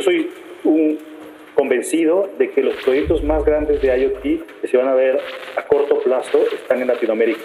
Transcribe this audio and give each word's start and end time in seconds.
Yo 0.00 0.04
soy 0.04 0.30
un 0.64 0.98
convencido 1.54 2.30
de 2.38 2.48
que 2.52 2.62
los 2.62 2.74
proyectos 2.76 3.22
más 3.22 3.44
grandes 3.44 3.82
de 3.82 3.94
IoT 3.98 4.22
que 4.62 4.66
se 4.66 4.78
van 4.78 4.88
a 4.88 4.94
ver 4.94 5.20
a 5.58 5.62
corto 5.66 6.00
plazo 6.00 6.42
están 6.54 6.80
en 6.80 6.86
Latinoamérica. 6.86 7.42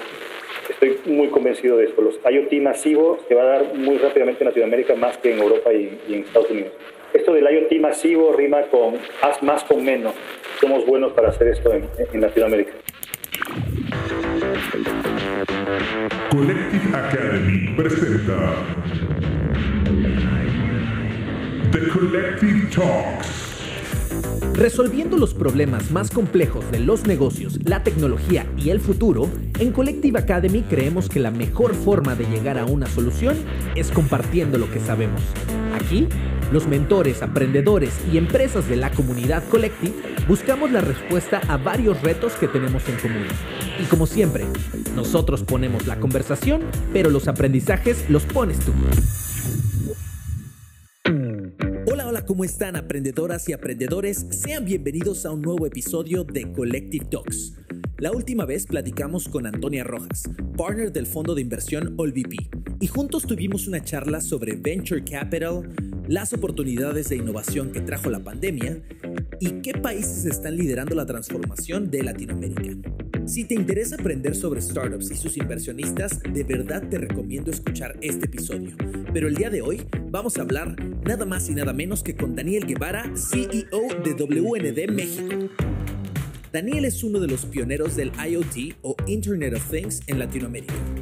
Estoy 0.70 0.98
muy 1.06 1.28
convencido 1.28 1.76
de 1.76 1.88
esto. 1.88 2.02
Los 2.02 2.16
IoT 2.24 2.54
masivos 2.62 3.20
se 3.28 3.36
va 3.36 3.42
a 3.42 3.46
dar 3.46 3.76
muy 3.76 3.98
rápidamente 3.98 4.46
en 4.46 4.48
Latinoamérica 4.48 4.96
más 4.96 5.18
que 5.18 5.34
en 5.34 5.40
Europa 5.40 5.74
y, 5.74 6.00
y 6.08 6.14
en 6.14 6.20
Estados 6.22 6.50
Unidos. 6.50 6.72
Esto 7.12 7.34
del 7.34 7.44
IoT 7.44 7.74
masivo 7.82 8.32
rima 8.32 8.62
con 8.72 8.96
haz 9.22 9.44
más 9.44 9.66
con 9.66 9.84
menos. 9.84 10.14
Somos 10.62 10.86
buenos 10.86 11.12
para 11.12 11.32
hacer 11.32 11.50
esto 11.50 11.74
en, 11.74 11.90
en 12.14 12.22
Latinoamérica. 12.22 12.72
Collective 16.32 16.96
Academy 16.96 17.76
presenta 17.76 18.64
Collective 21.92 22.70
Talks. 22.74 23.28
Resolviendo 24.54 25.18
los 25.18 25.34
problemas 25.34 25.92
más 25.92 26.10
complejos 26.10 26.70
de 26.72 26.80
los 26.80 27.06
negocios, 27.06 27.60
la 27.66 27.84
tecnología 27.84 28.48
y 28.58 28.70
el 28.70 28.80
futuro, 28.80 29.30
en 29.60 29.72
Collective 29.72 30.18
Academy 30.18 30.64
creemos 30.64 31.10
que 31.10 31.20
la 31.20 31.32
mejor 31.32 31.76
forma 31.76 32.16
de 32.16 32.26
llegar 32.26 32.58
a 32.58 32.66
una 32.66 32.88
solución 32.88 33.36
es 33.76 33.92
compartiendo 33.92 34.58
lo 34.58 34.72
que 34.72 34.80
sabemos. 34.80 35.22
Aquí, 35.74 36.08
los 36.52 36.68
mentores, 36.68 37.22
aprendedores 37.22 37.94
y 38.12 38.18
empresas 38.18 38.68
de 38.68 38.78
la 38.78 38.92
comunidad 38.92 39.44
Collective 39.50 39.94
buscamos 40.28 40.72
la 40.72 40.82
respuesta 40.82 41.42
a 41.48 41.58
varios 41.58 42.02
retos 42.02 42.34
que 42.34 42.48
tenemos 42.48 42.88
en 42.88 42.98
común. 42.98 43.28
Y 43.80 43.84
como 43.86 44.08
siempre, 44.08 44.46
nosotros 44.96 45.44
ponemos 45.44 45.86
la 45.86 46.00
conversación, 46.00 46.62
pero 46.94 47.10
los 47.10 47.28
aprendizajes 47.28 48.10
los 48.10 48.24
pones 48.24 48.60
tú. 48.60 48.72
¿Cómo 52.26 52.44
están 52.44 52.76
aprendedoras 52.76 53.48
y 53.50 53.54
aprendedores? 53.54 54.26
Sean 54.32 54.66
bienvenidos 54.66 55.26
a 55.26 55.32
un 55.32 55.42
nuevo 55.42 55.66
episodio 55.68 56.24
de 56.24 56.52
Collective 56.52 57.06
Talks. 57.06 57.54
La 58.00 58.12
última 58.12 58.46
vez 58.46 58.66
platicamos 58.66 59.30
con 59.30 59.46
Antonia 59.46 59.84
Rojas, 59.84 60.24
partner 60.58 60.92
del 60.92 61.06
fondo 61.06 61.36
de 61.36 61.42
inversión 61.42 61.94
OLVP, 61.98 62.50
y 62.80 62.88
juntos 62.88 63.28
tuvimos 63.28 63.68
una 63.68 63.84
charla 63.84 64.22
sobre 64.22 64.56
Venture 64.56 65.04
Capital, 65.04 65.70
las 66.08 66.34
oportunidades 66.34 67.10
de 67.10 67.18
innovación 67.18 67.72
que 67.72 67.82
trajo 67.82 68.10
la 68.10 68.24
pandemia 68.24 68.82
y 69.40 69.62
qué 69.62 69.74
países 69.74 70.26
están 70.26 70.56
liderando 70.56 70.96
la 70.96 71.06
transformación 71.06 71.90
de 71.90 72.04
Latinoamérica. 72.04 72.76
Si 73.26 73.44
te 73.44 73.56
interesa 73.56 73.96
aprender 73.96 74.36
sobre 74.36 74.62
startups 74.62 75.12
y 75.12 75.16
sus 75.16 75.38
inversionistas, 75.38 76.22
de 76.22 76.44
verdad 76.44 76.88
te 76.90 76.98
recomiendo 76.98 77.50
escuchar 77.50 77.98
este 78.02 78.26
episodio. 78.26 78.76
Pero 79.14 79.28
el 79.28 79.36
día 79.36 79.50
de 79.50 79.62
hoy 79.62 79.88
vamos 80.12 80.38
a 80.38 80.42
hablar 80.42 80.76
nada 81.06 81.26
más 81.26 81.50
y 81.50 81.56
nada 81.56 81.74
menos 81.74 82.04
que 82.04 82.16
con 82.16 82.36
Daniel 82.36 82.66
Guevara, 82.68 83.12
CEO 83.16 83.88
de 84.04 84.14
WND 84.14 84.92
México. 84.92 85.50
Daniel 86.54 86.86
es 86.86 87.04
uno 87.04 87.20
de 87.20 87.28
los 87.28 87.46
pioneros 87.46 87.96
del 87.96 88.12
IoT 88.14 88.78
o 88.82 88.96
Internet 89.08 89.56
of 89.56 89.70
Things 89.70 90.02
en 90.08 90.20
Latinoamérica. 90.20 90.95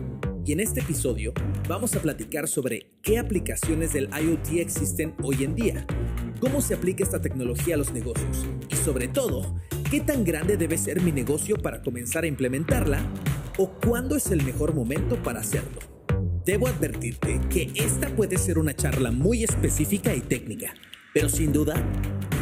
Y 0.45 0.51
en 0.51 0.59
este 0.59 0.81
episodio 0.81 1.33
vamos 1.69 1.95
a 1.95 2.01
platicar 2.01 2.49
sobre 2.49 2.91
qué 3.01 3.17
aplicaciones 3.17 3.93
del 3.93 4.09
IoT 4.09 4.59
existen 4.59 5.15
hoy 5.23 5.45
en 5.45 5.55
día, 5.55 5.85
cómo 6.41 6.59
se 6.59 6.73
aplica 6.73 7.03
esta 7.03 7.21
tecnología 7.21 7.75
a 7.75 7.77
los 7.77 7.93
negocios 7.93 8.45
y 8.69 8.75
sobre 8.75 9.07
todo, 9.07 9.55
qué 9.89 10.01
tan 10.01 10.25
grande 10.25 10.57
debe 10.57 10.77
ser 10.77 11.01
mi 11.01 11.13
negocio 11.13 11.55
para 11.55 11.81
comenzar 11.81 12.25
a 12.25 12.27
implementarla 12.27 12.99
o 13.57 13.69
cuándo 13.69 14.17
es 14.17 14.31
el 14.31 14.43
mejor 14.43 14.75
momento 14.75 15.21
para 15.23 15.39
hacerlo. 15.39 15.79
Debo 16.45 16.67
advertirte 16.67 17.39
que 17.49 17.71
esta 17.75 18.13
puede 18.13 18.37
ser 18.37 18.59
una 18.59 18.75
charla 18.75 19.11
muy 19.11 19.45
específica 19.45 20.13
y 20.13 20.19
técnica, 20.19 20.73
pero 21.13 21.29
sin 21.29 21.53
duda 21.53 21.75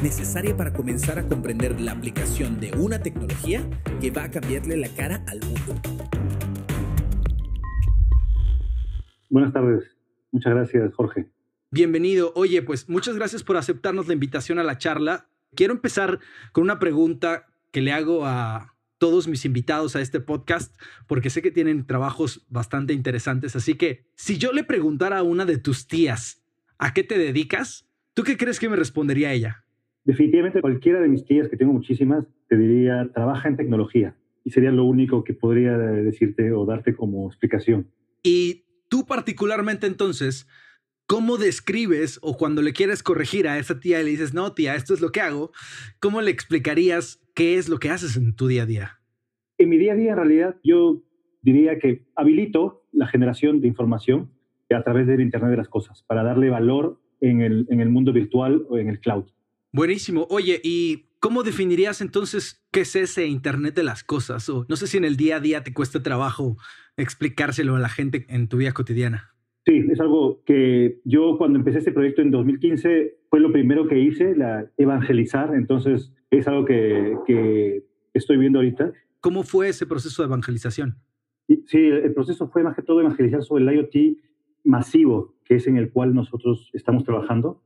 necesaria 0.02 0.58
para 0.58 0.74
comenzar 0.74 1.20
a 1.20 1.28
comprender 1.28 1.80
la 1.80 1.92
aplicación 1.92 2.60
de 2.60 2.72
una 2.72 3.04
tecnología 3.04 3.62
que 4.00 4.10
va 4.10 4.24
a 4.24 4.32
cambiarle 4.32 4.78
la 4.78 4.88
cara 4.88 5.24
al 5.28 5.40
mundo. 5.42 6.21
Buenas 9.32 9.54
tardes. 9.54 9.86
Muchas 10.34 10.54
gracias, 10.54 10.94
Jorge. 10.94 11.26
Bienvenido. 11.72 12.34
Oye, 12.36 12.62
pues 12.62 12.90
muchas 12.90 13.16
gracias 13.16 13.44
por 13.44 13.56
aceptarnos 13.56 14.10
la 14.10 14.14
invitación 14.14 14.60
a 14.60 14.64
la 14.64 14.78
charla. 14.78 15.30
Quiero 15.56 15.72
empezar 15.74 16.20
con 16.52 16.66
una 16.66 16.80
pregunta 16.80 17.48
que 17.72 17.80
le 17.80 17.94
hago 17.94 18.26
a 18.26 18.76
todos 18.98 19.30
mis 19.30 19.46
invitados 19.46 19.96
a 19.96 20.02
este 20.02 20.20
podcast, 20.20 20.76
porque 21.08 21.30
sé 21.30 21.42
que 21.42 21.50
tienen 21.50 21.88
trabajos 21.88 22.46
bastante 22.50 22.94
interesantes. 22.94 23.56
Así 23.56 23.76
que 23.76 24.04
si 24.16 24.38
yo 24.38 24.52
le 24.52 24.66
preguntara 24.66 25.20
a 25.20 25.24
una 25.24 25.46
de 25.46 25.58
tus 25.58 25.88
tías, 25.88 26.44
¿a 26.78 26.94
qué 26.94 27.04
te 27.04 27.18
dedicas? 27.18 27.90
¿Tú 28.14 28.24
qué 28.24 28.36
crees 28.36 28.60
que 28.60 28.68
me 28.68 28.76
respondería 28.76 29.32
ella? 29.32 29.64
Definitivamente 30.04 30.60
cualquiera 30.60 31.00
de 31.00 31.08
mis 31.08 31.24
tías, 31.24 31.48
que 31.48 31.56
tengo 31.56 31.72
muchísimas, 31.72 32.26
te 32.50 32.58
diría, 32.58 33.10
trabaja 33.14 33.48
en 33.48 33.56
tecnología. 33.56 34.14
Y 34.44 34.52
sería 34.52 34.72
lo 34.72 34.84
único 34.84 35.24
que 35.24 35.34
podría 35.34 35.78
decirte 35.78 36.52
o 36.52 36.66
darte 36.66 36.94
como 36.94 37.30
explicación. 37.30 37.88
Y 38.24 38.61
tú 38.92 39.06
particularmente 39.06 39.88
entonces, 39.88 40.50
¿cómo 41.08 41.38
describes 41.38 42.20
o 42.22 42.36
cuando 42.36 42.62
le 42.62 42.74
quieres 42.74 43.04
corregir 43.04 43.48
a 43.48 43.58
esa 43.58 43.80
tía 43.80 44.02
y 44.02 44.04
le 44.04 44.10
dices, 44.12 44.34
no, 44.34 44.52
tía, 44.54 44.76
esto 44.76 44.94
es 44.94 45.00
lo 45.00 45.14
que 45.14 45.22
hago, 45.22 45.52
¿cómo 46.02 46.22
le 46.22 46.30
explicarías 46.30 47.26
qué 47.34 47.56
es 47.56 47.70
lo 47.70 47.80
que 47.80 47.90
haces 47.90 48.18
en 48.18 48.36
tu 48.36 48.48
día 48.48 48.64
a 48.64 48.66
día? 48.66 49.00
En 49.58 49.70
mi 49.70 49.78
día 49.78 49.94
a 49.94 49.96
día, 49.96 50.12
en 50.12 50.18
realidad, 50.18 50.58
yo 50.62 51.04
diría 51.42 51.80
que 51.80 52.06
habilito 52.16 52.86
la 52.92 53.08
generación 53.08 53.62
de 53.62 53.70
información 53.70 54.30
a 54.76 54.84
través 54.84 55.08
del 55.08 55.22
Internet 55.22 55.52
de 55.52 55.58
las 55.58 55.70
Cosas 55.70 56.04
para 56.04 56.24
darle 56.24 56.50
valor 56.50 57.00
en 57.22 57.42
el, 57.42 57.68
en 57.70 57.80
el 57.80 57.90
mundo 57.90 58.12
virtual 58.12 58.66
o 58.70 58.78
en 58.78 58.90
el 58.90 59.00
cloud. 59.00 59.26
Buenísimo. 59.72 60.28
Oye, 60.30 60.60
¿y 60.64 61.06
cómo 61.22 61.44
definirías 61.44 62.02
entonces 62.02 62.66
qué 62.72 62.82
es 62.82 62.96
ese 62.98 63.28
Internet 63.28 63.76
de 63.76 63.84
las 63.84 64.04
Cosas? 64.04 64.50
O 64.50 64.66
no 64.68 64.76
sé 64.76 64.88
si 64.88 64.98
en 64.98 65.06
el 65.06 65.16
día 65.16 65.38
a 65.38 65.40
día 65.40 65.64
te 65.64 65.74
cuesta 65.74 66.04
trabajo 66.04 66.58
explicárselo 66.98 67.78
a 67.78 67.80
la 67.80 67.88
gente 67.88 68.26
en 68.28 68.50
tu 68.50 68.58
vida 68.58 68.74
cotidiana. 68.74 69.34
Sí, 69.66 69.86
es 69.92 70.00
algo 70.02 70.44
que 70.44 71.00
yo 71.06 71.38
cuando 71.38 71.60
empecé 71.60 71.78
este 71.78 71.92
proyecto 71.92 72.24
en 72.24 72.32
2015 72.32 73.20
fue 73.30 73.40
lo 73.40 73.52
primero 73.52 73.88
que 73.88 74.00
hice, 74.00 74.36
la 74.36 74.70
evangelizar, 74.76 75.54
entonces 75.54 76.12
es 76.32 76.48
algo 76.48 76.66
que, 76.66 77.16
que 77.28 77.86
estoy 78.14 78.38
viendo 78.38 78.60
ahorita. 78.60 78.92
¿Cómo 79.20 79.44
fue 79.44 79.70
ese 79.70 79.86
proceso 79.86 80.24
de 80.24 80.28
evangelización? 80.28 80.98
Sí, 81.68 81.78
el 81.78 82.14
proceso 82.14 82.48
fue 82.48 82.64
más 82.64 82.76
que 82.76 82.82
todo 82.82 83.02
evangelizar 83.02 83.44
sobre 83.44 83.64
el 83.64 83.76
IoT 83.76 84.18
masivo, 84.64 85.36
que 85.46 85.56
es 85.56 85.68
en 85.68 85.78
el 85.78 85.92
cual 85.92 86.16
nosotros 86.16 86.72
estamos 86.74 87.04
trabajando. 87.04 87.62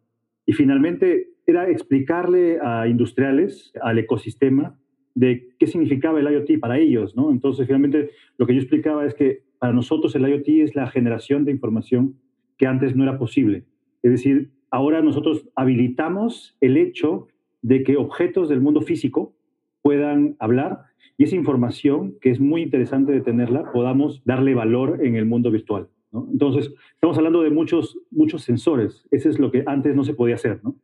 Y 0.45 0.53
finalmente 0.53 1.34
era 1.47 1.69
explicarle 1.69 2.59
a 2.61 2.88
industriales, 2.88 3.72
al 3.81 4.00
ecosistema, 4.00 4.78
de 5.13 5.50
qué 5.57 5.67
significaba 5.67 6.19
el 6.19 6.31
IoT 6.31 6.59
para 6.59 6.78
ellos, 6.78 7.16
¿no? 7.16 7.31
Entonces, 7.31 7.66
finalmente, 7.66 8.11
lo 8.38 8.45
que 8.45 8.53
yo 8.53 8.59
explicaba 8.59 9.06
es 9.06 9.13
que 9.13 9.44
para 9.59 9.72
nosotros 9.72 10.13
el 10.16 10.28
IoT 10.28 10.47
es 10.47 10.75
la 10.75 10.88
generación 10.88 11.45
de 11.45 11.51
información 11.51 12.16
que 12.57 12.67
antes 12.67 12.95
no 12.95 13.03
era 13.03 13.17
posible. 13.17 13.63
Es 14.03 14.11
decir, 14.11 14.51
ahora 14.69 15.01
nosotros 15.01 15.47
habilitamos 15.55 16.57
el 16.61 16.78
hecho 16.78 17.28
de 17.61 17.84
que 17.84 17.97
objetos 17.97 18.50
del 18.50 18.61
mundo 18.61 18.81
físico 18.81 19.35
puedan 19.81 20.35
hablar 20.39 20.81
y 21.17 21.23
esa 21.23 21.35
información, 21.35 22.16
que 22.22 22.29
es 22.29 22.39
muy 22.39 22.61
interesante 22.61 23.13
de 23.13 23.22
tenerla, 23.22 23.72
podamos 23.72 24.22
darle 24.25 24.53
valor 24.53 25.00
en 25.05 25.16
el 25.16 25.25
mundo 25.25 25.50
virtual. 25.50 25.88
¿no? 26.11 26.28
Entonces, 26.31 26.73
estamos 26.94 27.17
hablando 27.17 27.41
de 27.41 27.51
muchos, 27.51 27.97
muchos 28.11 28.44
sensores. 28.44 29.07
Eso 29.11 29.29
es 29.29 29.39
lo 29.39 29.50
que 29.51 29.63
antes 29.66 29.95
no 29.95 30.03
se 30.03 30.13
podía 30.13 30.35
hacer, 30.35 30.59
¿no? 30.63 30.75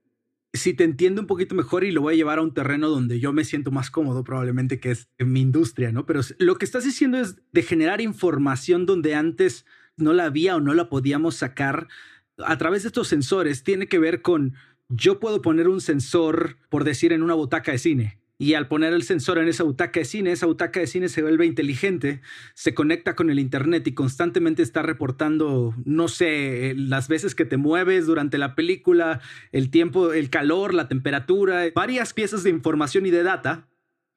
Si 0.54 0.74
te 0.74 0.84
entiendo 0.84 1.22
un 1.22 1.28
poquito 1.28 1.56
mejor 1.56 1.84
y 1.84 1.92
lo 1.92 2.02
voy 2.02 2.14
a 2.14 2.18
llevar 2.18 2.40
a 2.40 2.42
un 2.42 2.54
terreno 2.54 2.90
donde 2.90 3.20
yo 3.20 3.32
me 3.32 3.46
siento 3.46 3.72
más 3.72 3.90
cómodo 3.90 4.24
probablemente 4.24 4.80
que 4.80 4.92
es 4.92 5.08
en 5.18 5.32
mi 5.32 5.42
industria, 5.42 5.92
¿no? 5.92 6.06
Pero 6.06 6.22
lo 6.40 6.58
que 6.58 6.66
estás 6.66 6.84
diciendo 6.84 7.20
es 7.20 7.38
de 7.52 7.64
generar 7.64 8.02
información 8.02 8.86
donde 8.86 9.16
antes 9.16 9.66
no 9.96 10.14
la 10.14 10.26
había 10.26 10.56
o 10.56 10.60
no 10.60 10.74
la 10.74 10.90
podíamos 10.90 11.36
sacar 11.36 11.88
a 12.38 12.58
través 12.58 12.84
de 12.84 12.88
estos 12.88 13.08
sensores. 13.08 13.64
Tiene 13.64 13.88
que 13.88 14.00
ver 14.00 14.22
con 14.22 14.56
yo 14.90 15.20
puedo 15.22 15.42
poner 15.42 15.70
un 15.70 15.80
sensor, 15.80 16.58
por 16.70 16.84
decir, 16.84 17.14
en 17.14 17.24
una 17.24 17.34
butaca 17.34 17.72
de 17.72 17.78
cine 17.78 18.21
y 18.41 18.55
al 18.55 18.67
poner 18.67 18.91
el 18.93 19.03
sensor 19.03 19.38
en 19.38 19.47
esa 19.47 19.64
butaca 19.64 19.99
de 19.99 20.03
cine, 20.03 20.32
esa 20.32 20.47
butaca 20.47 20.79
de 20.79 20.88
cine 20.88 21.09
se 21.09 21.22
vuelve 21.22 21.46
inteligente, 21.46 22.22
se 22.55 22.73
conecta 22.73 23.16
con 23.16 23.29
el 23.29 23.38
Internet 23.38 23.85
y 23.85 23.93
constantemente 23.93 24.64
está 24.64 24.82
reportando, 24.82 25.76
no 25.85 26.08
sé, 26.08 26.73
las 26.76 27.08
veces 27.08 27.35
que 27.35 27.46
te 27.46 27.58
mueves 27.58 28.08
durante 28.08 28.40
la 28.40 28.55
película, 28.55 29.22
el 29.52 29.70
tiempo, 29.70 30.11
el 30.11 30.32
calor, 30.32 30.73
la 30.73 30.88
temperatura, 30.88 31.66
varias 31.76 32.14
piezas 32.14 32.41
de 32.41 32.49
información 32.49 33.05
y 33.05 33.11
de 33.11 33.22
data. 33.22 33.67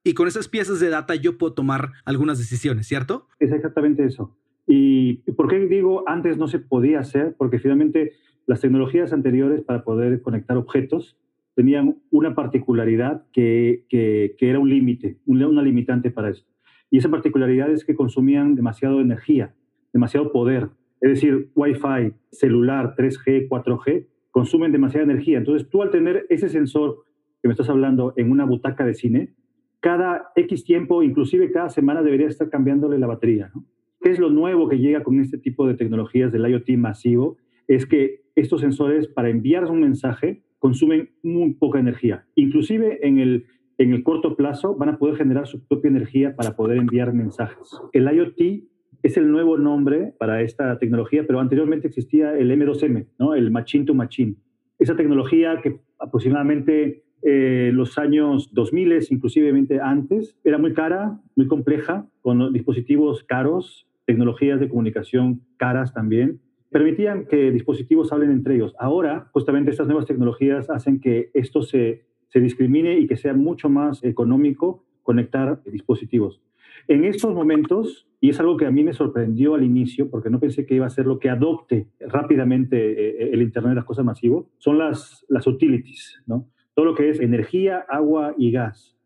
Y 0.04 0.14
con 0.14 0.26
esas 0.26 0.48
piezas 0.48 0.80
de 0.80 0.88
data 0.88 1.14
yo 1.16 1.36
puedo 1.36 1.52
tomar 1.52 1.92
algunas 2.06 2.38
decisiones, 2.38 2.86
¿cierto? 2.88 3.28
Es 3.40 3.52
exactamente 3.52 4.06
eso. 4.06 4.34
¿Y 4.66 5.16
por 5.32 5.48
qué 5.48 5.58
digo 5.66 6.08
antes 6.08 6.38
no 6.38 6.48
se 6.48 6.60
podía 6.60 7.00
hacer? 7.00 7.34
Porque 7.36 7.58
finalmente 7.58 8.14
las 8.46 8.62
tecnologías 8.62 9.12
anteriores 9.12 9.60
para 9.60 9.84
poder 9.84 10.22
conectar 10.22 10.56
objetos 10.56 11.18
tenían 11.54 11.98
una 12.10 12.34
particularidad 12.34 13.24
que, 13.32 13.84
que, 13.88 14.36
era 14.40 14.58
un 14.58 14.68
límite, 14.68 15.18
una 15.26 15.62
limitante 15.62 16.10
para 16.10 16.30
eso. 16.30 16.44
Y 16.90 16.98
esa 16.98 17.10
particularidad 17.10 17.70
es 17.70 17.84
que 17.84 17.94
consumían 17.94 18.54
demasiado 18.54 19.00
energía, 19.00 19.54
demasiado 19.92 20.32
poder. 20.32 20.68
Es 21.00 21.10
decir, 21.10 21.50
Wi-Fi, 21.54 22.14
celular, 22.30 22.94
3G, 22.96 23.48
4G, 23.48 24.06
consumen 24.30 24.72
demasiada 24.72 25.04
energía. 25.04 25.38
Entonces, 25.38 25.68
tú 25.68 25.82
al 25.82 25.90
tener 25.90 26.26
ese 26.28 26.48
sensor 26.48 27.04
que 27.40 27.48
me 27.48 27.52
estás 27.52 27.68
hablando 27.68 28.14
en 28.16 28.30
una 28.30 28.44
butaca 28.44 28.84
de 28.84 28.94
cine, 28.94 29.34
cada 29.80 30.30
X 30.34 30.64
tiempo, 30.64 31.02
inclusive 31.02 31.50
cada 31.50 31.68
semana, 31.68 32.02
debería 32.02 32.26
estar 32.26 32.48
cambiándole 32.48 32.98
la 32.98 33.06
batería. 33.06 33.52
¿Qué 34.00 34.10
es 34.10 34.18
lo 34.18 34.30
nuevo 34.30 34.68
que 34.68 34.78
llega 34.78 35.02
con 35.02 35.20
este 35.20 35.38
tipo 35.38 35.66
de 35.66 35.74
tecnologías 35.74 36.32
del 36.32 36.46
IoT 36.46 36.70
masivo? 36.76 37.36
Es 37.68 37.86
que 37.86 38.22
estos 38.34 38.60
sensores, 38.60 39.08
para 39.08 39.30
enviar 39.30 39.64
un 39.66 39.80
mensaje, 39.80 40.43
consumen 40.64 41.10
muy 41.22 41.52
poca 41.52 41.78
energía. 41.78 42.24
Inclusive 42.36 43.06
en 43.06 43.18
el, 43.18 43.44
en 43.76 43.92
el 43.92 44.02
corto 44.02 44.34
plazo 44.34 44.74
van 44.74 44.88
a 44.88 44.96
poder 44.96 45.16
generar 45.16 45.46
su 45.46 45.62
propia 45.66 45.90
energía 45.90 46.34
para 46.34 46.56
poder 46.56 46.78
enviar 46.78 47.12
mensajes. 47.12 47.68
El 47.92 48.10
IoT 48.10 48.64
es 49.02 49.18
el 49.18 49.30
nuevo 49.30 49.58
nombre 49.58 50.14
para 50.18 50.40
esta 50.40 50.78
tecnología, 50.78 51.24
pero 51.26 51.40
anteriormente 51.40 51.88
existía 51.88 52.34
el 52.34 52.50
M2M, 52.50 53.08
¿no? 53.18 53.34
el 53.34 53.50
Machine 53.50 53.84
to 53.84 53.92
Machine. 53.92 54.36
Esa 54.78 54.96
tecnología 54.96 55.60
que 55.62 55.80
aproximadamente 55.98 57.04
eh, 57.20 57.70
los 57.74 57.98
años 57.98 58.48
2000, 58.54 59.00
inclusive 59.10 59.52
antes, 59.82 60.34
era 60.44 60.56
muy 60.56 60.72
cara, 60.72 61.20
muy 61.36 61.46
compleja, 61.46 62.08
con 62.22 62.54
dispositivos 62.54 63.22
caros, 63.22 63.86
tecnologías 64.06 64.60
de 64.60 64.70
comunicación 64.70 65.42
caras 65.58 65.92
también, 65.92 66.40
permitían 66.74 67.26
que 67.26 67.52
dispositivos 67.52 68.12
hablen 68.12 68.32
entre 68.32 68.56
ellos. 68.56 68.74
Ahora, 68.80 69.28
justamente 69.30 69.70
estas 69.70 69.86
nuevas 69.86 70.06
tecnologías 70.06 70.68
hacen 70.70 70.98
que 70.98 71.30
esto 71.32 71.62
se, 71.62 72.02
se 72.30 72.40
discrimine 72.40 72.98
y 72.98 73.06
que 73.06 73.16
sea 73.16 73.32
mucho 73.32 73.68
más 73.68 74.02
económico 74.02 74.84
conectar 75.04 75.62
dispositivos. 75.66 76.42
En 76.88 77.04
estos 77.04 77.32
momentos, 77.32 78.08
y 78.20 78.30
es 78.30 78.40
algo 78.40 78.56
que 78.56 78.66
a 78.66 78.72
mí 78.72 78.82
me 78.82 78.92
sorprendió 78.92 79.54
al 79.54 79.62
inicio, 79.62 80.10
porque 80.10 80.30
no 80.30 80.40
pensé 80.40 80.66
que 80.66 80.74
iba 80.74 80.86
a 80.86 80.90
ser 80.90 81.06
lo 81.06 81.20
que 81.20 81.30
adopte 81.30 81.86
rápidamente 82.00 82.76
eh, 82.76 83.30
el 83.32 83.42
Internet 83.42 83.70
de 83.70 83.76
las 83.76 83.84
cosas 83.84 84.04
masivo, 84.04 84.50
son 84.58 84.76
las, 84.76 85.24
las 85.28 85.46
utilities, 85.46 86.24
¿no? 86.26 86.48
todo 86.74 86.86
lo 86.86 86.96
que 86.96 87.08
es 87.08 87.20
energía, 87.20 87.86
agua 87.88 88.34
y 88.36 88.50
gas. 88.50 88.96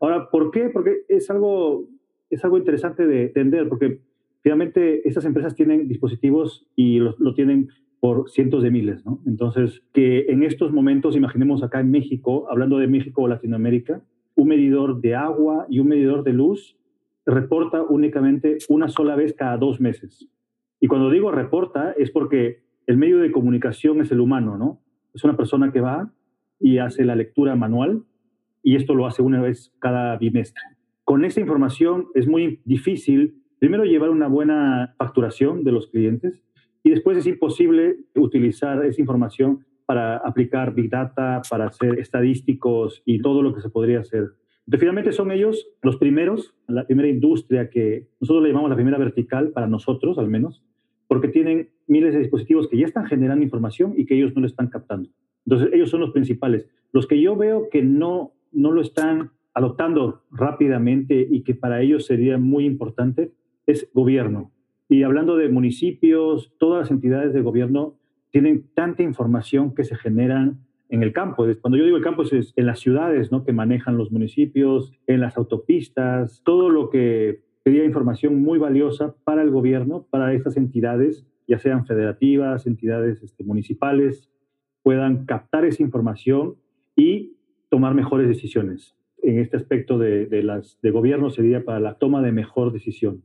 Ahora, 0.00 0.30
¿por 0.30 0.52
qué? 0.52 0.68
Porque 0.68 0.98
es 1.08 1.28
algo, 1.28 1.88
es 2.30 2.44
algo 2.44 2.56
interesante 2.56 3.04
de 3.04 3.24
entender, 3.24 3.68
porque 3.68 3.98
finalmente 4.46 5.08
estas 5.08 5.24
empresas 5.24 5.56
tienen 5.56 5.88
dispositivos 5.88 6.64
y 6.76 7.00
lo, 7.00 7.16
lo 7.18 7.34
tienen 7.34 7.70
por 7.98 8.30
cientos 8.30 8.62
de 8.62 8.70
miles, 8.70 9.04
¿no? 9.04 9.20
Entonces, 9.26 9.82
que 9.92 10.26
en 10.28 10.44
estos 10.44 10.70
momentos, 10.70 11.16
imaginemos 11.16 11.64
acá 11.64 11.80
en 11.80 11.90
México, 11.90 12.46
hablando 12.48 12.78
de 12.78 12.86
México 12.86 13.22
o 13.22 13.26
Latinoamérica, 13.26 14.04
un 14.36 14.46
medidor 14.46 15.00
de 15.00 15.16
agua 15.16 15.66
y 15.68 15.80
un 15.80 15.88
medidor 15.88 16.22
de 16.22 16.32
luz 16.32 16.76
reporta 17.24 17.82
únicamente 17.82 18.58
una 18.68 18.86
sola 18.86 19.16
vez 19.16 19.34
cada 19.34 19.56
dos 19.56 19.80
meses. 19.80 20.28
Y 20.78 20.86
cuando 20.86 21.10
digo 21.10 21.32
reporta 21.32 21.90
es 21.98 22.12
porque 22.12 22.62
el 22.86 22.98
medio 22.98 23.18
de 23.18 23.32
comunicación 23.32 24.00
es 24.00 24.12
el 24.12 24.20
humano, 24.20 24.56
¿no? 24.56 24.80
Es 25.12 25.24
una 25.24 25.36
persona 25.36 25.72
que 25.72 25.80
va, 25.80 26.12
y 26.60 26.78
hace 26.78 27.04
la 27.04 27.16
lectura 27.16 27.56
manual 27.56 28.04
y 28.62 28.76
esto 28.76 28.94
lo 28.94 29.06
hace 29.08 29.22
una 29.22 29.42
vez 29.42 29.74
cada 29.80 30.16
bimestre. 30.18 30.62
Con 31.02 31.24
esta 31.24 31.40
información 31.40 32.06
es 32.14 32.28
muy 32.28 32.60
difícil, 32.64 33.42
primero, 33.58 33.84
llevar 33.84 34.10
una 34.10 34.28
buena 34.28 34.94
facturación 34.98 35.64
de 35.64 35.72
los 35.72 35.88
clientes 35.88 36.42
y 36.82 36.90
después 36.90 37.18
es 37.18 37.26
imposible 37.26 37.96
utilizar 38.14 38.84
esa 38.84 39.00
información 39.00 39.64
para 39.86 40.16
aplicar 40.18 40.74
Big 40.74 40.90
Data, 40.90 41.42
para 41.48 41.66
hacer 41.66 41.98
estadísticos 41.98 43.02
y 43.04 43.20
todo 43.20 43.42
lo 43.42 43.54
que 43.54 43.60
se 43.60 43.70
podría 43.70 44.00
hacer. 44.00 44.32
Entonces, 44.66 44.80
finalmente 44.80 45.12
son 45.12 45.30
ellos 45.30 45.68
los 45.82 45.96
primeros, 45.96 46.54
la 46.66 46.86
primera 46.86 47.08
industria 47.08 47.70
que 47.70 48.08
nosotros 48.20 48.42
le 48.42 48.48
llamamos 48.50 48.70
la 48.70 48.76
primera 48.76 48.98
vertical, 48.98 49.50
para 49.50 49.68
nosotros 49.68 50.18
al 50.18 50.28
menos, 50.28 50.64
porque 51.06 51.28
tienen 51.28 51.70
miles 51.86 52.14
de 52.14 52.20
dispositivos 52.20 52.68
que 52.68 52.76
ya 52.76 52.86
están 52.86 53.06
generando 53.06 53.44
información 53.44 53.94
y 53.96 54.06
que 54.06 54.16
ellos 54.16 54.34
no 54.34 54.40
lo 54.40 54.48
están 54.48 54.68
captando. 54.68 55.08
Entonces, 55.46 55.70
ellos 55.72 55.88
son 55.88 56.00
los 56.00 56.10
principales. 56.10 56.66
Los 56.92 57.06
que 57.06 57.20
yo 57.20 57.36
veo 57.36 57.68
que 57.70 57.82
no, 57.82 58.32
no 58.50 58.72
lo 58.72 58.80
están 58.80 59.30
adoptando 59.54 60.22
rápidamente 60.32 61.26
y 61.30 61.42
que 61.42 61.54
para 61.54 61.80
ellos 61.80 62.04
sería 62.04 62.36
muy 62.36 62.64
importante 62.64 63.30
es 63.66 63.90
gobierno. 63.92 64.52
Y 64.88 65.02
hablando 65.02 65.36
de 65.36 65.48
municipios, 65.48 66.54
todas 66.58 66.82
las 66.82 66.90
entidades 66.90 67.34
de 67.34 67.42
gobierno 67.42 67.98
tienen 68.30 68.64
tanta 68.74 69.02
información 69.02 69.74
que 69.74 69.84
se 69.84 69.96
generan 69.96 70.60
en 70.88 71.02
el 71.02 71.12
campo. 71.12 71.46
Cuando 71.60 71.76
yo 71.76 71.84
digo 71.84 71.96
el 71.96 72.02
campo 72.02 72.22
es 72.22 72.52
en 72.56 72.66
las 72.66 72.80
ciudades 72.80 73.32
¿no? 73.32 73.44
que 73.44 73.52
manejan 73.52 73.96
los 73.96 74.12
municipios, 74.12 74.92
en 75.06 75.20
las 75.20 75.36
autopistas, 75.36 76.42
todo 76.44 76.68
lo 76.68 76.90
que 76.90 77.40
sería 77.64 77.84
información 77.84 78.40
muy 78.42 78.58
valiosa 78.58 79.14
para 79.24 79.42
el 79.42 79.50
gobierno, 79.50 80.06
para 80.10 80.32
estas 80.32 80.56
entidades, 80.56 81.26
ya 81.48 81.58
sean 81.58 81.86
federativas, 81.86 82.66
entidades 82.66 83.22
este, 83.22 83.42
municipales, 83.44 84.30
puedan 84.82 85.26
captar 85.26 85.64
esa 85.64 85.82
información 85.82 86.56
y 86.94 87.36
tomar 87.68 87.94
mejores 87.94 88.28
decisiones. 88.28 88.96
En 89.22 89.40
este 89.40 89.56
aspecto 89.56 89.98
de, 89.98 90.28
las, 90.42 90.78
de 90.82 90.90
gobierno 90.90 91.30
sería 91.30 91.64
para 91.64 91.80
la 91.80 91.94
toma 91.94 92.22
de 92.22 92.30
mejor 92.30 92.72
decisión. 92.72 93.24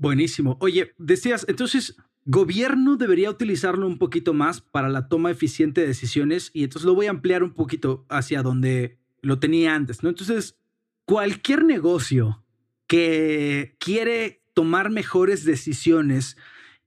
Buenísimo. 0.00 0.56
Oye, 0.60 0.94
decías, 0.96 1.44
entonces, 1.46 1.94
gobierno 2.24 2.96
debería 2.96 3.28
utilizarlo 3.28 3.86
un 3.86 3.98
poquito 3.98 4.32
más 4.32 4.62
para 4.62 4.88
la 4.88 5.08
toma 5.08 5.30
eficiente 5.30 5.82
de 5.82 5.88
decisiones 5.88 6.50
y 6.54 6.64
entonces 6.64 6.86
lo 6.86 6.94
voy 6.94 7.04
a 7.04 7.10
ampliar 7.10 7.42
un 7.42 7.52
poquito 7.52 8.06
hacia 8.08 8.42
donde 8.42 8.98
lo 9.20 9.38
tenía 9.38 9.74
antes, 9.74 10.02
¿no? 10.02 10.08
Entonces, 10.08 10.56
cualquier 11.04 11.66
negocio 11.66 12.42
que 12.86 13.76
quiere 13.78 14.42
tomar 14.54 14.88
mejores 14.88 15.44
decisiones 15.44 16.38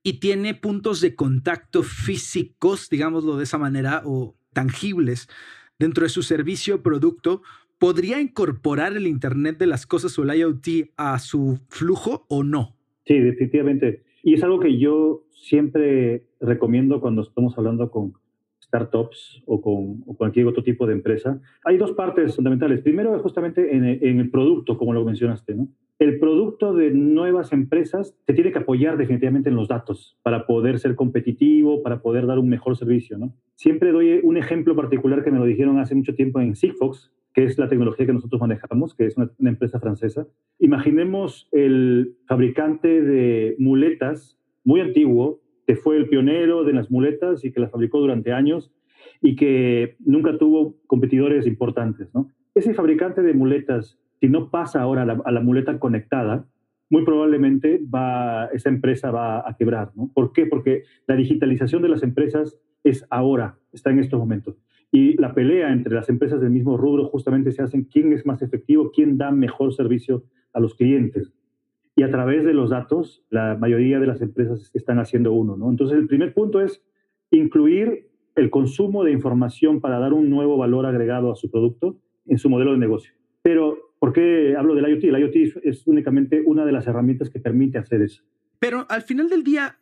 y 0.01 0.13
tiene 0.13 0.56
puntos 0.56 1.00
de 1.00 1.13
contacto 1.13 1.83
físicos, 1.83 2.89
digámoslo 2.89 3.38
de 3.38 3.44
esa 3.44 3.60
manera, 3.60 4.01
o 4.06 4.36
tangibles 4.54 5.30
dentro 5.77 6.01
de 6.01 6.10
su 6.10 6.24
servicio 6.24 6.77
o 6.77 6.81
producto, 6.81 7.44
¿podría 7.77 8.19
incorporar 8.19 8.98
el 8.98 9.06
Internet 9.06 9.60
de 9.60 9.68
las 9.68 9.86
Cosas 9.86 10.18
o 10.18 10.24
el 10.24 10.36
IoT 10.36 10.94
a 10.98 11.19
su 11.19 11.60
flujo 11.69 12.25
o 12.27 12.44
no? 12.44 12.73
Sí, 13.05 13.19
definitivamente. 13.19 14.03
Y 14.23 14.33
es 14.35 14.44
algo 14.44 14.59
que 14.59 14.77
yo 14.77 15.25
siempre 15.31 16.23
recomiendo 16.39 17.01
cuando 17.01 17.23
estamos 17.23 17.57
hablando 17.57 17.91
con 17.91 18.13
startups 18.61 19.44
o 19.45 19.61
con 19.61 20.01
cualquier 20.15 20.47
otro 20.47 20.63
tipo 20.63 20.88
de 20.88 20.94
empresa. 20.94 21.39
Hay 21.65 21.77
dos 21.77 21.91
partes 21.91 22.35
fundamentales. 22.35 22.81
Primero, 22.81 23.17
justamente 23.19 23.75
en, 23.75 23.83
el 23.85 24.29
producto, 24.31 24.77
como 24.77 24.94
lo 24.94 25.05
mencionaste, 25.05 25.53
¿no? 25.53 25.67
el 26.00 26.19
producto 26.19 26.73
de 26.73 26.91
nuevas 26.91 27.53
empresas 27.53 28.15
se 28.25 28.33
tiene 28.33 28.51
que 28.51 28.59
apoyar 28.59 28.97
definitivamente 28.97 29.50
en 29.50 29.55
los 29.55 29.67
datos 29.67 30.17
para 30.23 30.45
poder 30.45 30.79
ser 30.79 30.95
competitivo, 30.95 31.83
para 31.83 32.01
poder 32.01 32.25
dar 32.25 32.39
un 32.39 32.50
mejor 32.50 32.75
servicio. 32.75 33.17
¿no? 33.17 33.33
Siempre 33.55 33.91
doy 33.91 34.19
un 34.23 34.38
ejemplo 34.38 34.75
particular 34.75 35.23
que 35.23 35.31
me 35.31 35.39
lo 35.39 35.45
dijeron 35.45 35.79
hace 35.79 35.95
mucho 35.95 36.15
tiempo 36.15 36.41
en 36.41 36.55
Sigfox, 36.55 37.12
que 37.34 37.44
es 37.46 37.58
la 37.58 37.68
tecnología 37.68 38.06
que 38.06 38.13
nosotros 38.13 38.40
manejamos, 38.40 38.96
que 38.96 39.06
es 39.06 39.18
una, 39.18 39.30
empresa 39.40 39.80
francesa. 39.80 40.28
Imaginemos 40.60 41.48
el 41.52 42.16
fabricante 42.28 43.02
de 43.02 43.56
muletas 43.60 44.38
muy 44.63 44.82
antiguo, 44.82 45.42
que 45.66 45.75
fue 45.75 45.98
el 45.98 46.08
pionero 46.08 46.63
de 46.63 46.74
las 46.74 46.92
muletas 46.92 47.44
y 47.44 47.52
que 47.52 47.60
las 47.60 47.72
fabricó 47.72 48.00
durante 48.00 48.34
años 48.34 48.72
y 49.22 49.36
que 49.36 49.96
nunca 50.00 50.38
tuvo 50.38 50.75
competidores 50.88 51.48
importantes. 51.48 52.13
¿no? 52.13 52.30
Ese 52.54 52.74
fabricante 52.74 53.22
de 53.22 53.34
muletas 53.34 53.98
si 54.24 54.30
no 54.30 54.50
pasa 54.50 54.82
ahora 54.82 55.02
a 55.02 55.32
la, 55.34 55.42
muleta 55.42 55.80
conectada, 55.80 56.48
muy 56.90 57.04
probablemente 57.04 57.82
esa 58.54 58.70
empresa 58.70 59.12
va 59.12 59.40
a 59.40 59.58
quebrar. 59.58 59.92
¿Por 60.13 60.32
qué? 60.32 60.46
Porque 60.46 60.84
la 61.08 61.18
digitalización 61.18 61.82
de 61.82 61.90
las 61.90 62.04
empresas 62.04 62.58
es 62.86 63.06
ahora, 63.10 63.58
está 63.74 63.90
en 63.90 64.00
estos 64.00 64.18
momentos. 64.18 64.56
Y 64.93 65.19
la 65.19 65.33
pelea 65.33 65.73
entre 65.73 65.93
las 65.93 66.07
empresas 66.07 66.39
del 66.39 66.51
mismo 66.51 66.77
rubro 66.77 67.09
justamente 67.09 67.51
se 67.51 67.62
hace 67.62 67.75
en 67.75 67.83
quién 67.83 68.13
es 68.13 68.25
más 68.25 68.41
efectivo, 68.41 68.91
quién 68.91 69.17
da 69.17 69.31
mejor 69.31 69.73
servicio 69.73 70.23
a 70.53 70.62
los 70.62 70.75
clientes. 70.75 71.33
Y 71.95 72.03
a 72.03 72.12
través 72.12 72.45
de 72.45 72.53
los 72.53 72.69
datos, 72.69 73.25
la 73.29 73.57
mayoría 73.57 74.00
de 74.00 74.07
las 74.07 74.21
empresas 74.21 74.71
están 74.73 75.00
haciendo 75.00 75.33
uno. 75.33 75.57
¿no? 75.57 75.69
Entonces, 75.69 75.97
el 75.97 76.07
primer 76.07 76.33
punto 76.33 76.62
es 76.62 76.81
incluir 77.31 78.07
el 78.35 78.50
consumo 78.50 79.03
de 79.03 79.12
información 79.12 79.81
para 79.81 80.00
dar 80.00 80.13
un 80.13 80.29
nuevo 80.29 80.57
valor 80.57 80.85
agregado 80.85 81.31
a 81.31 81.35
su 81.35 81.51
producto 81.51 81.97
en 82.27 82.38
su 82.38 82.50
modelo 82.50 82.71
de 82.71 82.77
negocio. 82.77 83.13
Pero 83.41 83.93
¿Por 84.03 84.12
qué 84.12 84.53
hablo 84.57 84.75
del 84.75 84.85
IoT? 84.85 85.05
El 85.05 85.17
IoT 85.17 85.63
es 85.63 85.88
únicamente 85.88 86.43
una 86.45 86.65
de 86.65 86.73
las 86.73 86.85
herramientas 86.88 87.29
que 87.29 87.39
permite 87.39 87.77
hacer 87.77 88.01
eso. 88.01 88.21
Pero 88.59 88.85
al 88.89 89.03
final 89.03 89.29
del 89.29 89.45
día, 89.45 89.77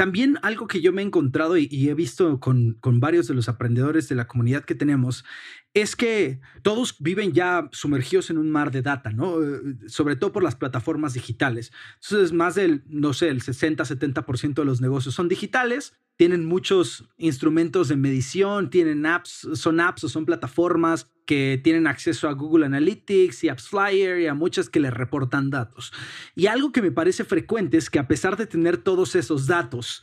también 0.00 0.38
algo 0.40 0.66
que 0.66 0.80
yo 0.80 0.94
me 0.94 1.02
he 1.02 1.04
encontrado 1.04 1.58
y, 1.58 1.68
he 1.90 1.92
visto 1.92 2.40
con, 2.40 2.78
con, 2.80 3.00
varios 3.00 3.28
de 3.28 3.34
los 3.34 3.50
aprendedores 3.50 4.08
de 4.08 4.14
la 4.14 4.26
comunidad 4.26 4.64
que 4.64 4.74
tenemos 4.74 5.26
es 5.74 5.94
que 5.94 6.40
todos 6.62 6.96
viven 7.00 7.34
ya 7.34 7.68
sumergidos 7.70 8.30
en 8.30 8.38
un 8.38 8.50
mar 8.50 8.70
de 8.70 8.80
data, 8.80 9.12
¿no? 9.12 9.44
Eh, 9.44 9.60
sobre 9.88 10.16
todo 10.16 10.32
por 10.32 10.42
las 10.42 10.56
plataformas 10.56 11.12
digitales. 11.12 11.70
Entonces, 12.02 12.32
más 12.32 12.54
del, 12.54 12.82
no 12.86 13.12
sé, 13.12 13.28
el 13.28 13.42
60-70% 13.42 14.54
de 14.54 14.64
los 14.64 14.80
negocios 14.80 15.14
son 15.14 15.28
digitales 15.28 16.00
tienen 16.20 16.44
muchos 16.44 17.08
instrumentos 17.16 17.88
de 17.88 17.96
medición, 17.96 18.68
tienen 18.68 19.06
apps, 19.06 19.48
son 19.54 19.80
apps 19.80 20.04
o 20.04 20.08
son 20.10 20.26
plataformas 20.26 21.10
que 21.24 21.58
tienen 21.64 21.86
acceso 21.86 22.28
a 22.28 22.34
Google 22.34 22.66
Analytics 22.66 23.42
y 23.44 23.48
AppsFlyer 23.48 24.20
y 24.20 24.26
a 24.26 24.34
muchas 24.34 24.68
que 24.68 24.80
les 24.80 24.92
reportan 24.92 25.48
datos. 25.48 25.94
Y 26.34 26.46
algo 26.46 26.72
que 26.72 26.82
me 26.82 26.92
parece 26.92 27.24
frecuente 27.24 27.78
es 27.78 27.88
que 27.88 27.98
a 27.98 28.06
pesar 28.06 28.36
de 28.36 28.46
tener 28.46 28.76
todos 28.76 29.16
esos 29.16 29.46
datos, 29.46 30.02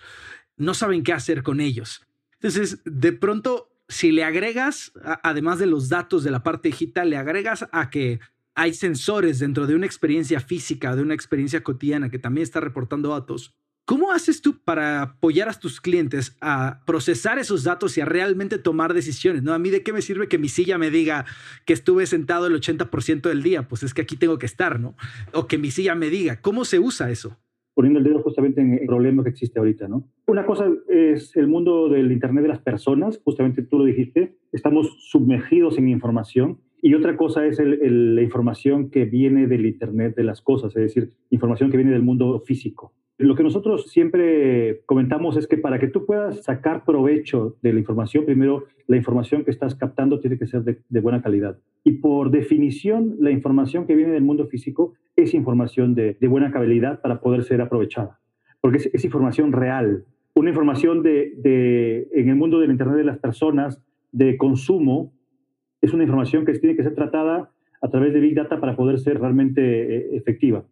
no 0.55 0.73
saben 0.73 1.03
qué 1.03 1.13
hacer 1.13 1.43
con 1.43 1.61
ellos. 1.61 2.01
Entonces, 2.33 2.81
de 2.83 3.13
pronto, 3.13 3.69
si 3.87 4.11
le 4.11 4.23
agregas, 4.23 4.93
además 5.21 5.59
de 5.59 5.67
los 5.67 5.87
datos 5.87 6.23
de 6.23 6.31
la 6.31 6.41
parte 6.41 6.69
digital, 6.69 7.11
le 7.11 7.17
agregas 7.17 7.67
a 7.71 7.91
que 7.91 8.19
hay 8.55 8.73
sensores 8.73 9.37
dentro 9.37 9.67
de 9.67 9.75
una 9.75 9.85
experiencia 9.85 10.39
física, 10.39 10.95
de 10.95 11.03
una 11.03 11.13
experiencia 11.13 11.61
cotidiana 11.61 12.09
que 12.09 12.17
también 12.17 12.41
está 12.41 12.59
reportando 12.59 13.09
datos, 13.09 13.53
¿Cómo 13.87 14.11
haces 14.11 14.41
tú 14.41 14.55
para 14.65 15.01
apoyar 15.01 15.47
a 15.47 15.53
tus 15.53 15.79
clientes 15.79 16.35
a 16.41 16.81
procesar 16.85 17.39
esos 17.39 17.63
datos 17.63 17.97
y 17.97 18.01
a 18.01 18.05
realmente 18.05 18.57
tomar 18.57 18.93
decisiones? 18.93 19.43
¿no? 19.43 19.53
A 19.53 19.59
mí 19.59 19.69
de 19.69 19.81
qué 19.81 19.93
me 19.93 20.01
sirve 20.01 20.27
que 20.27 20.37
mi 20.37 20.49
silla 20.49 20.77
me 20.77 20.91
diga 20.91 21.23
que 21.65 21.71
estuve 21.71 22.05
sentado 22.05 22.47
el 22.47 22.53
80% 22.53 23.21
del 23.29 23.43
día, 23.43 23.69
pues 23.69 23.83
es 23.83 23.93
que 23.93 24.01
aquí 24.01 24.17
tengo 24.17 24.39
que 24.39 24.45
estar, 24.45 24.81
¿no? 24.81 24.95
O 25.33 25.47
que 25.47 25.57
mi 25.57 25.71
silla 25.71 25.95
me 25.95 26.09
diga, 26.09 26.41
¿cómo 26.41 26.65
se 26.65 26.79
usa 26.79 27.09
eso? 27.11 27.37
Poniendo 27.75 27.99
el 27.99 28.03
dedo 28.03 28.21
justamente 28.21 28.59
en 28.59 28.73
el 28.73 28.87
problema 28.87 29.23
que 29.23 29.29
existe 29.29 29.57
ahorita, 29.57 29.87
¿no? 29.87 30.03
Una 30.25 30.45
cosa 30.45 30.69
es 30.89 31.33
el 31.37 31.47
mundo 31.47 31.87
del 31.87 32.11
Internet 32.11 32.41
de 32.41 32.49
las 32.49 32.59
personas, 32.59 33.21
justamente 33.23 33.61
tú 33.61 33.79
lo 33.79 33.85
dijiste, 33.85 34.35
estamos 34.51 34.97
sumergidos 34.99 35.77
en 35.77 35.87
información 35.87 36.59
y 36.81 36.93
otra 36.93 37.15
cosa 37.15 37.45
es 37.45 37.57
la 37.63 38.21
información 38.21 38.89
que 38.89 39.05
viene 39.05 39.47
del 39.47 39.65
Internet 39.65 40.13
de 40.17 40.25
las 40.25 40.41
cosas, 40.41 40.75
es 40.75 40.93
decir, 40.93 41.13
información 41.29 41.71
que 41.71 41.77
viene 41.77 41.93
del 41.93 42.03
mundo 42.03 42.37
físico. 42.45 42.93
Lo 43.19 43.33
que 43.33 43.41
nosotros 43.41 43.89
siempre 43.89 44.81
comentamos 44.85 45.37
es 45.37 45.47
que 45.47 45.57
para 45.57 45.79
que 45.79 45.87
tú 45.87 46.05
puedas 46.05 46.43
sacar 46.43 46.85
provecho 46.85 47.55
de 47.63 47.73
la 47.73 47.79
información, 47.79 48.25
primero 48.25 48.65
la 48.85 48.95
información 48.95 49.43
que 49.43 49.49
estás 49.49 49.73
captando 49.73 50.19
tiene 50.19 50.37
que 50.37 50.45
ser 50.45 50.61
de, 50.63 50.99
buena 50.99 51.23
calidad. 51.23 51.57
Y 51.83 51.93
por 51.93 52.29
definición, 52.29 53.15
la 53.19 53.31
información 53.31 53.87
que 53.87 53.95
viene 53.95 54.11
del 54.11 54.21
mundo 54.21 54.45
físico 54.45 54.93
es 55.15 55.33
información 55.33 55.95
de, 55.95 56.15
buena 56.29 56.51
calidad 56.51 57.01
para 57.01 57.19
poder 57.19 57.43
ser 57.43 57.59
aprovechada, 57.59 58.19
porque 58.61 58.77
es, 58.93 59.03
información 59.03 59.51
real. 59.51 60.05
Una 60.35 60.49
información 60.51 61.01
de, 61.01 62.07
en 62.13 62.29
el 62.29 62.35
mundo 62.35 62.59
del 62.59 62.69
Internet 62.69 62.97
de 62.97 63.03
las 63.03 63.17
personas, 63.17 63.81
de 64.11 64.37
consumo, 64.37 65.11
es 65.81 65.91
una 65.91 66.03
información 66.03 66.45
que 66.45 66.53
tiene 66.53 66.75
que 66.75 66.83
ser 66.83 66.93
tratada 66.93 67.49
a 67.81 67.89
través 67.89 68.13
de 68.13 68.19
Big 68.19 68.35
Data 68.35 68.59
para 68.59 68.75
poder 68.75 68.99
ser 68.99 69.19
realmente 69.19 69.61
eh, 69.61 70.15
efectiva. 70.15 70.63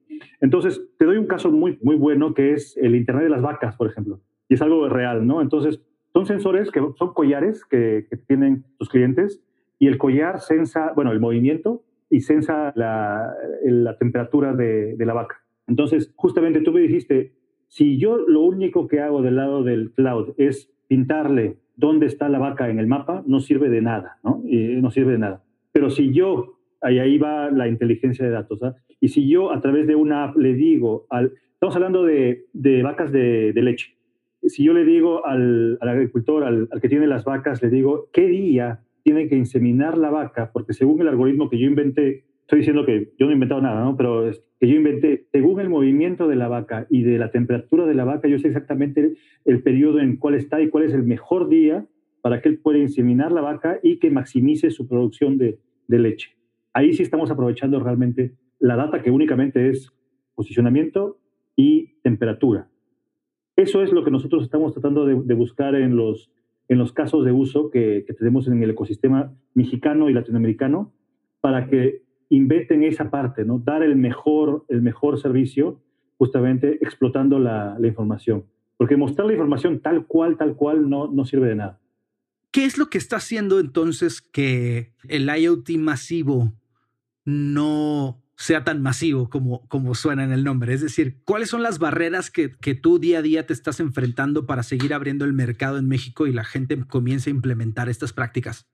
Entonces, 0.41 0.81
te 0.97 1.05
doy 1.05 1.17
un 1.17 1.27
caso 1.27 1.51
muy, 1.51 1.77
muy 1.81 1.95
bueno 1.95 2.33
que 2.33 2.53
es 2.53 2.77
el 2.77 2.95
Internet 2.95 3.25
de 3.25 3.29
las 3.29 3.41
vacas, 3.41 3.75
por 3.75 3.87
ejemplo, 3.87 4.19
y 4.49 4.53
es 4.55 4.61
algo 4.61 4.87
real, 4.89 5.25
¿no? 5.25 5.41
Entonces, 5.41 5.81
son 6.13 6.25
sensores 6.25 6.71
que 6.71 6.81
son 6.97 7.13
collares 7.13 7.65
que, 7.65 8.07
tienen 8.27 8.63
tus 8.77 8.89
clientes 8.89 9.43
y 9.79 9.87
el 9.87 9.97
collar 9.97 10.39
sensa, 10.39 10.93
bueno, 10.95 11.11
el 11.11 11.19
movimiento 11.19 11.83
y 12.09 12.21
sensa 12.21 12.71
la, 12.75 13.33
la 13.63 13.97
temperatura 13.97 14.53
de, 14.53 14.95
de 14.95 15.05
la 15.05 15.13
vaca. 15.13 15.43
Entonces, 15.67 16.13
justamente 16.15 16.61
tú 16.61 16.71
me 16.71 16.81
dijiste, 16.81 17.33
si 17.67 17.97
yo 17.97 18.17
lo 18.17 18.41
único 18.41 18.87
que 18.87 19.01
hago 19.01 19.21
del 19.21 19.35
lado 19.35 19.63
del 19.63 19.91
cloud 19.91 20.33
es 20.37 20.71
pintarle 20.87 21.57
dónde 21.75 22.05
está 22.05 22.29
la 22.29 22.39
vaca 22.39 22.69
en 22.69 22.79
el 22.79 22.87
mapa, 22.87 23.23
no 23.25 23.39
sirve 23.39 23.69
de 23.69 23.81
nada, 23.81 24.17
¿no? 24.23 24.41
Y 24.45 24.81
no 24.81 24.91
sirve 24.91 25.13
de 25.13 25.17
nada. 25.17 25.43
Pero 25.71 25.89
si 25.89 26.13
yo 26.13 26.57
ahí, 26.81 26.99
ahí 26.99 27.17
va 27.17 27.51
la 27.51 27.67
inteligencia 27.67 28.25
de 28.25 28.31
datos. 28.31 28.63
¿ah? 28.63 28.75
Y 29.05 29.09
si 29.09 29.29
yo 29.29 29.51
a 29.51 29.61
través 29.61 29.85
de 29.85 29.93
una 29.93 30.23
app 30.23 30.35
le 30.35 30.55
digo, 30.55 31.05
al, 31.11 31.33
estamos 31.53 31.75
hablando 31.75 32.03
de, 32.03 32.47
de 32.53 32.81
vacas 32.81 33.11
de, 33.11 33.53
de, 33.53 33.61
leche, 33.61 33.95
si 34.41 34.63
yo 34.63 34.73
le 34.73 34.83
digo 34.83 35.23
al, 35.27 35.77
al 35.79 35.89
agricultor, 35.89 36.43
al, 36.43 36.67
al, 36.71 36.81
que 36.81 36.89
tiene 36.89 37.05
las 37.05 37.23
vacas, 37.23 37.61
le 37.61 37.69
digo, 37.69 38.09
¿qué 38.11 38.25
día 38.25 38.79
tiene 39.03 39.27
que 39.29 39.35
inseminar 39.35 39.95
la 39.95 40.09
vaca? 40.09 40.49
Porque 40.51 40.73
según 40.73 41.01
el 41.01 41.07
algoritmo 41.07 41.51
que 41.51 41.59
yo 41.59 41.67
inventé, 41.67 42.23
estoy 42.41 42.61
diciendo 42.61 42.83
que 42.83 43.11
yo 43.19 43.27
no 43.27 43.31
he 43.31 43.35
inventado 43.35 43.61
nada, 43.61 43.83
¿no? 43.83 43.95
pero 43.95 44.31
que 44.59 44.67
yo 44.67 44.75
inventé, 44.75 45.27
según 45.31 45.59
el 45.59 45.69
movimiento 45.69 46.27
de 46.27 46.37
la 46.37 46.47
vaca 46.47 46.87
y 46.89 47.03
de 47.03 47.19
la 47.19 47.29
temperatura 47.29 47.85
de 47.85 47.93
la 47.93 48.05
vaca, 48.05 48.27
yo 48.27 48.39
sé 48.39 48.47
exactamente 48.47 49.01
el, 49.01 49.17
el 49.45 49.61
periodo 49.61 49.99
en 49.99 50.17
cuál 50.17 50.33
está 50.33 50.61
y 50.61 50.69
cuál 50.69 50.85
es 50.85 50.95
el 50.95 51.03
mejor 51.03 51.47
día 51.47 51.85
para 52.21 52.41
que 52.41 52.49
él 52.49 52.57
pueda 52.57 52.79
inseminar 52.79 53.31
la 53.31 53.41
vaca 53.41 53.77
y 53.83 53.99
que 53.99 54.09
maximice 54.09 54.71
su 54.71 54.87
producción 54.87 55.37
de, 55.37 55.59
de 55.87 55.99
leche 55.99 56.35
ahí 56.75 56.93
sí 56.93 57.01
estamos 57.01 57.31
aprovechando 57.31 57.79
realmente 57.79 58.33
la 58.59 58.75
data 58.75 59.01
que 59.01 59.11
únicamente 59.11 59.69
es 59.69 59.91
posicionamiento 60.35 61.19
y 61.55 61.99
temperatura. 62.01 62.69
Eso 63.55 63.81
es 63.81 63.91
lo 63.91 64.03
que 64.03 64.11
nosotros 64.11 64.43
estamos 64.43 64.73
tratando 64.73 65.05
de, 65.05 65.33
buscar 65.33 65.75
en 65.75 65.95
los, 65.95 66.29
en 66.67 66.77
los 66.77 66.91
casos 66.91 67.23
de 67.23 67.31
uso 67.31 67.69
que, 67.69 68.05
tenemos 68.17 68.47
en 68.47 68.61
el 68.61 68.71
ecosistema 68.71 69.33
mexicano 69.53 70.09
y 70.09 70.13
latinoamericano 70.13 70.93
para 71.39 71.67
que 71.67 72.03
inventen 72.29 72.83
esa 72.83 73.09
parte, 73.09 73.45
¿no? 73.45 73.59
dar 73.59 73.83
el 73.83 73.95
mejor, 73.95 74.65
el 74.67 74.81
mejor 74.81 75.19
servicio 75.19 75.79
justamente 76.17 76.79
explotando 76.81 77.39
la, 77.39 77.77
la 77.79 77.87
información. 77.87 78.45
Porque 78.77 78.97
mostrar 78.97 79.27
la 79.27 79.33
información 79.33 79.79
tal 79.79 80.05
cual, 80.05 80.37
tal 80.37 80.55
cual, 80.55 80.89
no, 80.89 81.07
no 81.07 81.23
sirve 81.23 81.47
de 81.47 81.55
nada. 81.55 81.79
¿Qué 82.51 82.65
es 82.65 82.77
lo 82.77 82.87
que 82.87 82.97
está 82.97 83.17
haciendo 83.17 83.59
entonces 83.59 84.21
que 84.21 84.93
el 85.07 85.29
IoT 85.29 85.71
masivo 85.77 86.53
no 87.25 88.21
sea 88.37 88.63
tan 88.63 88.81
masivo 88.81 89.29
como, 89.29 89.67
como 89.67 89.95
suena 89.95 90.23
en 90.23 90.31
el 90.31 90.43
nombre. 90.43 90.73
Es 90.73 90.81
decir, 90.81 91.17
¿cuáles 91.25 91.49
son 91.49 91.63
las 91.63 91.79
barreras 91.79 92.29
que, 92.29 92.51
que, 92.51 92.75
tú 92.75 92.99
día 92.99 93.19
a 93.19 93.21
día 93.21 93.45
te 93.45 93.53
estás 93.53 93.79
enfrentando 93.79 94.45
para 94.45 94.63
seguir 94.63 94.93
abriendo 94.93 95.25
el 95.25 95.33
mercado 95.33 95.77
en 95.77 95.87
México 95.87 96.27
y 96.27 96.33
la 96.33 96.43
gente 96.43 96.77
comience 96.87 97.29
a 97.29 97.33
implementar 97.33 97.89
estas 97.89 98.13
prácticas? 98.13 98.67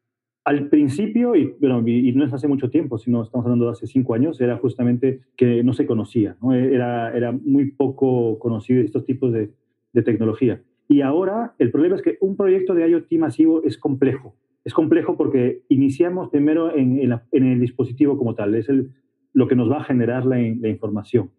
Al 0.44 0.70
principio, 0.70 1.36
y, 1.36 1.54
bueno, 1.60 1.88
y 1.88 2.12
no 2.14 2.26
es 2.26 2.34
hace 2.34 2.48
mucho 2.48 2.72
tiempo, 2.72 2.98
sino 2.98 3.22
estamos 3.22 3.46
hablando 3.46 3.66
de 3.66 3.72
hace 3.74 3.86
cinco 3.86 4.16
años, 4.16 4.42
era 4.42 4.58
justamente 4.58 5.22
que 5.38 5.64
no 5.64 5.74
se 5.74 5.86
conocía, 5.86 6.36
¿no? 6.42 6.54
Era, 6.54 7.16
era 7.16 7.32
muy 7.32 7.72
poco 7.72 8.40
conocido 8.40 8.82
estos 8.82 9.06
tipos 9.06 9.32
de, 9.32 9.52
de 9.94 10.02
tecnología. 10.02 10.64
Y 10.90 11.02
ahora 11.02 11.54
el 11.60 11.70
problema 11.70 11.96
es 11.96 12.02
que 12.02 12.18
un 12.22 12.36
proyecto 12.36 12.74
de 12.74 12.90
IoT 12.90 13.12
masivo 13.20 13.64
es 13.64 13.78
complejo 13.78 14.36
es 14.64 14.74
complejo 14.74 15.18
porque 15.18 15.64
iniciamos 15.70 16.30
primero 16.30 16.76
en, 16.76 17.00
el 17.32 17.60
dispositivo 17.60 18.18
como 18.18 18.36
tal, 18.36 18.56
es 18.56 18.70
el, 18.70 18.92
lo 19.34 19.48
que 19.48 19.56
nos 19.56 19.72
va 19.72 19.78
a 19.78 19.84
generar 19.84 20.26
la, 20.26 20.40
información. 20.42 21.32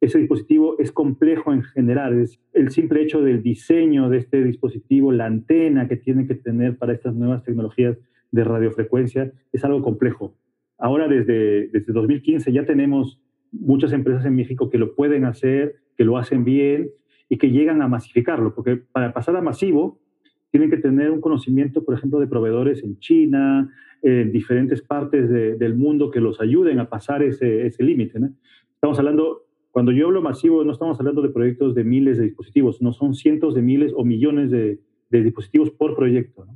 Ese 0.00 0.18
dispositivo 0.18 0.76
es 0.78 0.92
complejo 0.92 1.52
en 1.52 1.62
general, 1.62 2.20
es 2.20 2.40
el 2.54 2.70
simple 2.70 3.02
hecho 3.02 3.20
del 3.20 3.42
diseño 3.42 4.08
de 4.08 4.18
este 4.18 4.42
dispositivo, 4.42 5.12
la 5.12 5.26
antena 5.26 5.88
que 5.88 5.96
tiene 5.96 6.26
que 6.26 6.34
tener 6.34 6.78
para 6.78 6.92
estas 6.92 7.14
nuevas 7.14 7.42
tecnologías 7.42 7.98
de 8.30 8.44
radiofrecuencia, 8.44 9.32
es 9.52 9.64
algo 9.64 9.82
complejo. 9.82 10.34
Ahora 10.78 11.08
desde, 11.08 11.68
desde 11.68 11.92
2015 11.92 12.52
ya 12.52 12.64
tenemos 12.64 13.20
muchas 13.52 13.92
empresas 13.92 14.24
en 14.24 14.36
México 14.36 14.70
que 14.70 14.78
lo 14.78 14.94
pueden 14.94 15.24
hacer, 15.24 15.76
que 15.96 16.04
lo 16.04 16.16
hacen 16.16 16.44
bien 16.44 16.90
y 17.28 17.36
que 17.36 17.50
llegan 17.50 17.82
a 17.82 17.88
masificarlo, 17.88 18.54
porque 18.54 18.76
para 18.76 19.12
pasar 19.12 19.36
a 19.36 19.42
masivo 19.42 20.00
tienen 20.50 20.70
que 20.70 20.76
tener 20.76 21.10
un 21.10 21.20
conocimiento, 21.20 21.84
por 21.84 21.94
ejemplo, 21.94 22.18
de 22.18 22.26
proveedores 22.26 22.82
en 22.82 22.98
China, 22.98 23.70
en 24.02 24.32
diferentes 24.32 24.82
partes 24.82 25.30
del 25.30 25.74
mundo 25.74 26.10
que 26.10 26.20
los 26.20 26.40
ayuden 26.40 26.80
a 26.80 26.88
pasar 26.88 27.22
ese, 27.22 27.66
ese 27.66 27.82
límite. 27.82 28.18
Estamos 28.74 28.98
hablando, 28.98 29.46
cuando 29.70 29.92
yo 29.92 30.06
hablo 30.06 30.22
masivo, 30.22 30.64
no 30.64 30.72
estamos 30.72 30.98
hablando 30.98 31.22
de 31.22 31.28
proyectos 31.28 31.74
de 31.74 31.84
miles 31.84 32.18
de 32.18 32.24
dispositivos, 32.24 32.80
no 32.82 32.92
son 32.92 33.14
cientos 33.14 33.54
de 33.54 33.62
miles 33.62 33.92
o 33.94 34.04
millones 34.04 34.50
de, 34.50 34.80
de 35.10 35.22
dispositivos 35.22 35.70
por 35.70 35.94
proyecto. 35.94 36.46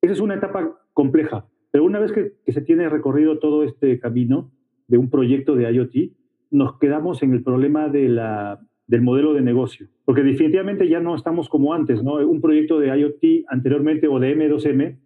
Esa 0.00 0.14
es 0.14 0.20
una 0.20 0.34
etapa 0.34 0.80
compleja, 0.92 1.46
pero 1.70 1.84
una 1.84 1.98
vez 1.98 2.12
que, 2.12 2.32
que 2.44 2.52
se 2.52 2.62
tiene 2.62 2.88
recorrido 2.88 3.38
todo 3.38 3.62
este 3.62 4.00
camino 4.00 4.50
de 4.88 4.98
un 4.98 5.10
proyecto 5.10 5.54
de 5.54 5.70
IoT, 5.70 6.12
nos 6.50 6.78
quedamos 6.78 7.22
en 7.22 7.32
el 7.32 7.42
problema 7.42 7.88
de 7.88 8.08
la 8.08 8.60
del 8.86 9.02
modelo 9.02 9.34
de 9.34 9.40
negocio, 9.40 9.88
porque 10.06 10.22
definitivamente 10.22 10.88
ya 10.88 11.00
no 11.00 11.16
estamos 11.16 11.48
como 11.48 11.74
antes, 11.74 12.02
¿no? 12.02 12.14
Un 12.14 12.40
proyecto 12.40 12.78
de 12.78 12.96
IoT 12.96 13.44
anteriormente 13.48 14.06
o 14.06 14.20
de 14.20 14.36
M2M, 14.36 14.96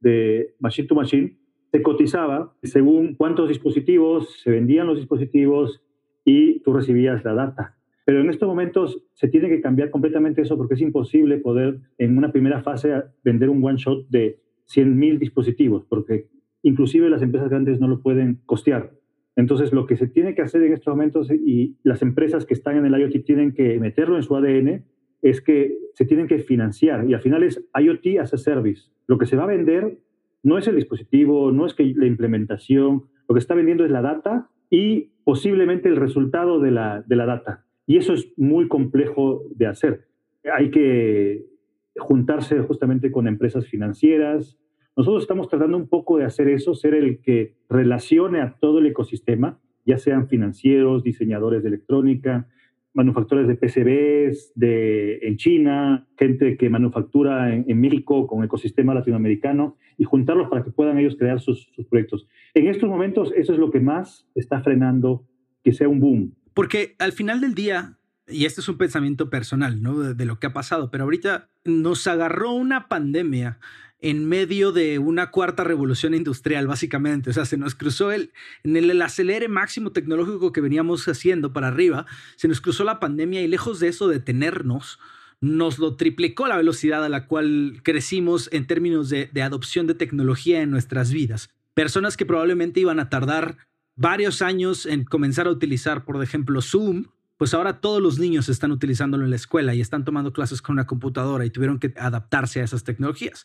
de 0.00 0.54
Machine 0.58 0.88
to 0.88 0.94
Machine, 0.94 1.36
se 1.70 1.82
cotizaba 1.82 2.54
según 2.62 3.14
cuántos 3.16 3.48
dispositivos, 3.48 4.40
se 4.40 4.50
vendían 4.50 4.86
los 4.86 4.96
dispositivos 4.96 5.82
y 6.24 6.60
tú 6.60 6.72
recibías 6.72 7.22
la 7.22 7.34
data. 7.34 7.76
Pero 8.06 8.20
en 8.20 8.30
estos 8.30 8.48
momentos 8.48 9.04
se 9.12 9.28
tiene 9.28 9.50
que 9.50 9.60
cambiar 9.60 9.90
completamente 9.90 10.40
eso 10.40 10.56
porque 10.56 10.74
es 10.74 10.80
imposible 10.80 11.36
poder 11.36 11.80
en 11.98 12.16
una 12.16 12.32
primera 12.32 12.62
fase 12.62 12.94
vender 13.22 13.50
un 13.50 13.62
one 13.62 13.76
shot 13.76 14.08
de 14.08 14.38
100.000 14.74 15.18
dispositivos, 15.18 15.84
porque 15.86 16.28
inclusive 16.62 17.10
las 17.10 17.20
empresas 17.20 17.50
grandes 17.50 17.78
no 17.78 17.88
lo 17.88 18.00
pueden 18.00 18.40
costear. 18.46 18.92
Entonces, 19.36 19.72
lo 19.72 19.86
que 19.86 19.96
se 19.96 20.06
tiene 20.06 20.34
que 20.34 20.42
hacer 20.42 20.62
en 20.62 20.72
estos 20.72 20.92
momentos 20.92 21.30
y 21.30 21.76
las 21.82 22.00
empresas 22.02 22.46
que 22.46 22.54
están 22.54 22.78
en 22.78 22.86
el 22.86 22.98
IoT 23.00 23.24
tienen 23.24 23.52
que 23.52 23.78
meterlo 23.78 24.16
en 24.16 24.22
su 24.22 24.34
ADN 24.34 24.84
es 25.22 25.40
que 25.40 25.76
se 25.92 26.06
tienen 26.06 26.26
que 26.26 26.38
financiar 26.38 27.08
y 27.08 27.14
al 27.14 27.20
final 27.20 27.42
es 27.42 27.62
IoT 27.78 28.18
as 28.20 28.32
a 28.32 28.38
service. 28.38 28.90
Lo 29.06 29.18
que 29.18 29.26
se 29.26 29.36
va 29.36 29.44
a 29.44 29.48
vender 29.48 29.98
no 30.42 30.56
es 30.56 30.66
el 30.68 30.76
dispositivo, 30.76 31.52
no 31.52 31.66
es 31.66 31.74
que 31.74 31.84
la 31.96 32.06
implementación, 32.06 33.04
lo 33.28 33.34
que 33.34 33.38
está 33.38 33.54
vendiendo 33.54 33.84
es 33.84 33.90
la 33.90 34.02
data 34.02 34.48
y 34.70 35.10
posiblemente 35.24 35.88
el 35.88 35.96
resultado 35.96 36.60
de 36.60 36.70
la, 36.70 37.02
de 37.06 37.16
la 37.16 37.26
data. 37.26 37.66
Y 37.86 37.98
eso 37.98 38.14
es 38.14 38.32
muy 38.36 38.68
complejo 38.68 39.42
de 39.54 39.66
hacer. 39.66 40.06
Hay 40.52 40.70
que 40.70 41.44
juntarse 41.96 42.60
justamente 42.60 43.10
con 43.10 43.26
empresas 43.26 43.66
financieras, 43.66 44.58
nosotros 44.96 45.22
estamos 45.22 45.48
tratando 45.48 45.76
un 45.76 45.88
poco 45.88 46.16
de 46.16 46.24
hacer 46.24 46.48
eso, 46.48 46.74
ser 46.74 46.94
el 46.94 47.20
que 47.20 47.54
relacione 47.68 48.40
a 48.40 48.56
todo 48.58 48.78
el 48.78 48.86
ecosistema, 48.86 49.60
ya 49.84 49.98
sean 49.98 50.26
financieros, 50.26 51.04
diseñadores 51.04 51.62
de 51.62 51.68
electrónica, 51.68 52.48
manufactores 52.96 53.46
de 53.46 53.56
PCBs 53.56 54.52
de, 54.54 55.18
en 55.18 55.36
China, 55.36 56.06
gente 56.18 56.56
que 56.56 56.70
manufactura 56.70 57.54
en, 57.54 57.78
México 57.78 58.26
con 58.26 58.42
ecosistema 58.42 58.94
latinoamericano 58.94 59.76
y 59.98 60.04
juntarlos 60.04 60.48
para 60.48 60.64
que 60.64 60.70
puedan 60.70 60.98
ellos 60.98 61.14
crear 61.18 61.40
sus, 61.40 61.68
sus 61.76 61.86
proyectos. 61.86 62.26
En 62.54 62.66
estos 62.66 62.88
momentos 62.88 63.32
eso 63.36 63.52
es 63.52 63.58
lo 63.58 63.70
que 63.70 63.80
más 63.80 64.26
está 64.34 64.62
frenando 64.62 65.26
que 65.62 65.74
sea 65.74 65.88
un 65.88 66.00
boom. 66.00 66.34
Porque 66.54 66.96
al 66.98 67.12
final 67.12 67.42
del 67.42 67.54
día, 67.54 67.98
y 68.28 68.46
este 68.46 68.62
es 68.62 68.68
un 68.70 68.78
pensamiento 68.78 69.28
personal, 69.28 69.82
¿no? 69.82 69.98
De, 69.98 70.14
de, 70.14 70.24
lo 70.24 70.38
que 70.40 70.46
ha 70.46 70.54
pasado, 70.54 70.90
pero 70.90 71.04
ahorita 71.04 71.50
nos 71.66 72.06
agarró 72.06 72.52
una 72.52 72.88
pandemia 72.88 73.58
en 74.00 74.28
medio 74.28 74.72
de 74.72 74.98
una 74.98 75.30
cuarta 75.30 75.64
revolución 75.64 76.14
industrial, 76.14 76.66
básicamente. 76.66 77.30
O 77.30 77.32
sea, 77.32 77.44
se 77.44 77.56
nos 77.56 77.74
cruzó 77.74 78.12
el, 78.12 78.32
en 78.62 78.76
el, 78.76 79.00
acelere 79.02 79.48
máximo 79.48 79.92
tecnológico 79.92 80.52
que 80.52 80.60
veníamos 80.60 81.06
haciendo 81.08 81.52
para 81.52 81.68
arriba, 81.68 82.06
se 82.36 82.48
nos 82.48 82.60
cruzó 82.60 82.84
la 82.84 83.00
pandemia 83.00 83.42
y 83.42 83.48
lejos 83.48 83.80
de 83.80 83.88
eso 83.88 84.08
detenernos, 84.08 84.98
nos 85.40 85.78
lo 85.78 85.96
triplicó 85.96 86.46
la 86.46 86.56
velocidad 86.56 87.04
a 87.04 87.08
la 87.08 87.26
cual 87.26 87.80
crecimos 87.82 88.48
en 88.52 88.66
términos 88.66 89.10
de, 89.10 89.28
de 89.32 89.42
adopción 89.42 89.86
de 89.86 89.94
tecnología 89.94 90.62
en 90.62 90.70
nuestras 90.70 91.12
vidas. 91.12 91.50
Personas 91.74 92.16
que 92.16 92.26
probablemente 92.26 92.80
iban 92.80 93.00
a 93.00 93.10
tardar 93.10 93.58
varios 93.96 94.40
años 94.42 94.86
en 94.86 95.04
comenzar 95.04 95.46
a 95.46 95.50
utilizar, 95.50 96.04
por 96.04 96.22
ejemplo, 96.22 96.62
Zoom, 96.62 97.04
pues 97.36 97.54
ahora 97.54 97.80
todos 97.80 98.02
los 98.02 98.18
niños 98.18 98.48
están 98.48 98.72
utilizándolo 98.72 99.24
en 99.24 99.30
la 99.30 99.36
escuela 99.36 99.74
y 99.74 99.80
están 99.80 100.04
tomando 100.04 100.32
clases 100.32 100.62
con 100.62 100.74
una 100.74 100.86
computadora 100.86 101.44
y 101.44 101.50
tuvieron 101.50 101.78
que 101.78 101.92
adaptarse 101.98 102.60
a 102.60 102.64
esas 102.64 102.84
tecnologías. 102.84 103.44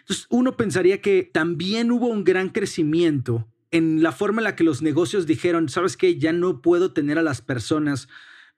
Entonces, 0.00 0.26
uno 0.30 0.56
pensaría 0.56 1.00
que 1.00 1.28
también 1.32 1.90
hubo 1.90 2.08
un 2.08 2.24
gran 2.24 2.50
crecimiento 2.50 3.48
en 3.70 4.02
la 4.02 4.12
forma 4.12 4.40
en 4.40 4.44
la 4.44 4.54
que 4.54 4.64
los 4.64 4.82
negocios 4.82 5.26
dijeron, 5.26 5.68
sabes 5.68 5.96
qué, 5.96 6.18
ya 6.18 6.32
no 6.32 6.60
puedo 6.60 6.92
tener 6.92 7.18
a 7.18 7.22
las 7.22 7.40
personas 7.40 8.08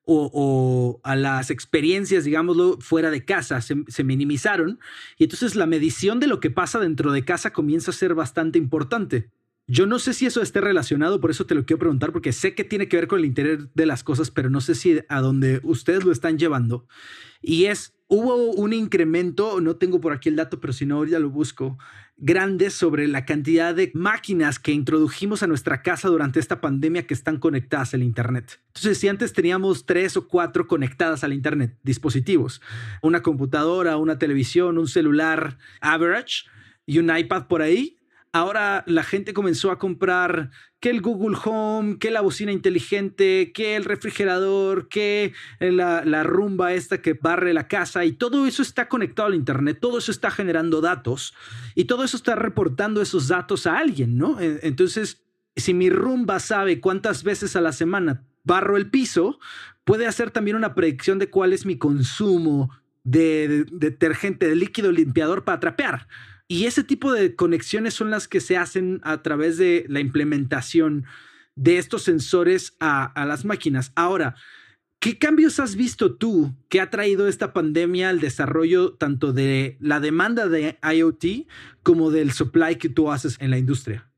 o, 0.06 1.00
a 1.02 1.16
las 1.16 1.50
experiencias, 1.50 2.24
digámoslo, 2.24 2.78
fuera 2.80 3.10
de 3.10 3.24
casa, 3.24 3.60
se, 3.62 4.04
minimizaron. 4.04 4.78
Y 5.16 5.24
entonces 5.24 5.54
la 5.54 5.66
medición 5.66 6.20
de 6.20 6.26
lo 6.26 6.40
que 6.40 6.50
pasa 6.50 6.78
dentro 6.78 7.12
de 7.12 7.24
casa 7.24 7.52
comienza 7.52 7.90
a 7.90 7.94
ser 7.94 8.14
bastante 8.14 8.58
importante. 8.58 9.30
Yo 9.66 9.86
no 9.86 9.98
sé 9.98 10.12
si 10.12 10.26
eso 10.26 10.42
esté 10.42 10.60
relacionado, 10.60 11.20
por 11.20 11.30
eso 11.30 11.46
te 11.46 11.54
lo 11.54 11.64
quiero 11.64 11.78
preguntar, 11.78 12.12
porque 12.12 12.32
sé 12.32 12.54
que 12.54 12.64
tiene 12.64 12.86
que 12.86 12.98
ver 12.98 13.08
con 13.08 13.20
el 13.20 13.24
interior 13.24 13.70
de 13.72 13.86
las 13.86 14.04
cosas, 14.04 14.30
pero 14.30 14.50
no 14.50 14.60
sé 14.60 14.74
si 14.74 15.00
a 15.08 15.20
dónde 15.20 15.60
ustedes 15.62 16.04
lo 16.04 16.12
están 16.12 16.38
llevando. 16.38 16.86
Y 17.40 17.64
es, 17.66 17.94
hubo 18.06 18.52
un 18.52 18.74
incremento, 18.74 19.62
no 19.62 19.76
tengo 19.76 20.02
por 20.02 20.12
aquí 20.12 20.28
el 20.28 20.36
dato, 20.36 20.60
pero 20.60 20.74
si 20.74 20.84
no, 20.84 20.96
ahorita 20.96 21.18
lo 21.18 21.30
busco, 21.30 21.78
grande 22.18 22.68
sobre 22.68 23.08
la 23.08 23.24
cantidad 23.24 23.74
de 23.74 23.90
máquinas 23.94 24.58
que 24.58 24.72
introdujimos 24.72 25.42
a 25.42 25.46
nuestra 25.46 25.80
casa 25.80 26.08
durante 26.08 26.40
esta 26.40 26.60
pandemia 26.60 27.06
que 27.06 27.14
están 27.14 27.38
conectadas 27.38 27.94
al 27.94 28.02
Internet. 28.02 28.60
Entonces, 28.68 28.98
si 28.98 29.08
antes 29.08 29.32
teníamos 29.32 29.86
tres 29.86 30.16
o 30.18 30.28
cuatro 30.28 30.68
conectadas 30.68 31.24
al 31.24 31.32
Internet, 31.32 31.78
dispositivos, 31.82 32.60
una 33.00 33.22
computadora, 33.22 33.96
una 33.96 34.18
televisión, 34.18 34.76
un 34.76 34.88
celular 34.88 35.56
average 35.80 36.44
y 36.84 36.98
un 36.98 37.16
iPad 37.16 37.46
por 37.46 37.62
ahí, 37.62 37.98
ahora 38.34 38.82
la 38.88 39.04
gente 39.04 39.32
comenzó 39.32 39.70
a 39.70 39.78
comprar 39.78 40.50
que 40.80 40.90
el 40.90 41.00
Google 41.00 41.38
Home, 41.44 41.98
que 41.98 42.10
la 42.10 42.20
bocina 42.20 42.50
inteligente, 42.50 43.52
que 43.54 43.76
el 43.76 43.84
refrigerador, 43.84 44.88
que 44.88 45.32
la, 45.60 46.04
la, 46.04 46.24
rumba 46.24 46.74
esta 46.74 47.00
que 47.00 47.14
barre 47.14 47.54
la 47.54 47.68
casa 47.68 48.04
y 48.04 48.12
todo 48.12 48.44
eso 48.46 48.60
está 48.60 48.88
conectado 48.88 49.28
al 49.28 49.36
Internet, 49.36 49.78
todo 49.80 49.98
eso 49.98 50.10
está 50.10 50.32
generando 50.32 50.80
datos 50.80 51.32
y 51.76 51.84
todo 51.84 52.02
eso 52.02 52.16
está 52.16 52.34
reportando 52.34 53.00
esos 53.00 53.28
datos 53.28 53.68
a 53.68 53.78
alguien, 53.78 54.18
¿no? 54.18 54.38
Entonces, 54.40 55.22
si 55.54 55.72
mi 55.72 55.88
rumba 55.88 56.40
sabe 56.40 56.80
cuántas 56.80 57.22
veces 57.22 57.54
a 57.54 57.60
la 57.60 57.72
semana 57.72 58.24
barro 58.42 58.76
el 58.76 58.90
piso, 58.90 59.38
puede 59.84 60.08
hacer 60.08 60.32
también 60.32 60.56
una 60.56 60.74
predicción 60.74 61.20
de 61.20 61.30
cuál 61.30 61.52
es 61.52 61.64
mi 61.66 61.78
consumo 61.78 62.70
de, 63.04 63.64
detergente, 63.70 64.48
de 64.48 64.56
líquido 64.56 64.90
limpiador 64.90 65.44
para 65.44 65.60
trapear. 65.60 66.08
Y 66.54 66.66
ese 66.66 66.84
tipo 66.84 67.12
de 67.12 67.34
conexiones 67.34 67.94
son 67.94 68.10
las 68.10 68.28
que 68.28 68.38
se 68.38 68.56
hacen 68.56 69.00
a 69.02 69.22
través 69.22 69.58
de 69.58 69.86
la 69.88 69.98
implementación 69.98 71.02
de 71.56 71.78
estos 71.78 72.02
sensores 72.02 72.76
a, 72.78 73.12
las 73.26 73.44
máquinas. 73.44 73.92
Ahora, 73.96 74.36
¿qué 75.00 75.18
cambios 75.18 75.58
has 75.58 75.74
visto 75.74 76.14
tú 76.14 76.52
que 76.68 76.80
ha 76.80 76.90
traído 76.90 77.26
esta 77.26 77.52
pandemia 77.52 78.08
al 78.08 78.20
desarrollo 78.20 78.92
tanto 78.92 79.32
de 79.32 79.76
la 79.80 79.98
demanda 79.98 80.46
de 80.48 80.78
IoT 80.80 81.48
como 81.82 82.12
del 82.12 82.30
supply 82.30 82.76
que 82.76 82.88
tú 82.88 83.10
haces 83.10 83.36
en 83.40 83.50
la 83.50 83.58
industria? 83.58 84.08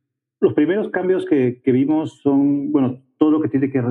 Los 0.43 0.53
primeros 0.53 0.91
cambios 0.91 1.25
que, 1.25 1.59
vimos 1.65 2.21
son, 2.23 2.71
bueno, 2.71 3.03
todo 3.17 3.31
lo 3.31 3.41
que 3.41 3.49
tiene 3.49 3.71
que 3.71 3.83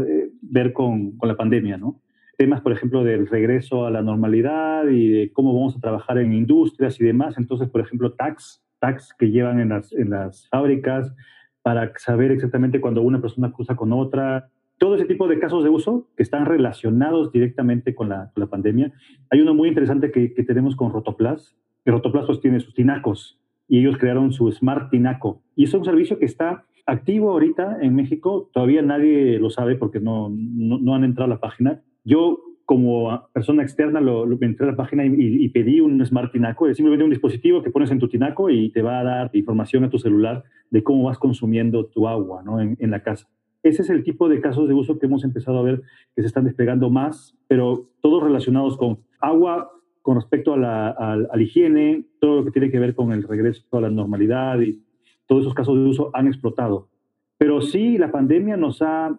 ver 0.43 0.71
con, 0.71 1.17
la 1.19 1.35
pandemia, 1.35 1.77
¿no? 1.77 1.99
Temas, 2.37 2.61
por 2.61 2.71
ejemplo, 2.71 3.03
del 3.03 3.27
regreso 3.27 3.85
a 3.85 3.91
la 3.91 4.01
normalidad 4.01 4.87
y 4.87 5.07
de 5.07 5.31
cómo 5.31 5.53
vamos 5.53 5.75
a 5.75 5.79
trabajar 5.79 6.17
en 6.17 6.33
industrias 6.33 6.99
y 6.99 7.05
demás. 7.05 7.37
Entonces, 7.37 7.69
por 7.69 7.81
ejemplo, 7.81 8.13
tax, 8.13 8.63
tax 8.79 9.13
que 9.17 9.31
llevan 9.31 9.59
en 9.59 9.69
las, 9.69 9.91
en 9.93 10.09
las 10.09 10.47
fábricas 10.49 11.13
para 11.61 11.91
saber 11.97 12.31
exactamente 12.31 12.79
cuando 12.81 13.01
una 13.01 13.21
persona 13.21 13.51
cruza 13.51 13.75
con 13.75 13.93
otra. 13.93 14.49
Todo 14.77 14.95
ese 14.95 15.05
tipo 15.05 15.27
de 15.27 15.39
casos 15.39 15.63
de 15.63 15.69
uso 15.69 16.07
que 16.15 16.23
están 16.23 16.45
relacionados 16.45 17.31
directamente 17.31 17.95
con 17.95 18.09
la, 18.09 18.31
la 18.35 18.47
pandemia. 18.47 18.91
Hay 19.29 19.41
uno 19.41 19.53
muy 19.53 19.69
interesante 19.69 20.11
que, 20.11 20.33
que 20.33 20.43
tenemos 20.43 20.75
con 20.75 20.91
Rotoplas. 20.91 21.55
Rotoplas 21.85 22.25
pues, 22.25 22.41
tiene 22.41 22.59
sus 22.59 22.73
tinacos 22.73 23.39
y 23.67 23.79
ellos 23.79 23.97
crearon 23.97 24.31
su 24.33 24.51
Smart 24.51 24.91
Tinaco. 24.91 25.41
Y 25.55 25.63
es 25.63 25.73
un 25.73 25.85
servicio 25.85 26.19
que 26.19 26.25
está 26.25 26.65
activo 26.85 27.31
ahorita 27.31 27.79
en 27.81 27.95
México. 27.95 28.49
Todavía 28.53 28.81
nadie 28.81 29.39
lo 29.39 29.49
sabe 29.49 29.75
porque 29.75 29.99
no, 29.99 30.29
no, 30.29 30.77
no 30.77 30.93
han 30.93 31.03
entrado 31.03 31.31
a 31.31 31.35
la 31.35 31.39
página 31.39 31.81
yo, 32.05 32.39
como 32.65 33.27
persona 33.33 33.63
externa, 33.63 33.99
lo, 33.99 34.31
entré 34.41 34.67
a 34.67 34.71
la 34.71 34.77
página 34.77 35.05
y, 35.05 35.49
pedí 35.49 35.81
un 35.81 36.03
Smart 36.05 36.31
Tinaco, 36.31 36.67
es 36.67 36.77
simplemente 36.77 37.03
un 37.03 37.09
dispositivo 37.09 37.61
que 37.61 37.71
pones 37.71 37.91
en 37.91 37.99
tu 37.99 38.07
tinaco 38.07 38.49
y 38.49 38.69
te 38.69 38.81
va 38.81 38.99
a 38.99 39.03
dar 39.03 39.29
información 39.33 39.83
a 39.83 39.89
tu 39.89 39.97
celular 39.97 40.43
de 40.69 40.83
cómo 40.83 41.03
vas 41.03 41.17
consumiendo 41.17 41.85
tu 41.87 42.07
agua 42.07 42.43
¿no? 42.43 42.61
en, 42.61 42.91
la 42.91 43.01
casa. 43.01 43.27
Ese 43.63 43.81
es 43.81 43.89
el 43.89 44.03
tipo 44.03 44.29
de 44.29 44.39
casos 44.39 44.67
de 44.67 44.75
uso 44.75 44.99
que 44.99 45.07
hemos 45.07 45.23
empezado 45.23 45.59
a 45.59 45.63
ver 45.63 45.81
que 46.15 46.21
se 46.21 46.27
están 46.27 46.45
desplegando 46.45 46.89
más, 46.89 47.35
pero 47.47 47.89
todos 48.01 48.23
relacionados 48.23 48.77
con 48.77 48.99
agua, 49.19 49.71
con 50.01 50.15
respecto 50.15 50.53
a 50.53 50.57
la, 50.57 50.89
a 50.89 51.15
la 51.17 51.41
higiene, 51.41 52.05
todo 52.19 52.37
lo 52.37 52.45
que 52.45 52.51
tiene 52.51 52.69
que 52.69 52.79
ver 52.79 52.93
con 52.93 53.11
el 53.11 53.23
regreso 53.23 53.63
a 53.71 53.81
la 53.81 53.89
normalidad 53.89 54.59
y 54.59 54.83
todos 55.25 55.41
esos 55.41 55.55
casos 55.55 55.75
de 55.75 55.83
uso 55.83 56.11
han 56.13 56.27
explotado. 56.27 56.89
Pero 57.37 57.61
sí, 57.61 57.97
la 57.97 58.11
pandemia 58.11 58.57
nos 58.57 58.81
ha, 58.81 59.17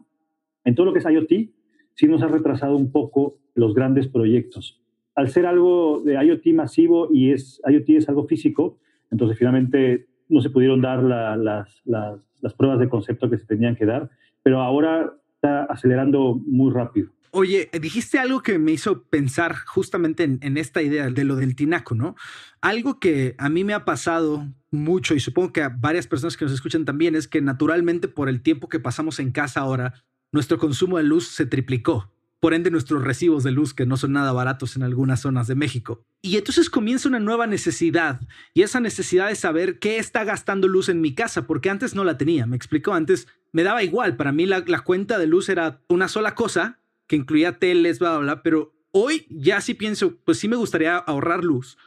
en 0.65 0.75
todo 0.75 0.87
lo 0.87 0.93
que 0.93 1.01
es 1.01 1.05
IoT, 1.05 1.56
sí 1.97 2.07
nos 2.07 2.23
ha 2.23 2.29
retrasado 2.29 2.77
un 2.77 2.93
poco 2.93 3.39
los 3.55 3.75
grandes 3.75 4.07
proyectos. 4.07 4.81
Al 5.15 5.31
ser 5.31 5.47
algo 5.47 6.03
de 6.05 6.15
IoT 6.15 6.47
masivo 6.55 7.09
y 7.11 7.33
es, 7.33 7.61
IoT 7.67 7.89
es 7.91 8.09
algo 8.09 8.27
físico, 8.27 8.79
entonces 9.11 9.39
finalmente 9.39 10.07
no 10.29 10.41
se 10.43 10.51
pudieron 10.51 10.83
dar 10.83 11.03
las, 11.03 11.83
las, 11.85 12.55
pruebas 12.55 12.79
de 12.79 12.89
concepto 12.89 13.29
que 13.31 13.39
se 13.39 13.47
tenían 13.47 13.77
que 13.77 13.87
dar, 13.87 14.11
pero 14.43 14.61
ahora 14.61 15.15
está 15.35 15.65
acelerando 15.65 16.41
muy 16.47 16.73
rápido. 16.73 17.11
Oye, 17.33 17.69
dijiste 17.81 18.19
algo 18.19 18.41
que 18.41 18.59
me 18.59 18.73
hizo 18.73 19.05
pensar 19.05 19.55
justamente 19.55 20.23
en, 20.23 20.39
en, 20.43 20.57
esta 20.57 20.81
idea 20.81 21.11
de 21.11 21.25
lo 21.25 21.37
del 21.37 21.57
tinaco, 21.57 21.95
¿no? 21.95 22.15
Algo 22.61 22.99
que 22.99 23.35
a 23.39 23.49
mí 23.49 23.65
me 23.65 23.75
ha 23.75 23.85
pasado 23.85 24.47
mucho 24.71 25.15
y 25.15 25.21
supongo 25.21 25.53
que 25.53 25.63
a 25.63 25.69
varias 25.69 26.07
personas 26.07 26.37
que 26.37 26.45
nos 26.45 26.55
escuchan 26.55 26.85
también 26.85 27.15
es 27.15 27.27
que 27.27 27.43
naturalmente 27.43 28.09
por 28.09 28.29
el 28.29 28.43
tiempo 28.43 28.69
que 28.69 28.81
pasamos 28.81 29.19
en 29.19 29.33
casa 29.33 29.61
ahora, 29.61 29.95
nuestro 30.37 30.59
consumo 30.59 30.99
de 30.99 31.03
luz 31.03 31.29
se 31.29 31.47
triplicó. 31.47 32.13
Por 32.41 32.53
ende, 32.53 32.71
nuestros 32.71 33.03
recibos 33.03 33.43
de 33.43 33.53
luz, 33.53 33.73
que 33.73 33.87
no 33.87 33.97
son 33.97 34.13
nada 34.13 34.33
baratos 34.33 34.77
en 34.77 34.83
algunas 34.83 35.21
zonas 35.23 35.47
de 35.47 35.55
México. 35.55 36.05
Y 36.21 36.37
entonces 36.37 36.69
comienza 36.69 37.09
una 37.09 37.19
nueva 37.19 37.47
necesidad. 37.47 38.21
Y 38.53 38.61
esa 38.61 38.79
necesidad 38.79 39.29
de 39.29 39.35
saber 39.35 39.79
qué 39.79 39.97
está 39.97 40.25
gastando 40.25 40.69
luz 40.69 40.91
en 40.91 41.01
mi 41.01 41.15
casa, 41.15 41.47
porque 41.47 41.71
antes 41.71 41.95
no 41.95 42.05
la 42.05 42.19
tenía. 42.19 42.45
Me 42.45 42.55
explico, 42.55 42.93
antes 42.93 43.29
me 43.53 43.63
daba 43.63 43.83
igual. 43.83 44.17
Para 44.17 44.31
mí 44.31 44.45
la, 44.45 44.63
cuenta 44.85 45.19
de 45.19 45.27
luz 45.27 45.49
era 45.49 45.81
una 45.89 46.07
sola 46.07 46.35
cosa, 46.35 46.81
que 47.07 47.17
incluía 47.17 47.59
teles, 47.59 47.99
bla, 47.99 48.11
bla, 48.11 48.19
bla. 48.19 48.43
Pero 48.43 48.75
hoy 48.91 49.27
ya 49.31 49.63
sí 49.63 49.73
pienso, 49.73 50.19
pues 50.19 50.39
sí 50.39 50.49
me 50.49 50.57
gustaría 50.57 50.99
ahorrar 50.99 51.45
luz. 51.45 51.79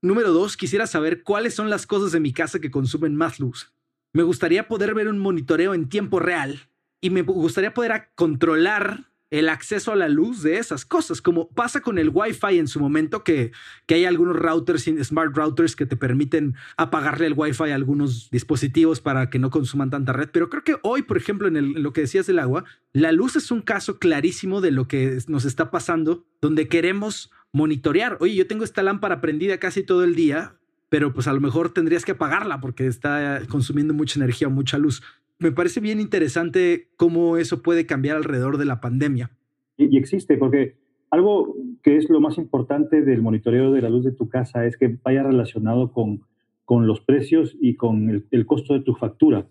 Número 0.00 0.32
dos, 0.32 0.56
quisiera 0.56 0.86
saber 0.86 1.22
cuáles 1.22 1.54
son 1.54 1.68
las 1.68 1.86
cosas 1.86 2.12
de 2.12 2.20
mi 2.20 2.32
casa 2.32 2.58
que 2.58 2.70
consumen 2.70 3.14
más 3.14 3.38
luz. 3.38 3.74
Me 4.14 4.22
gustaría 4.22 4.66
poder 4.66 4.94
ver 4.94 5.08
un 5.08 5.18
monitoreo 5.18 5.74
en 5.74 5.90
tiempo 5.90 6.18
real 6.18 6.70
y 7.00 7.10
me 7.10 7.22
gustaría 7.22 7.74
poder 7.74 8.10
controlar 8.14 9.08
el 9.30 9.48
acceso 9.48 9.92
a 9.92 9.96
la 9.96 10.08
luz 10.08 10.42
de 10.42 10.56
esas 10.58 10.84
cosas, 10.84 11.20
como 11.20 11.48
pasa 11.50 11.80
con 11.80 11.98
el 11.98 12.10
Wi-Fi 12.12 12.58
en 12.58 12.66
su 12.66 12.80
momento, 12.80 13.24
que, 13.24 13.52
que 13.86 13.96
hay 13.96 14.04
algunos 14.06 14.36
routers, 14.36 14.84
smart 15.02 15.36
routers, 15.36 15.76
que 15.76 15.86
te 15.86 15.96
permiten 15.96 16.54
apagarle 16.76 17.26
el 17.26 17.34
Wi-Fi 17.36 17.70
a 17.70 17.74
algunos 17.74 18.30
dispositivos 18.30 19.00
para 19.00 19.28
que 19.28 19.38
no 19.38 19.50
consuman 19.50 19.90
tanta 19.90 20.12
red. 20.12 20.30
Pero 20.32 20.48
creo 20.48 20.64
que 20.64 20.76
hoy, 20.82 21.02
por 21.02 21.18
ejemplo, 21.18 21.48
en, 21.48 21.82
lo 21.82 21.92
que 21.92 22.02
decías 22.02 22.26
del 22.26 22.38
agua, 22.38 22.64
la 22.92 23.12
luz 23.12 23.36
es 23.36 23.50
un 23.50 23.60
caso 23.60 23.98
clarísimo 23.98 24.60
de 24.60 24.70
lo 24.70 24.88
que 24.88 25.18
nos 25.28 25.44
está 25.44 25.70
pasando, 25.70 26.24
donde 26.40 26.68
queremos 26.68 27.30
monitorear. 27.52 28.16
Oye, 28.20 28.34
yo 28.34 28.46
tengo 28.46 28.64
esta 28.64 28.82
lámpara 28.82 29.20
prendida 29.20 29.58
casi 29.58 29.82
todo 29.82 30.04
el 30.04 30.14
día, 30.14 30.54
pero 30.88 31.12
pues 31.12 31.26
a 31.28 31.34
lo 31.34 31.40
mejor 31.40 31.70
tendrías 31.70 32.04
que 32.04 32.12
apagarla 32.12 32.60
porque 32.60 32.86
está 32.86 33.42
consumiendo 33.48 33.92
mucha 33.92 34.18
energía 34.18 34.48
o 34.48 34.50
mucha 34.50 34.78
luz 34.78 35.02
me 35.38 35.52
parece 35.52 35.80
bien 35.80 36.00
interesante 36.00 36.88
cómo 36.96 37.36
eso 37.36 37.62
puede 37.62 37.86
cambiar 37.86 38.16
alrededor 38.16 38.58
de 38.58 38.64
la 38.64 38.80
pandemia. 38.80 39.30
Y, 39.76 39.96
existe, 39.96 40.36
porque 40.36 40.76
algo 41.10 41.54
que 41.82 41.96
es 41.96 42.10
lo 42.10 42.20
más 42.20 42.38
importante 42.38 43.02
del 43.02 43.22
monitoreo 43.22 43.72
de 43.72 43.82
la 43.82 43.88
luz 43.88 44.04
de 44.04 44.12
tu 44.12 44.28
casa 44.28 44.66
es 44.66 44.76
que 44.76 44.98
vaya 45.04 45.22
relacionado 45.22 45.92
con, 45.92 46.22
con 46.64 46.86
los 46.86 47.00
precios 47.00 47.56
y 47.60 47.76
con 47.76 48.24
el, 48.30 48.46
costo 48.46 48.74
de 48.74 48.80
tu 48.80 48.94
factura. 48.94 49.46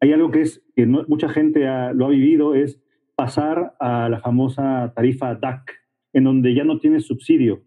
Hay 0.00 0.12
algo 0.12 0.30
que 0.30 0.42
es 0.42 0.64
que 0.74 0.86
mucha 0.86 1.28
gente 1.28 1.60
lo 1.94 2.06
ha 2.06 2.10
vivido, 2.10 2.54
es 2.54 2.80
pasar 3.16 3.74
a 3.78 4.08
la 4.08 4.20
famosa 4.20 4.92
tarifa 4.94 5.34
DAC, 5.34 5.80
en 6.12 6.24
donde 6.24 6.54
ya 6.54 6.64
no 6.64 6.78
tienes 6.78 7.06
subsidio. 7.06 7.62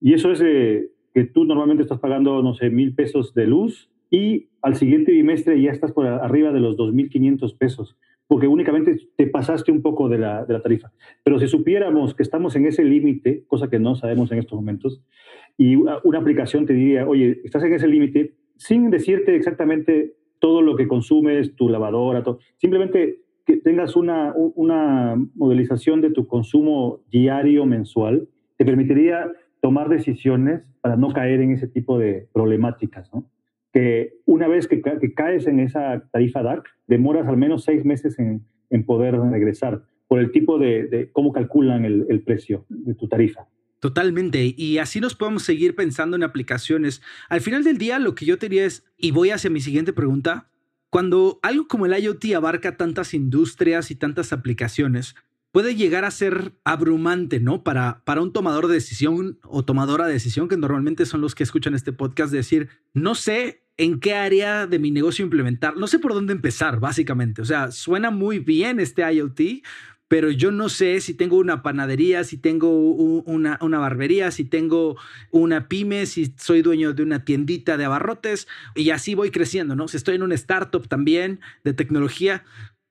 Y 0.00 0.12
eso 0.12 0.32
es 0.32 0.40
que 0.40 1.24
tú 1.24 1.44
normalmente 1.44 1.82
estás 1.82 1.98
pagando, 1.98 2.42
no 2.42 2.54
sé, 2.54 2.70
mil 2.70 2.94
pesos 2.94 3.34
de 3.34 3.46
luz 3.46 3.90
y 4.10 4.48
al 4.62 4.76
siguiente 4.76 5.12
bimestre 5.12 5.60
ya 5.60 5.70
estás 5.70 5.92
por 5.92 6.06
arriba 6.06 6.52
de 6.52 6.60
los 6.60 6.76
2.500 6.76 7.56
pesos, 7.56 7.96
porque 8.26 8.48
únicamente 8.48 8.96
te 9.16 9.26
pasaste 9.26 9.70
un 9.72 9.82
poco 9.82 10.08
de 10.08 10.18
la, 10.18 10.44
de 10.44 10.52
la 10.52 10.62
tarifa. 10.62 10.92
Pero 11.22 11.38
si 11.38 11.46
supiéramos 11.46 12.14
que 12.14 12.22
estamos 12.22 12.56
en 12.56 12.66
ese 12.66 12.84
límite, 12.84 13.44
cosa 13.46 13.68
que 13.68 13.78
no 13.78 13.94
sabemos 13.94 14.32
en 14.32 14.38
estos 14.38 14.58
momentos, 14.58 15.02
y 15.58 15.76
una, 15.76 16.00
aplicación 16.18 16.66
te 16.66 16.74
diría, 16.74 17.06
oye, 17.06 17.40
estás 17.44 17.62
en 17.64 17.74
ese 17.74 17.88
límite, 17.88 18.34
sin 18.56 18.90
decirte 18.90 19.34
exactamente 19.36 20.14
todo 20.38 20.60
lo 20.62 20.76
que 20.76 20.86
consumes, 20.86 21.54
tu 21.56 21.68
lavadora, 21.68 22.22
todo, 22.22 22.40
simplemente 22.56 23.20
que 23.46 23.56
tengas 23.58 23.96
una, 23.96 24.34
una 24.34 25.14
modelización 25.34 26.00
de 26.00 26.10
tu 26.10 26.26
consumo 26.26 27.00
diario, 27.10 27.64
mensual, 27.64 28.28
te 28.56 28.64
permitiría 28.64 29.30
tomar 29.60 29.88
decisiones 29.88 30.62
para 30.80 30.96
no 30.96 31.12
caer 31.12 31.40
en 31.40 31.52
ese 31.52 31.68
tipo 31.68 31.98
de 31.98 32.28
problemáticas, 32.32 33.12
¿no? 33.14 33.24
Que 33.76 34.14
una 34.24 34.48
vez 34.48 34.68
que, 34.68 34.80
caes 35.14 35.46
en 35.46 35.60
esa 35.60 36.08
tarifa 36.10 36.42
DAC, 36.42 36.64
demoras 36.86 37.28
al 37.28 37.36
menos 37.36 37.62
seis 37.62 37.84
meses 37.84 38.18
en, 38.18 38.42
poder 38.86 39.20
regresar 39.20 39.84
por 40.08 40.18
el 40.18 40.32
tipo 40.32 40.58
de, 40.58 41.10
cómo 41.12 41.30
calculan 41.30 41.84
el, 41.84 42.06
el, 42.08 42.22
precio 42.22 42.64
de 42.70 42.94
tu 42.94 43.06
tarifa. 43.06 43.48
Totalmente. 43.78 44.54
Y 44.56 44.78
así 44.78 44.98
nos 44.98 45.14
podemos 45.14 45.42
seguir 45.42 45.74
pensando 45.76 46.16
en 46.16 46.22
aplicaciones. 46.22 47.02
Al 47.28 47.42
final 47.42 47.64
del 47.64 47.76
día, 47.76 47.98
lo 47.98 48.14
que 48.14 48.24
yo 48.24 48.38
te 48.38 48.48
diría 48.48 48.64
es, 48.64 48.86
y 48.96 49.10
voy 49.10 49.28
hacia 49.28 49.50
mi 49.50 49.60
siguiente 49.60 49.92
pregunta, 49.92 50.48
cuando 50.88 51.38
algo 51.42 51.68
como 51.68 51.84
el 51.84 52.02
IoT 52.02 52.32
abarca 52.34 52.78
tantas 52.78 53.12
industrias 53.12 53.90
y 53.90 53.94
tantas 53.94 54.32
aplicaciones, 54.32 55.16
puede 55.52 55.74
llegar 55.74 56.06
a 56.06 56.10
ser 56.10 56.54
abrumante, 56.64 57.40
¿no? 57.40 57.62
Para, 57.62 58.02
para 58.06 58.22
un 58.22 58.32
tomador 58.32 58.68
de 58.68 58.74
decisión 58.74 59.38
o 59.42 59.66
tomadora 59.66 60.06
de 60.06 60.14
decisión, 60.14 60.48
que 60.48 60.56
normalmente 60.56 61.04
son 61.04 61.20
los 61.20 61.34
que 61.34 61.42
escuchan 61.42 61.74
este 61.74 61.92
podcast, 61.92 62.32
decir, 62.32 62.70
no 62.94 63.14
sé 63.14 63.65
en 63.78 64.00
qué 64.00 64.14
área 64.14 64.66
de 64.66 64.78
mi 64.78 64.90
negocio 64.90 65.24
implementar, 65.24 65.76
no 65.76 65.86
sé 65.86 65.98
por 65.98 66.14
dónde 66.14 66.32
empezar, 66.32 66.80
básicamente. 66.80 67.42
O 67.42 67.44
sea, 67.44 67.70
suena 67.70 68.10
muy 68.10 68.38
bien 68.38 68.80
este 68.80 69.02
IoT, 69.02 69.62
pero 70.08 70.30
yo 70.30 70.50
no 70.50 70.68
sé 70.68 71.00
si 71.00 71.14
tengo 71.14 71.36
una 71.36 71.62
panadería, 71.62 72.24
si 72.24 72.38
tengo 72.38 72.70
una, 72.70 73.58
barbería, 73.58 74.30
si 74.30 74.44
tengo 74.44 74.96
una 75.30 75.68
pyme, 75.68 76.06
si 76.06 76.32
soy 76.38 76.62
dueño 76.62 76.92
de 76.92 77.02
una 77.02 77.24
tiendita 77.24 77.76
de 77.76 77.84
abarrotes 77.84 78.46
y 78.74 78.90
así 78.90 79.14
voy 79.14 79.30
creciendo, 79.30 79.74
¿no? 79.74 79.88
Si 79.88 79.96
estoy 79.96 80.14
en 80.14 80.22
una 80.22 80.36
startup 80.36 80.86
también 80.88 81.40
de 81.64 81.72
tecnología, 81.72 82.44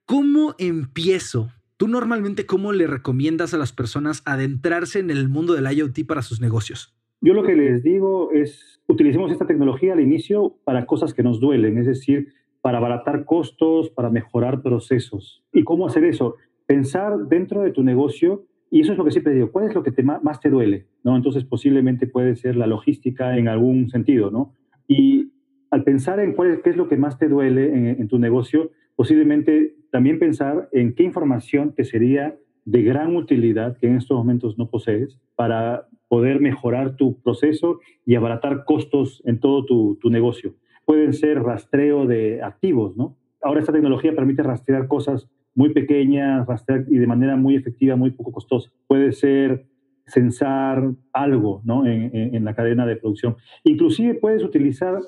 ¿cómo 0.05 0.55
empiezo? 0.59 1.51
¿Tú 1.77 1.87
normalmente 1.87 2.45
cómo 2.45 2.73
le 2.73 2.87
recomiendas 2.87 3.53
a 3.53 3.57
las 3.57 3.71
personas 3.71 4.21
adentrarse 4.25 4.99
en 4.99 5.09
el 5.09 5.29
mundo 5.29 5.53
del 5.53 5.71
IoT 5.71 6.05
para 6.05 6.21
sus 6.21 6.41
negocios? 6.41 6.94
Yo 7.25 7.33
lo 7.33 7.41
que 7.41 7.55
les 7.55 7.81
digo 7.81 8.31
es, 8.33 8.79
utilicemos 8.87 9.31
esta 9.31 9.47
tecnología 9.47 9.93
al 9.93 9.99
inicio 9.99 10.57
para 10.63 10.85
cosas 10.85 11.11
que 11.11 11.23
nos 11.23 11.39
duelen, 11.39 11.79
es 11.79 11.87
decir, 11.87 12.27
para 12.61 12.77
abaratar 12.77 13.25
costos, 13.25 13.89
para 13.89 14.11
mejorar 14.11 14.61
procesos. 14.61 15.43
¿Y 15.51 15.63
cómo 15.63 15.87
hacer 15.87 16.03
eso? 16.03 16.35
Pensar 16.67 17.17
dentro 17.27 17.63
de 17.63 17.71
tu 17.71 17.81
negocio, 17.81 18.45
y 18.69 18.81
eso 18.81 18.91
es 18.91 18.99
lo 18.99 19.03
que 19.03 19.09
siempre 19.09 19.33
digo, 19.33 19.51
¿cuál 19.51 19.65
es 19.65 19.73
lo 19.73 19.81
que 19.81 19.91
más 20.03 20.39
te 20.39 20.51
duele? 20.51 20.85
¿No? 21.03 21.15
Entonces 21.15 21.43
posiblemente 21.45 22.05
puede 22.05 22.35
ser 22.35 22.57
la 22.57 22.67
logística 22.67 23.35
en 23.39 23.47
algún 23.47 23.89
sentido, 23.89 24.29
¿no? 24.29 24.53
Y 24.87 25.31
al 25.71 25.83
pensar 25.83 26.19
en 26.19 26.33
cuál 26.33 26.61
qué 26.61 26.69
es 26.69 26.77
lo 26.77 26.87
que 26.87 26.97
más 26.97 27.17
te 27.17 27.27
duele 27.27 27.99
en 27.99 28.07
tu 28.07 28.19
negocio, 28.19 28.69
posiblemente 28.95 29.73
también 29.91 30.19
pensar 30.19 30.69
en 30.73 30.93
qué 30.93 31.01
información 31.01 31.73
te 31.73 31.85
sería 31.85 32.35
de 32.65 32.83
gran 32.83 33.15
utilidad 33.15 33.77
que 33.77 33.87
en 33.87 33.95
estos 33.95 34.15
momentos 34.15 34.59
no 34.59 34.69
posees 34.69 35.19
para 35.35 35.87
poder 36.15 36.39
mejorar 36.39 36.95
tu 36.95 37.19
proceso 37.21 37.81
y 38.05 38.15
abaratar 38.15 38.63
costos 38.63 39.21
en 39.25 39.41
todo 39.41 39.65
tu, 39.65 40.09
negocio. 40.09 40.55
Pueden 40.85 41.11
ser 41.11 41.43
rastreo 41.43 42.07
de 42.07 42.41
activos, 42.41 42.95
¿no? 42.95 43.17
Ahora 43.41 43.59
esta 43.59 43.73
tecnología 43.73 44.15
permite 44.15 44.41
rastrear 44.41 44.87
cosas 44.87 45.27
muy 45.55 45.73
pequeñas, 45.73 46.47
rastrear 46.47 46.85
y 46.87 46.99
de 46.99 47.05
manera 47.05 47.35
muy 47.35 47.57
efectiva, 47.57 47.97
muy 47.97 48.11
poco 48.11 48.31
costosa. 48.31 48.71
Puede 48.87 49.11
ser 49.11 49.65
censar 50.07 50.93
algo 51.11 51.61
¿no? 51.65 51.85
en, 51.85 52.33
en, 52.33 52.45
la 52.45 52.55
cadena 52.55 52.85
de 52.85 52.95
producción. 52.95 53.35
Inclusive 53.65 54.13
puedes 54.13 54.41
utilizar 54.41 54.99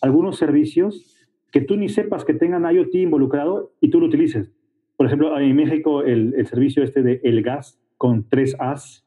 algunos 0.00 0.36
servicios 0.36 1.16
que 1.52 1.60
tú 1.60 1.76
ni 1.76 1.88
sepas 1.88 2.24
que 2.24 2.34
tengan 2.34 2.68
IoT 2.68 2.92
involucrado 2.96 3.72
y 3.80 3.90
tú 3.90 4.00
lo 4.00 4.06
utilices. 4.06 4.50
Por 4.96 5.06
ejemplo, 5.06 5.38
en 5.38 5.54
México 5.54 6.02
el, 6.02 6.34
el 6.36 6.46
servicio 6.48 6.82
este 6.82 7.04
de 7.04 7.20
El 7.22 7.42
Gas 7.42 7.80
con 7.98 8.28
tres 8.28 8.56
As 8.58 9.05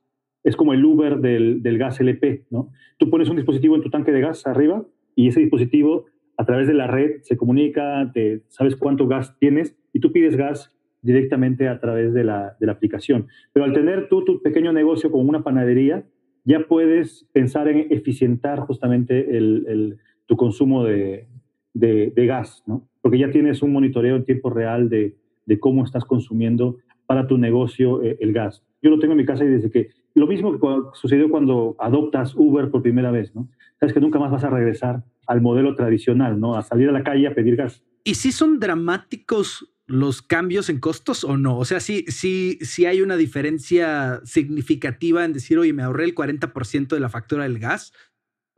es 0.49 0.55
como 0.55 0.73
el 0.73 0.83
Uber 0.83 1.19
del, 1.19 1.61
del, 1.61 1.77
gas 1.77 1.99
LP, 1.99 2.45
¿no? 2.49 2.71
Tú 2.97 3.09
pones 3.09 3.29
un 3.29 3.37
dispositivo 3.37 3.75
en 3.75 3.81
tu 3.81 3.89
tanque 3.89 4.11
de 4.11 4.21
gas 4.21 4.45
arriba 4.47 4.83
y 5.15 5.27
ese 5.27 5.39
dispositivo 5.39 6.05
a 6.37 6.45
través 6.45 6.67
de 6.67 6.73
la 6.73 6.87
red 6.87 7.21
se 7.21 7.37
comunica, 7.37 8.11
te, 8.13 8.41
sabes 8.47 8.75
cuánto 8.75 9.07
gas 9.07 9.37
tienes 9.39 9.77
y 9.93 9.99
tú 9.99 10.11
pides 10.11 10.35
gas 10.35 10.73
directamente 11.01 11.67
a 11.67 11.79
través 11.79 12.13
de 12.13 12.23
la, 12.23 12.55
de 12.59 12.65
la 12.65 12.73
aplicación. 12.73 13.27
Pero 13.53 13.65
al 13.65 13.73
tener 13.73 14.09
tú 14.09 14.23
tu 14.23 14.41
pequeño 14.41 14.73
negocio 14.73 15.11
como 15.11 15.29
una 15.29 15.43
panadería, 15.43 16.05
ya 16.45 16.65
puedes 16.67 17.27
pensar 17.33 17.67
en 17.67 17.87
eficientar 17.91 18.59
justamente 18.59 19.37
el, 19.37 19.65
el, 19.67 19.97
tu 20.25 20.35
consumo 20.35 20.83
de, 20.83 21.27
de, 21.73 22.25
gas, 22.25 22.63
¿no? 22.65 22.87
Porque 23.01 23.17
ya 23.17 23.31
tienes 23.31 23.61
un 23.61 23.71
monitoreo 23.71 24.15
en 24.15 24.25
tiempo 24.25 24.49
real 24.49 24.89
de, 24.89 25.15
de 25.45 25.59
cómo 25.59 25.83
estás 25.83 26.05
consumiendo 26.05 26.77
para 27.05 27.27
tu 27.27 27.37
negocio 27.37 28.01
eh, 28.03 28.17
el 28.19 28.33
gas. 28.33 28.63
Yo 28.81 28.89
lo 28.89 28.99
tengo 28.99 29.13
en 29.13 29.17
mi 29.17 29.25
casa 29.25 29.43
y 29.43 29.47
desde 29.47 29.69
que 29.69 29.89
lo 30.19 30.27
mismo 30.27 30.51
que 30.51 30.59
sucedió 30.93 31.29
cuando 31.29 31.75
adoptas 31.79 32.33
Uber 32.35 32.69
por 32.69 32.81
primera 32.81 33.11
vez, 33.11 33.33
¿no? 33.33 33.47
Sabes 33.79 33.93
que 33.93 34.01
nunca 34.01 34.19
más 34.19 34.31
vas 34.31 34.43
a 34.43 34.49
regresar 34.49 35.03
al 35.27 35.41
modelo 35.41 35.75
tradicional, 35.75 36.39
¿no? 36.39 36.55
A 36.55 36.63
salir 36.63 36.89
a 36.89 36.91
la 36.91 37.03
calle 37.03 37.27
a 37.27 37.33
pedir 37.33 37.55
gas. 37.55 37.83
¿Y 38.03 38.15
si 38.15 38.31
son 38.31 38.59
dramáticos 38.59 39.71
los 39.87 40.21
cambios 40.21 40.69
en 40.69 40.79
costos 40.79 41.23
o 41.23 41.37
no? 41.37 41.57
O 41.57 41.65
sea, 41.65 41.79
sí, 41.79 42.05
sí, 42.07 42.59
sí 42.61 42.85
hay 42.85 43.01
una 43.01 43.17
diferencia 43.17 44.21
significativa 44.23 45.25
en 45.25 45.33
decir, 45.33 45.57
oye, 45.57 45.73
me 45.73 45.83
ahorré 45.83 46.05
el 46.05 46.15
40% 46.15 46.89
de 46.89 46.99
la 46.99 47.09
factura 47.09 47.43
del 47.43 47.59
gas 47.59 47.93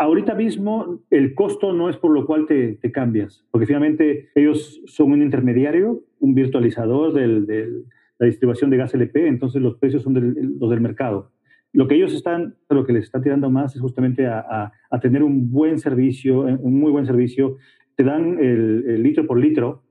Ahorita 0.02 0.34
mismo 0.34 1.04
el 1.12 1.36
costo 1.36 1.74
no 1.74 1.88
es 1.88 1.96
por 1.96 2.10
lo 2.10 2.26
cual 2.26 2.48
te, 2.48 2.80
cambias, 2.92 3.46
porque 3.52 3.68
finalmente 3.68 4.30
ellos 4.34 4.82
son 4.88 5.12
un 5.12 5.22
intermediario, 5.22 6.04
un 6.20 6.34
virtualizador 6.34 7.14
de 7.14 7.84
la 8.18 8.26
distribución 8.26 8.72
de 8.72 8.78
gas 8.78 8.96
LP, 8.96 9.28
entonces 9.28 9.62
los 9.62 9.78
precios 9.78 10.02
son 10.02 10.16
los 10.60 10.70
del 10.72 10.82
mercado. 10.82 11.31
Lo 11.74 11.88
que 11.88 11.96
ellos 11.96 12.14
están, 12.14 12.56
lo 12.70 12.86
que 12.86 12.94
les 12.94 13.06
está 13.06 13.22
tirando 13.22 13.50
más 13.50 13.76
es 13.76 13.82
justamente 13.82 14.28
a, 14.28 14.72
tener 15.02 15.24
un 15.24 15.52
buen 15.52 15.80
servicio, 15.80 16.42
un 16.42 16.80
muy 16.80 16.92
buen 16.92 17.06
servicio. 17.06 17.58
Te 17.96 18.04
dan 18.04 18.38
el, 18.40 19.02
litro 19.04 19.26
por 19.26 19.40
litro, 19.40 19.84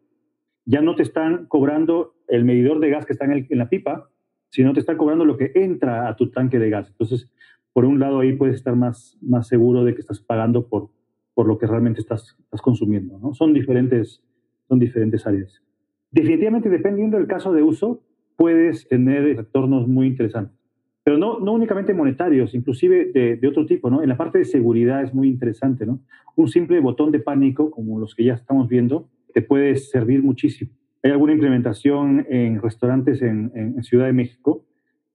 ya 0.66 0.82
no 0.82 0.94
te 0.94 1.02
están 1.02 1.46
cobrando 1.46 2.14
el 2.28 2.44
medidor 2.44 2.80
de 2.80 2.90
gas 2.90 3.06
que 3.06 3.14
está 3.14 3.24
en, 3.24 3.46
en 3.48 3.58
la 3.58 3.68
pipa, 3.68 4.10
sino 4.50 4.72
te 4.72 4.80
están 4.80 4.96
cobrando 4.96 5.24
lo 5.24 5.36
que 5.36 5.52
entra 5.54 6.08
a 6.08 6.16
tu 6.16 6.30
tanque 6.30 6.58
de 6.58 6.70
gas. 6.70 6.88
Entonces, 6.88 7.30
por 7.72 7.84
un 7.84 7.98
lado 7.98 8.20
ahí 8.20 8.34
puedes 8.34 8.56
estar 8.56 8.76
más, 8.76 9.16
más 9.22 9.48
seguro 9.48 9.84
de 9.84 9.94
que 9.94 10.00
estás 10.00 10.20
pagando 10.20 10.68
por, 10.68 10.90
por 11.34 11.46
lo 11.46 11.58
que 11.58 11.66
realmente 11.66 12.00
estás, 12.00 12.36
estás 12.38 12.60
consumiendo. 12.60 13.18
¿no? 13.18 13.32
Son, 13.32 13.54
diferentes, 13.54 14.22
son 14.68 14.78
diferentes 14.78 15.26
áreas. 15.26 15.62
Definitivamente, 16.10 16.68
dependiendo 16.68 17.16
del 17.16 17.26
caso 17.26 17.52
de 17.52 17.62
uso, 17.62 18.02
puedes 18.36 18.88
tener 18.88 19.36
retornos 19.36 19.86
muy 19.86 20.06
interesantes. 20.06 20.60
Pero 21.02 21.16
no, 21.18 21.40
no 21.40 21.52
únicamente 21.52 21.94
monetarios, 21.94 22.54
inclusive 22.54 23.10
de, 23.12 23.36
de, 23.36 23.48
otro 23.48 23.66
tipo. 23.66 23.90
¿no? 23.90 24.02
En 24.02 24.08
la 24.08 24.16
parte 24.16 24.38
de 24.38 24.44
seguridad 24.44 25.02
es 25.02 25.14
muy 25.14 25.28
interesante. 25.28 25.86
¿no? 25.86 26.00
Un 26.36 26.48
simple 26.48 26.78
botón 26.80 27.10
de 27.10 27.20
pánico, 27.20 27.70
como 27.70 27.98
los 27.98 28.14
que 28.14 28.24
ya 28.24 28.34
estamos 28.34 28.68
viendo, 28.68 29.08
te 29.32 29.42
puede 29.42 29.76
servir 29.76 30.22
muchísimo. 30.22 30.72
Hay 31.02 31.10
alguna 31.10 31.32
implementación 31.32 32.26
en 32.28 32.60
restaurantes 32.60 33.22
en, 33.22 33.50
en 33.54 33.82
Ciudad 33.82 34.06
de 34.06 34.12
México 34.12 34.66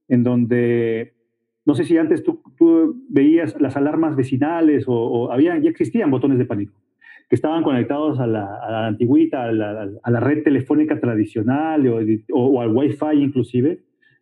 en 0.08 0.24
donde 0.24 1.14
no 1.66 1.74
sé 1.74 1.84
si 1.84 1.98
antes 1.98 2.24
tú, 2.24 2.42
veías 3.10 3.60
las 3.60 3.76
alarmas 3.76 4.16
vecinales 4.16 4.86
o, 4.88 5.32
había, 5.32 5.58
ya 5.58 5.70
existían 5.70 6.12
botones 6.12 6.38
de 6.38 6.46
pánico 6.46 6.80
que 7.28 7.36
estaban 7.36 7.64
conectados 7.64 8.20
a 8.20 8.28
la, 8.28 8.44
a 8.44 8.86
antigüita, 8.86 9.46
a 9.46 9.52
la, 9.52 10.20
red 10.20 10.44
telefónica 10.44 11.00
tradicional 11.00 11.88
o, 11.88 12.00
o, 12.34 12.62
al 12.62 12.70
Wi-Fi 12.70 13.16
inclusive, 13.20 13.80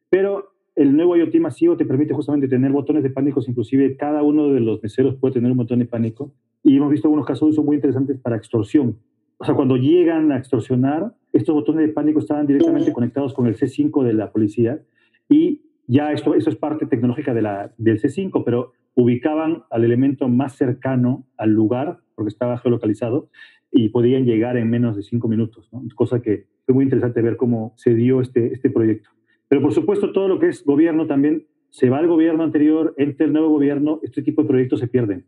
pero 0.09 0.52
el 0.75 0.95
nuevo 0.95 1.15
IoT 1.15 1.35
masivo 1.35 1.77
te 1.77 1.85
permite 1.85 2.13
justamente 2.13 2.47
tener 2.47 2.71
botones 2.71 3.03
de 3.03 3.09
pánico, 3.09 3.41
inclusive 3.47 3.95
cada 3.95 4.23
uno 4.23 4.51
de 4.51 4.59
los 4.59 4.81
meseros 4.81 5.15
puede 5.15 5.35
tener 5.35 5.51
un 5.51 5.57
botón 5.57 5.79
de 5.79 5.85
pánico. 5.85 6.33
Y 6.63 6.77
hemos 6.77 6.91
visto 6.91 7.07
algunos 7.07 7.25
casos 7.25 7.47
de 7.47 7.51
uso 7.51 7.63
muy 7.63 7.75
interesantes 7.75 8.19
para 8.19 8.37
extorsión. 8.37 8.97
O 9.37 9.45
sea, 9.45 9.55
cuando 9.55 9.75
llegan 9.77 10.31
a 10.31 10.37
extorsionar, 10.37 11.13
estos 11.31 11.53
botones 11.53 11.87
de 11.87 11.93
pánico 11.93 12.19
estaban 12.19 12.47
directamente 12.47 12.93
conectados 12.93 13.33
con 13.33 13.47
el 13.47 13.55
C5 13.55 14.03
de 14.03 14.13
la 14.13 14.31
policía 14.31 14.81
y 15.29 15.61
ya 15.87 16.11
esto, 16.11 16.33
eso 16.33 16.49
es 16.49 16.55
parte 16.55 16.85
tecnológica 16.85 17.33
de 17.33 17.41
la, 17.41 17.73
del 17.77 18.01
C5, 18.01 18.43
pero 18.45 18.71
ubicaban 18.95 19.63
al 19.69 19.83
elemento 19.83 20.29
más 20.29 20.55
cercano 20.55 21.25
al 21.37 21.51
lugar, 21.51 21.99
porque 22.15 22.29
estaba 22.29 22.57
geolocalizado, 22.57 23.29
y 23.71 23.89
podían 23.89 24.25
llegar 24.25 24.55
en 24.55 24.69
menos 24.69 24.95
de 24.95 25.01
cinco 25.01 25.27
minutos, 25.27 25.69
cosa 25.95 26.21
que 26.21 26.45
fue 26.65 26.75
muy 26.75 26.83
interesante 26.83 27.21
ver 27.21 27.37
cómo 27.37 27.73
se 27.75 27.95
dio 27.95 28.21
este, 28.21 28.53
este 28.53 28.69
proyecto. 28.69 29.09
Pero 29.53 29.61
por 29.61 29.73
supuesto, 29.75 30.11
todo 30.11 30.27
lo 30.27 30.39
que 30.39 30.47
es 30.47 30.65
gobierno 30.65 31.05
también, 31.05 31.45
se 31.69 31.87
va 31.87 31.99
al 31.99 32.07
gobierno 32.07 32.41
anterior, 32.41 32.95
entra 32.97 33.27
el 33.27 33.33
nuevo 33.33 33.49
gobierno, 33.49 33.99
este 34.01 34.23
tipo 34.23 34.41
de 34.41 34.47
proyectos 34.47 34.79
se 34.79 34.87
pierden. 34.87 35.27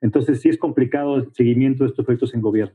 Entonces 0.00 0.40
sí 0.40 0.48
es 0.48 0.58
complicado 0.58 1.14
el 1.14 1.32
seguimiento 1.32 1.84
de 1.84 1.90
estos 1.90 2.04
proyectos 2.04 2.34
en 2.34 2.40
gobierno. 2.40 2.74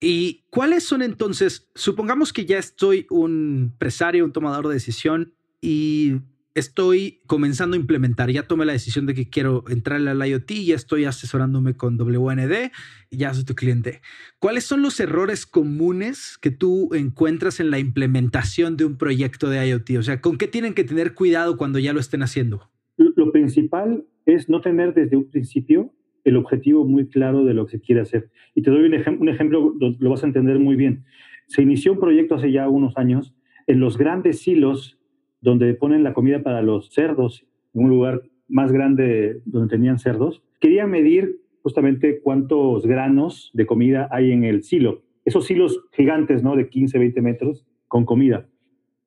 ¿Y 0.00 0.46
cuáles 0.48 0.84
son 0.84 1.02
entonces, 1.02 1.70
supongamos 1.74 2.32
que 2.32 2.46
ya 2.46 2.56
estoy 2.56 3.06
un 3.10 3.72
empresario, 3.72 4.24
un 4.24 4.32
tomador 4.32 4.68
de 4.68 4.72
decisión 4.72 5.34
y 5.60 6.14
estoy 6.54 7.20
comenzando 7.26 7.76
a 7.76 7.80
implementar, 7.80 8.30
ya 8.30 8.42
tomé 8.42 8.64
la 8.64 8.72
decisión 8.72 9.06
de 9.06 9.14
que 9.14 9.28
quiero 9.28 9.64
entrar 9.68 10.06
al 10.06 10.26
IoT, 10.26 10.50
ya 10.64 10.74
estoy 10.74 11.04
asesorándome 11.04 11.74
con 11.74 11.96
WND, 11.96 12.72
ya 13.10 13.32
soy 13.34 13.44
tu 13.44 13.54
cliente. 13.54 14.00
¿Cuáles 14.38 14.64
son 14.64 14.82
los 14.82 14.98
errores 15.00 15.46
comunes 15.46 16.38
que 16.40 16.50
tú 16.50 16.90
encuentras 16.94 17.60
en 17.60 17.70
la 17.70 17.78
implementación 17.78 18.76
de 18.76 18.84
un 18.84 18.96
proyecto 18.96 19.48
de 19.48 19.66
IoT? 19.68 19.98
O 19.98 20.02
sea, 20.02 20.20
¿con 20.20 20.36
qué 20.38 20.48
tienen 20.48 20.74
que 20.74 20.84
tener 20.84 21.14
cuidado 21.14 21.56
cuando 21.56 21.78
ya 21.78 21.92
lo 21.92 22.00
estén 22.00 22.22
haciendo? 22.22 22.70
Lo 22.96 23.30
principal 23.30 24.04
es 24.26 24.48
no 24.48 24.60
tener 24.60 24.94
desde 24.94 25.16
un 25.16 25.30
principio 25.30 25.92
el 26.24 26.36
objetivo 26.36 26.84
muy 26.84 27.08
claro 27.08 27.44
de 27.44 27.54
lo 27.54 27.66
que 27.66 27.78
se 27.78 27.80
quiere 27.80 28.00
hacer. 28.00 28.30
Y 28.54 28.62
te 28.62 28.70
doy 28.70 28.84
un, 28.84 29.18
un 29.20 29.28
ejemplo, 29.28 29.74
lo 29.78 30.10
vas 30.10 30.24
a 30.24 30.26
entender 30.26 30.58
muy 30.58 30.76
bien. 30.76 31.04
Se 31.46 31.62
inició 31.62 31.92
un 31.92 32.00
proyecto 32.00 32.34
hace 32.34 32.52
ya 32.52 32.68
unos 32.68 32.96
años 32.96 33.34
en 33.66 33.80
los 33.80 33.96
grandes 33.96 34.40
silos 34.40 34.97
donde 35.40 35.74
ponen 35.74 36.02
la 36.02 36.14
comida 36.14 36.42
para 36.42 36.62
los 36.62 36.90
cerdos, 36.90 37.46
en 37.74 37.84
un 37.84 37.90
lugar 37.90 38.22
más 38.48 38.72
grande 38.72 39.40
donde 39.44 39.68
tenían 39.68 39.98
cerdos. 39.98 40.42
Quería 40.60 40.86
medir 40.86 41.40
justamente 41.62 42.20
cuántos 42.20 42.86
granos 42.86 43.50
de 43.52 43.66
comida 43.66 44.08
hay 44.10 44.32
en 44.32 44.44
el 44.44 44.62
silo. 44.62 45.02
Esos 45.24 45.46
silos 45.46 45.84
gigantes, 45.92 46.42
¿no? 46.42 46.56
De 46.56 46.68
15, 46.68 46.98
20 46.98 47.20
metros 47.20 47.66
con 47.86 48.04
comida. 48.04 48.48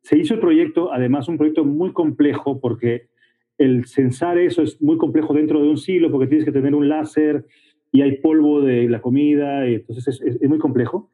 Se 0.02 0.17
hizo 0.17 0.34
el 0.34 0.39
proyecto, 0.39 0.94
además 0.94 1.28
un 1.28 1.38
proyecto 1.38 1.65
muy 1.65 1.91
complejo 1.94 2.60
porque 2.60 3.10
el 3.58 3.86
censar 3.86 4.38
eso 4.38 4.62
es 4.62 4.82
muy 4.82 4.98
complejo 4.98 5.34
dentro 5.34 5.62
de 5.62 5.70
un 5.70 5.78
silo 5.78 6.12
porque 6.12 6.28
tienes 6.28 6.46
que 6.46 6.52
tener 6.52 6.74
un 6.74 6.89
láser 6.89 7.46
y 7.91 8.02
hay 8.02 8.17
polvo 8.17 8.62
de 8.62 8.88
la 8.89 9.02
comida, 9.02 9.67
y 9.67 9.76
entonces 9.76 10.22
es, 10.22 10.50
muy 10.50 10.60
complejo. 10.60 11.10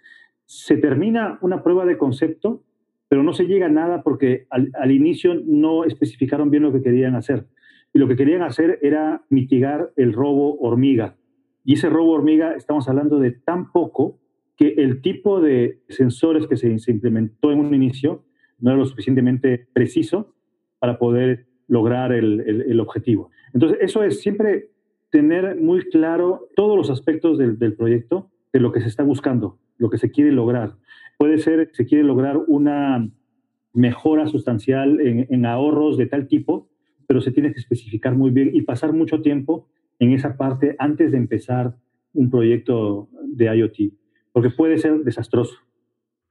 Se 0.45 0.77
termina 0.77 1.39
una 1.41 1.63
prueba 1.63 1.85
de 1.85 1.97
concepto, 1.97 2.63
pero 3.09 3.23
no 3.23 3.33
se 3.33 3.45
llega 3.45 3.67
a 3.67 3.69
nada 3.69 4.03
porque 4.03 4.47
al, 4.49 4.91
inicio 4.91 5.33
no 5.45 5.85
especificaron 5.85 6.49
bien 6.49 6.63
lo 6.63 6.73
que 6.73 6.81
querían 6.81 7.15
hacer. 7.15 7.45
Y 7.93 7.99
lo 7.99 8.07
que 8.07 8.15
querían 8.15 8.41
hacer 8.41 8.79
era 8.81 9.23
mitigar 9.29 9.91
el 9.95 10.13
robo 10.13 10.57
hormiga. 10.59 11.15
Y 11.63 11.73
ese 11.73 11.89
robo 11.89 12.11
hormiga, 12.11 12.53
estamos 12.53 12.87
hablando 12.89 13.19
de 13.19 13.31
tan 13.31 13.71
poco 13.71 14.19
que 14.57 14.73
el 14.77 15.01
tipo 15.01 15.39
de 15.39 15.79
sensores 15.87 16.47
que 16.47 16.57
se, 16.57 16.91
implementó 16.91 17.51
en 17.51 17.59
un 17.59 17.73
inicio 17.73 18.25
no 18.59 18.71
era 18.71 18.79
lo 18.79 18.85
suficientemente 18.85 19.67
preciso 19.71 20.33
para 20.79 20.97
poder 20.97 21.45
lograr 21.67 22.11
el, 22.11 22.79
objetivo. 22.79 23.29
Entonces, 23.53 23.77
eso 23.81 24.03
es 24.03 24.21
siempre 24.21 24.69
tener 25.11 25.59
muy 25.59 25.83
claro 25.89 26.49
todos 26.55 26.75
los 26.75 26.89
aspectos 26.89 27.37
del, 27.37 27.75
proyecto, 27.75 28.29
de 28.51 28.59
lo 28.59 28.71
que 28.71 28.81
se 28.81 28.87
está 28.87 29.03
buscando, 29.03 29.59
lo 29.77 29.89
que 29.89 29.97
se 29.97 30.11
quiere 30.11 30.31
lograr. 30.31 30.75
Puede 31.17 31.39
ser 31.39 31.69
se 31.73 31.85
quiere 31.85 32.03
lograr 32.03 32.37
una 32.47 33.09
mejora 33.73 34.27
sustancial 34.27 34.99
en, 35.01 35.27
en, 35.29 35.45
ahorros 35.45 35.97
de 35.97 36.07
tal 36.07 36.27
tipo, 36.27 36.69
pero 37.07 37.21
se 37.21 37.31
tiene 37.31 37.53
que 37.53 37.59
especificar 37.59 38.15
muy 38.15 38.31
bien 38.31 38.51
y 38.53 38.63
pasar 38.63 38.93
mucho 38.93 39.21
tiempo 39.21 39.67
en 39.99 40.13
esa 40.13 40.37
parte 40.37 40.75
antes 40.79 41.11
de 41.11 41.17
empezar 41.17 41.75
un 42.13 42.29
proyecto 42.29 43.09
de 43.23 43.45
IoT, 43.55 43.93
porque 44.31 44.49
puede 44.49 44.77
ser 44.77 44.99
desastroso. 44.99 45.55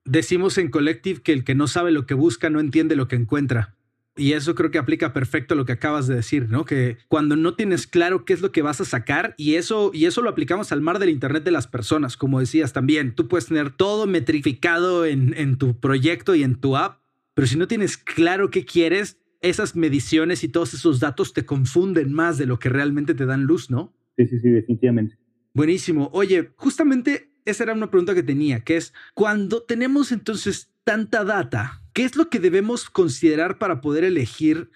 Decimos 0.04 0.58
en 0.58 0.70
Collective 0.70 1.20
que 1.22 1.32
el 1.32 1.44
que 1.44 1.54
no 1.54 1.66
sabe 1.66 1.90
lo 1.90 2.06
que 2.06 2.14
busca 2.14 2.50
no 2.50 2.60
entiende 2.60 2.96
lo 2.96 3.08
que 3.08 3.16
encuentra. 3.16 3.76
Y 4.16 4.32
eso 4.32 4.54
creo 4.54 4.70
que 4.70 4.78
aplica 4.78 5.12
perfecto 5.12 5.54
a 5.54 5.56
lo 5.56 5.66
que 5.66 5.72
acabas 5.72 6.06
de 6.06 6.14
decir, 6.14 6.48
¿no? 6.48 6.64
Que 6.64 6.96
cuando 7.08 7.36
no 7.36 7.54
tienes 7.54 7.86
claro 7.86 8.24
qué 8.24 8.32
es 8.32 8.40
lo 8.40 8.50
que 8.50 8.62
vas 8.62 8.80
a 8.80 8.84
sacar, 8.84 9.34
y 9.36 9.54
eso, 9.54 9.90
y 9.92 10.06
eso 10.06 10.22
lo 10.22 10.30
aplicamos 10.30 10.72
al 10.72 10.80
mar 10.80 10.98
del 10.98 11.10
Internet 11.10 11.44
de 11.44 11.50
las 11.50 11.66
personas, 11.66 12.16
como 12.16 12.40
decías 12.40 12.72
también, 12.72 13.14
tú 13.14 13.28
puedes 13.28 13.46
tener 13.46 13.70
todo 13.70 14.06
metrificado 14.06 15.04
en, 15.04 15.34
en 15.36 15.58
tu 15.58 15.78
proyecto 15.78 16.34
y 16.34 16.42
en 16.42 16.56
tu 16.56 16.76
app, 16.76 17.00
pero 17.34 17.46
si 17.46 17.58
no 17.58 17.68
tienes 17.68 17.98
claro 17.98 18.50
qué 18.50 18.64
quieres, 18.64 19.18
esas 19.42 19.76
mediciones 19.76 20.42
y 20.44 20.48
todos 20.48 20.74
esos 20.74 21.00
datos 21.00 21.32
te 21.32 21.44
confunden 21.44 22.12
más 22.12 22.38
de 22.38 22.46
lo 22.46 22.58
que 22.58 22.68
realmente 22.68 23.14
te 23.14 23.26
dan 23.26 23.42
luz, 23.44 23.70
¿no? 23.70 23.94
Sí, 24.16 24.26
sí, 24.26 24.38
sí, 24.40 24.48
definitivamente. 24.48 25.18
Buenísimo. 25.52 26.10
Oye, 26.12 26.52
justamente 26.56 27.30
esa 27.44 27.64
era 27.64 27.72
una 27.74 27.90
pregunta 27.90 28.14
que 28.14 28.22
tenía, 28.22 28.60
que 28.60 28.76
es, 28.76 28.92
cuando 29.14 29.62
tenemos 29.62 30.12
entonces 30.12 30.72
tanta 30.84 31.24
data, 31.24 31.82
¿qué 31.96 32.04
es 32.04 32.14
lo 32.14 32.28
que 32.28 32.40
debemos 32.40 32.90
considerar 32.90 33.56
para 33.56 33.80
poder 33.80 34.04
elegir 34.04 34.70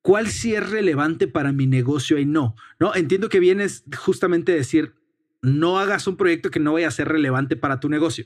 cuál 0.00 0.28
sí 0.28 0.54
es 0.54 0.70
relevante 0.70 1.28
para 1.28 1.52
mi 1.52 1.66
negocio 1.66 2.16
y 2.16 2.24
no? 2.24 2.56
¿No? 2.80 2.94
Entiendo 2.94 3.28
que 3.28 3.40
vienes 3.40 3.84
justamente 3.94 4.52
a 4.52 4.54
decir, 4.54 4.94
no 5.42 5.78
hagas 5.78 6.06
un 6.06 6.16
proyecto 6.16 6.50
que 6.50 6.60
no 6.60 6.72
vaya 6.72 6.88
a 6.88 6.92
ser 6.92 7.08
relevante 7.08 7.56
para 7.56 7.78
tu 7.78 7.90
negocio. 7.90 8.24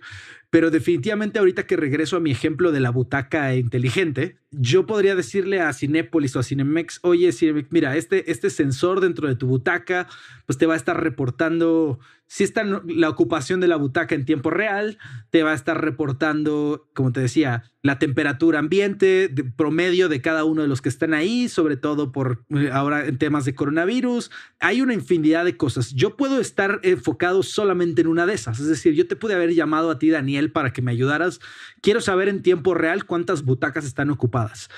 Pero 0.50 0.70
definitivamente 0.70 1.38
ahorita 1.38 1.66
que 1.66 1.76
regreso 1.76 2.16
a 2.16 2.20
mi 2.20 2.30
ejemplo 2.30 2.72
de 2.72 2.80
la 2.80 2.90
butaca 2.90 3.54
inteligente, 3.54 4.38
yo 4.50 4.86
podría 4.86 5.14
decirle 5.14 5.60
a 5.60 5.72
Cinépolis 5.72 6.36
o 6.36 6.40
a 6.40 6.42
Cinemex, 6.42 7.00
oye, 7.02 7.32
Cinemex, 7.32 7.68
mira, 7.70 7.96
este, 7.96 8.30
este 8.30 8.50
sensor 8.50 9.00
dentro 9.00 9.28
de 9.28 9.36
tu 9.36 9.46
butaca, 9.46 10.06
pues 10.46 10.56
te 10.56 10.66
va 10.66 10.74
a 10.74 10.76
estar 10.76 11.02
reportando 11.02 11.98
si 12.28 12.44
está 12.44 12.64
la 12.64 13.08
ocupación 13.08 13.60
de 13.60 13.68
la 13.68 13.76
butaca 13.76 14.14
en 14.14 14.24
tiempo 14.24 14.50
real, 14.50 14.98
te 15.30 15.42
va 15.44 15.52
a 15.52 15.54
estar 15.54 15.80
reportando, 15.80 16.88
como 16.92 17.12
te 17.12 17.20
decía, 17.20 17.70
la 17.82 18.00
temperatura 18.00 18.58
ambiente 18.58 19.28
de 19.28 19.44
promedio 19.44 20.08
de 20.08 20.20
cada 20.20 20.42
uno 20.42 20.62
de 20.62 20.68
los 20.68 20.82
que 20.82 20.88
están 20.88 21.14
ahí, 21.14 21.48
sobre 21.48 21.76
todo 21.76 22.10
por 22.10 22.44
eh, 22.50 22.70
ahora 22.72 23.06
en 23.06 23.18
temas 23.18 23.44
de 23.44 23.54
coronavirus. 23.54 24.32
Hay 24.58 24.80
una 24.80 24.92
infinidad 24.92 25.44
de 25.44 25.56
cosas. 25.56 25.94
Yo 25.94 26.16
puedo 26.16 26.40
estar 26.40 26.80
enfocado 26.82 27.44
solamente 27.44 28.00
en 28.00 28.08
una 28.08 28.26
de 28.26 28.34
esas. 28.34 28.58
Es 28.58 28.66
decir, 28.66 28.94
yo 28.94 29.06
te 29.06 29.14
pude 29.14 29.34
haber 29.34 29.54
llamado 29.54 29.92
a 29.92 30.00
ti, 30.00 30.10
Daniel, 30.10 30.35
para 30.52 30.72
que 30.72 30.82
me 30.82 30.92
ayudaras. 30.92 31.40
Quiero 31.80 32.00
saber 32.00 32.28
en 32.28 32.42
tiempo 32.42 32.74
real 32.74 33.04
cuántas 33.04 33.42
butacas 33.42 33.84
están 33.84 34.10
ocupadas. 34.10 34.68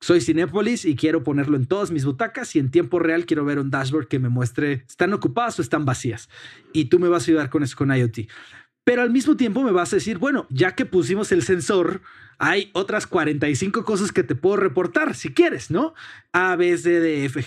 Soy 0.00 0.20
Cinépolis 0.20 0.84
y 0.84 0.96
quiero 0.96 1.22
ponerlo 1.22 1.56
en 1.56 1.66
todas 1.66 1.90
mis 1.90 2.04
butacas 2.04 2.54
y 2.54 2.58
en 2.58 2.70
tiempo 2.70 2.98
real 2.98 3.26
quiero 3.26 3.44
ver 3.44 3.58
un 3.58 3.70
dashboard 3.70 4.08
que 4.08 4.18
me 4.18 4.28
muestre 4.28 4.84
están 4.88 5.12
ocupadas 5.12 5.58
o 5.58 5.62
están 5.62 5.84
vacías. 5.84 6.28
Y 6.72 6.86
tú 6.86 6.98
me 6.98 7.08
vas 7.08 7.24
a 7.24 7.30
ayudar 7.30 7.50
con 7.50 7.62
eso 7.62 7.76
con 7.76 7.94
IoT. 7.94 8.28
Pero 8.84 9.02
al 9.02 9.10
mismo 9.10 9.36
tiempo 9.36 9.62
me 9.62 9.72
vas 9.72 9.92
a 9.92 9.96
decir, 9.96 10.18
bueno, 10.18 10.46
ya 10.48 10.76
que 10.76 10.86
pusimos 10.86 11.32
el 11.32 11.42
sensor, 11.42 12.02
hay 12.38 12.70
otras 12.72 13.08
45 13.08 13.84
cosas 13.84 14.12
que 14.12 14.22
te 14.22 14.36
puedo 14.36 14.56
reportar 14.56 15.14
si 15.14 15.32
quieres, 15.32 15.72
¿no? 15.72 15.94
A, 16.32 16.54
B, 16.54 16.76
C, 16.78 17.00
D, 17.00 17.24
F. 17.24 17.44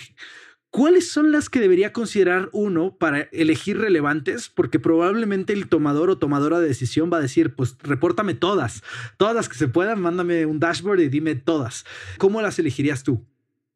¿Cuáles 0.70 1.10
son 1.10 1.32
las 1.32 1.48
que 1.50 1.58
debería 1.58 1.92
considerar 1.92 2.48
uno 2.52 2.96
para 2.96 3.22
elegir 3.32 3.78
relevantes? 3.78 4.48
Porque 4.48 4.78
probablemente 4.78 5.52
el 5.52 5.68
tomador 5.68 6.10
o 6.10 6.18
tomadora 6.18 6.60
de 6.60 6.68
decisión 6.68 7.10
va 7.12 7.16
a 7.16 7.22
decir, 7.22 7.56
pues 7.56 7.76
repórtame 7.82 8.34
todas, 8.34 8.84
todas 9.16 9.34
las 9.34 9.48
que 9.48 9.56
se 9.56 9.66
puedan, 9.66 10.00
mándame 10.00 10.46
un 10.46 10.60
dashboard 10.60 11.00
y 11.00 11.08
dime 11.08 11.34
todas. 11.34 11.84
¿Cómo 12.18 12.40
las 12.40 12.60
elegirías 12.60 13.02
tú? 13.02 13.20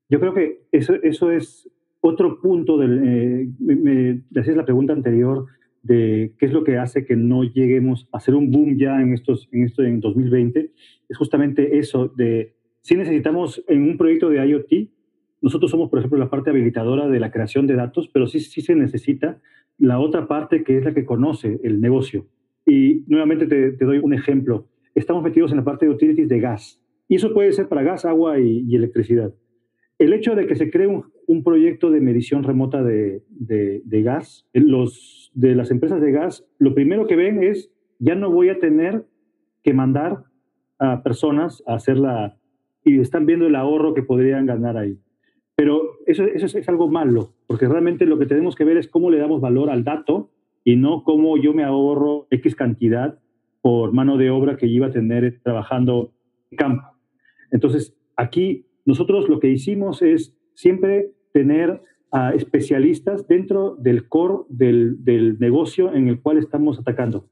Yo 0.09 0.21
creo 0.21 0.35
que 0.35 0.67
eso, 0.71 0.95
eso 1.03 1.33
es 1.33 1.69
otro 2.01 2.41
punto 2.41 2.79
del... 2.79 3.01
Eh, 3.05 3.49
me, 3.59 4.21
decías 4.31 4.57
la 4.57 4.65
pregunta 4.65 4.93
anterior 4.93 5.47
de 5.83 6.33
qué 6.39 6.47
es 6.47 6.53
lo 6.53 6.63
que 6.63 6.79
hace 6.79 7.05
que 7.05 7.17
no 7.17 7.43
lleguemos 7.43 8.09
a 8.13 8.19
hacer 8.19 8.37
un 8.37 8.53
boom 8.53 8.79
ya 8.79 9.01
en, 9.01 9.15
estos, 9.15 9.49
en 9.51 9.65
esto 9.65 9.83
en 9.83 9.99
2020. 9.99 10.71
Es 11.09 11.19
justamente 11.19 11.77
eso 11.77 12.07
de 12.07 12.55
si 12.83 12.95
necesitamos 12.95 13.65
en 13.67 13.83
un 13.83 13.97
proyecto 13.97 14.29
de 14.29 14.47
IoT 14.47 14.94
nosotros 15.45 15.71
somos, 15.71 15.91
por 15.91 15.99
ejemplo, 15.99 16.19
la 16.19 16.31
parte 16.31 16.49
habilitadora 16.49 17.07
de 17.07 17.21
la 17.21 17.31
creación 17.31 17.67
de 17.67 17.75
datos, 17.75 18.09
pero 18.09 18.27
sí, 18.27 18.41
sí 18.41 18.63
se 18.63 18.75
necesita 18.75 19.43
la 19.77 19.99
otra 19.99 20.27
parte 20.27 20.65
que 20.65 20.79
es 20.79 20.85
la 20.85 20.95
que 20.95 21.05
conoce 21.05 21.61
el 21.63 21.83
negocio. 21.83 22.27
Y 22.65 23.05
nuevamente 23.09 23.47
te, 23.47 23.85
doy 23.85 23.99
un 23.99 24.15
ejemplo. 24.15 24.67
Estamos 24.95 25.23
metidos 25.23 25.51
en 25.51 25.59
la 25.59 25.65
parte 25.65 25.85
de 25.85 25.93
utilities 25.93 26.31
de 26.31 26.41
gas. 26.41 26.81
Y 27.09 27.17
eso 27.17 27.35
puede 27.35 27.53
ser 27.53 27.69
para 27.69 27.83
gas, 27.83 28.07
agua 28.07 28.41
y, 28.41 28.75
electricidad. 28.75 29.35
El 29.99 30.15
hecho 30.15 30.35
de 30.35 30.47
que 30.47 30.55
se 30.55 30.71
cree 30.71 30.87
un, 30.87 31.45
proyecto 31.45 31.91
de 31.91 32.01
medición 32.01 32.43
remota 32.43 32.83
de, 32.83 33.23
de, 33.29 33.83
de, 33.85 34.03
gas, 34.03 34.49
los 34.55 35.31
de 35.35 35.55
las 35.55 35.71
empresas 35.71 36.01
de 36.01 36.11
gas, 36.11 36.47
lo 36.59 36.75
primero 36.75 37.07
que 37.07 37.17
ven 37.17 37.43
es, 37.43 37.71
ya 37.99 38.15
no 38.15 38.31
voy 38.31 38.49
a 38.49 38.59
tener 38.59 39.05
que 39.63 39.75
mandar 39.75 40.25
a 40.79 41.03
personas 41.03 41.63
a 41.67 41.75
hacerla, 41.75 42.39
y 42.83 42.99
están 42.99 43.27
viendo 43.27 43.47
el 43.47 43.57
ahorro 43.57 43.93
que 43.93 44.03
podrían 44.03 44.47
ganar 44.47 44.79
ahí. 44.79 44.99
Pero 45.57 45.99
eso, 46.07 46.25
eso 46.25 46.59
es, 46.59 46.69
algo 46.69 46.89
malo, 46.89 47.33
porque 47.47 47.69
realmente 47.69 48.07
lo 48.07 48.19
que 48.19 48.27
tenemos 48.27 48.57
que 48.57 48.65
ver 48.65 48.77
es 48.77 48.89
cómo 48.89 49.11
le 49.11 49.19
damos 49.19 49.41
valor 49.41 49.71
al 49.71 49.85
dato 49.85 50.31
y 50.65 50.77
no 50.77 51.05
cómo 51.05 51.37
yo 51.37 51.53
me 51.53 51.63
ahorro 51.63 52.27
X 52.31 52.57
cantidad 52.57 53.19
por 53.61 53.93
mano 53.93 54.17
de 54.19 54.31
obra 54.31 54.57
que 54.57 54.67
iba 54.67 54.89
a 54.89 54.91
tener 54.91 55.41
trabajando 55.43 56.13
en 56.51 56.57
campo. 56.57 56.87
Entonces, 57.51 57.97
aquí 58.17 58.67
Nosotros 58.87 59.31
lo 59.31 59.41
que 59.41 59.49
hicimos 59.49 60.03
es 60.03 60.37
siempre 60.53 61.13
tener 61.33 61.81
a 62.13 62.35
especialistas 62.35 63.27
dentro 63.27 63.77
del 63.77 64.09
core 64.09 64.45
del, 64.49 65.03
del 65.03 65.39
negocio 65.39 65.95
en 65.95 66.09
el 66.09 66.21
cual 66.21 66.37
estamos 66.37 66.79
atacando. 66.79 67.27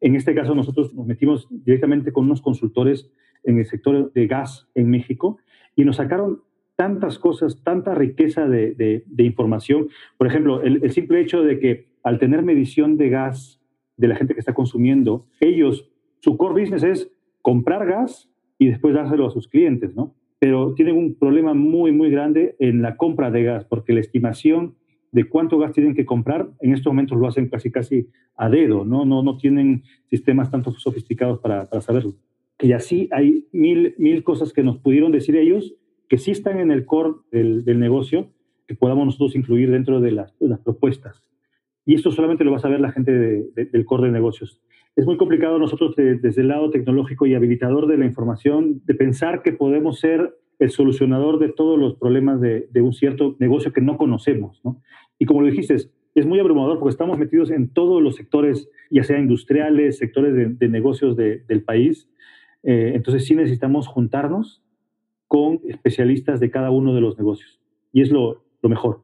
En 0.00 0.16
este 0.16 0.34
caso, 0.34 0.54
nosotros 0.54 0.94
nos 0.94 1.06
metimos 1.06 1.46
directamente 1.50 2.10
con 2.10 2.24
unos 2.24 2.40
consultores 2.40 3.10
en 3.44 3.58
el 3.58 3.66
sector 3.66 4.12
de 4.12 4.26
gas 4.26 4.66
en 4.74 4.88
México 4.88 5.36
y 5.76 5.84
nos 5.84 5.96
sacaron 5.96 6.40
tantas 6.76 7.18
cosas, 7.18 7.62
tanta 7.62 7.94
riqueza 7.94 8.46
de, 8.48 8.74
de, 8.74 9.24
información. 9.24 9.88
Por 10.18 10.26
ejemplo, 10.26 10.62
el, 10.62 10.82
el, 10.82 10.90
simple 10.90 11.20
hecho 11.20 11.42
de 11.42 11.58
que 11.58 11.86
al 12.02 12.18
tener 12.18 12.42
medición 12.42 12.96
de 12.96 13.10
gas 13.10 13.60
de 13.96 14.08
la 14.08 14.16
gente 14.16 14.34
que 14.34 14.40
está 14.40 14.54
consumiendo, 14.54 15.26
ellos, 15.40 15.90
su 16.20 16.36
core 16.36 16.62
business 16.62 16.82
es 16.82 17.10
comprar 17.42 17.86
gas 17.86 18.28
y 18.58 18.68
después 18.68 18.94
dárselo 18.94 19.26
a 19.26 19.30
sus 19.30 19.48
clientes, 19.48 19.94
¿no? 19.94 20.14
Pero 20.38 20.74
tienen 20.74 20.96
un 20.96 21.14
problema 21.14 21.54
muy, 21.54 21.92
muy 21.92 22.10
grande 22.10 22.56
en 22.58 22.82
la 22.82 22.96
compra 22.96 23.30
de 23.30 23.44
gas, 23.44 23.64
porque 23.64 23.92
la 23.92 24.00
estimación 24.00 24.74
de 25.12 25.24
cuánto 25.24 25.58
gas 25.58 25.72
tienen 25.72 25.94
que 25.94 26.04
comprar, 26.04 26.50
en 26.60 26.72
estos 26.72 26.92
momentos 26.92 27.16
lo 27.18 27.28
hacen 27.28 27.48
casi, 27.48 27.70
casi 27.70 28.08
a 28.36 28.48
dedo, 28.50 28.84
¿no? 28.84 29.04
No, 29.04 29.22
no 29.22 29.36
tienen 29.36 29.84
sistemas 30.10 30.50
tanto 30.50 30.72
sofisticados 30.72 31.38
para, 31.38 31.66
para 31.66 31.80
saberlo. 31.80 32.14
Y 32.60 32.72
así 32.72 33.08
hay 33.12 33.46
mil, 33.52 33.94
mil 33.98 34.24
cosas 34.24 34.52
que 34.52 34.62
nos 34.62 34.78
pudieron 34.78 35.12
decir 35.12 35.36
ellos 35.36 35.74
que 36.08 36.18
sí 36.18 36.30
están 36.30 36.58
en 36.58 36.70
el 36.70 36.86
core 36.86 37.14
del, 37.30 37.78
negocio, 37.78 38.30
que 38.66 38.74
podamos 38.74 39.06
nosotros 39.06 39.36
incluir 39.36 39.70
dentro 39.70 40.00
de 40.00 40.12
las, 40.12 40.32
propuestas. 40.64 41.22
Y 41.86 41.94
esto 41.94 42.10
solamente 42.10 42.44
lo 42.44 42.50
va 42.50 42.58
a 42.58 42.60
saber 42.60 42.80
la 42.80 42.92
gente 42.92 43.12
de, 43.12 43.46
de, 43.54 43.64
del 43.66 43.84
core 43.84 44.06
de 44.06 44.12
negocios. 44.12 44.60
Es 44.96 45.06
muy 45.06 45.16
complicado 45.16 45.58
nosotros 45.58 45.96
de, 45.96 46.14
desde 46.16 46.42
el 46.42 46.48
lado 46.48 46.70
tecnológico 46.70 47.26
y 47.26 47.34
habilitador 47.34 47.86
de 47.88 47.98
la 47.98 48.06
información, 48.06 48.80
de 48.84 48.94
pensar 48.94 49.42
que 49.42 49.52
podemos 49.52 49.98
ser 49.98 50.36
el 50.58 50.70
solucionador 50.70 51.38
de 51.38 51.48
todos 51.48 51.78
los 51.78 51.96
problemas 51.96 52.40
de, 52.40 52.68
un 52.76 52.92
cierto 52.92 53.36
negocio 53.40 53.72
que 53.72 53.80
no 53.80 53.96
conocemos. 53.96 54.60
¿no? 54.64 54.80
Y 55.18 55.26
como 55.26 55.40
lo 55.40 55.48
dijiste, 55.48 55.74
es 55.74 56.26
muy 56.26 56.38
abrumador 56.38 56.78
porque 56.78 56.92
estamos 56.92 57.18
metidos 57.18 57.50
en 57.50 57.68
todos 57.68 58.00
los 58.00 58.14
sectores, 58.14 58.70
ya 58.90 59.02
sea 59.02 59.18
industriales, 59.18 59.98
sectores 59.98 60.34
de, 60.34 60.46
de 60.46 60.68
negocios 60.68 61.16
del 61.16 61.64
país. 61.64 62.08
Eh, 62.62 62.92
entonces 62.94 63.26
sí 63.26 63.34
necesitamos 63.34 63.88
juntarnos 63.88 64.63
con 65.34 65.58
especialistas 65.68 66.38
de 66.38 66.48
cada 66.48 66.70
uno 66.70 66.94
de 66.94 67.00
los 67.00 67.18
negocios. 67.18 67.58
Y 67.92 68.02
es 68.02 68.10
lo, 68.10 68.44
lo 68.62 68.68
mejor. 68.68 69.02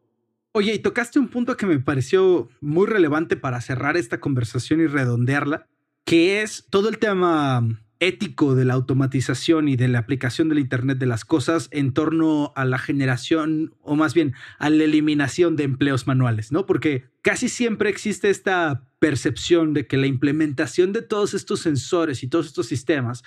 Oye, 0.53 0.73
y 0.73 0.79
tocaste 0.79 1.19
un 1.19 1.27
punto 1.27 1.57
que 1.57 1.67
me 1.67 1.81
pareció 1.81 2.49
muy 2.61 2.87
relevante 2.87 3.35
para 3.35 3.61
cerrar 3.61 3.97
esta 3.97 4.21
conversación 4.21 4.81
y 4.81 4.87
redondearla, 4.87 5.67
que 6.05 6.43
es 6.43 6.69
todo 6.71 6.89
el 6.89 6.99
tema 6.99 7.67
ético 7.99 8.55
de 8.55 8.65
la 8.65 8.75
automatización 8.75 9.67
y 9.69 9.75
de 9.75 9.89
la 9.89 9.99
aplicación 9.99 10.49
del 10.49 10.61
Internet 10.61 10.99
de 10.99 11.07
las 11.07 11.25
Cosas 11.25 11.69
en 11.73 11.93
torno 11.93 12.53
a 12.55 12.65
la 12.65 12.79
generación 12.79 13.75
o 13.81 13.97
más 13.97 14.15
bien 14.15 14.35
a 14.61 14.71
la 14.71 14.85
eliminación 14.85 15.57
de 15.57 15.65
empleos 15.65 16.07
manuales, 16.07 16.53
¿no? 16.53 16.65
Porque 16.65 17.07
casi 17.23 17.49
siempre 17.49 17.91
existe 17.91 18.31
esta 18.31 18.85
percepción 19.01 19.75
de 19.75 19.87
que 19.87 19.97
la 19.97 20.07
implementación 20.07 20.93
de 20.93 21.03
todos 21.03 21.35
estos 21.35 21.61
sensores 21.61 22.23
y 22.23 22.29
todos 22.29 22.47
estos 22.47 22.67
sistemas, 22.67 23.25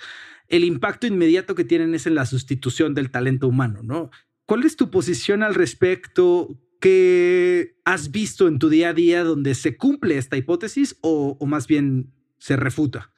el 0.48 0.64
impacto 0.64 1.06
inmediato 1.06 1.54
que 1.54 1.64
tienen 1.64 1.94
es 1.94 2.06
en 2.06 2.14
la 2.14 2.24
sustitución 2.24 2.94
del 2.94 3.10
talento 3.10 3.48
humano, 3.48 3.80
¿no? 3.82 4.10
¿Cuál 4.46 4.64
es 4.64 4.76
tu 4.76 4.90
posición 4.90 5.42
al 5.42 5.54
respecto? 5.54 6.58
¿Qué 6.80 7.76
has 7.84 8.10
visto 8.10 8.46
en 8.46 8.58
tu 8.58 8.68
día 8.68 8.90
a 8.90 8.94
día 8.94 9.24
donde 9.24 9.54
se 9.54 9.76
cumple 9.76 10.16
esta 10.16 10.36
hipótesis 10.36 10.98
o, 11.02 11.36
más 11.46 11.66
bien 11.66 12.12
se 12.38 12.56
refuta? 12.56 13.10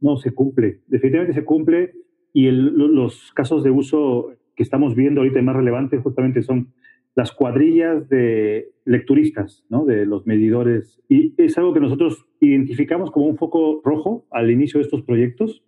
No, 0.00 0.16
se 0.16 0.32
cumple, 0.32 0.82
definitivamente 0.88 1.34
se 1.34 1.44
cumple 1.44 1.94
y 2.32 2.50
los 2.50 3.32
casos 3.32 3.62
de 3.62 3.70
uso 3.70 4.32
que 4.56 4.62
estamos 4.62 4.94
viendo 4.94 5.20
ahorita 5.20 5.40
más 5.42 5.56
relevantes 5.56 6.02
justamente 6.02 6.42
son 6.42 6.74
las 7.14 7.32
cuadrillas 7.32 8.08
de 8.08 8.72
lecturistas, 8.84 9.64
¿no? 9.68 9.84
de 9.84 10.04
los 10.04 10.26
medidores. 10.26 11.00
Y 11.08 11.34
es 11.36 11.56
algo 11.58 11.72
que 11.72 11.80
nosotros 11.80 12.26
identificamos 12.40 13.10
como 13.10 13.26
un 13.26 13.36
foco 13.36 13.80
rojo 13.84 14.26
al 14.30 14.50
inicio 14.50 14.78
de 14.78 14.84
estos 14.84 15.02
proyectos, 15.02 15.62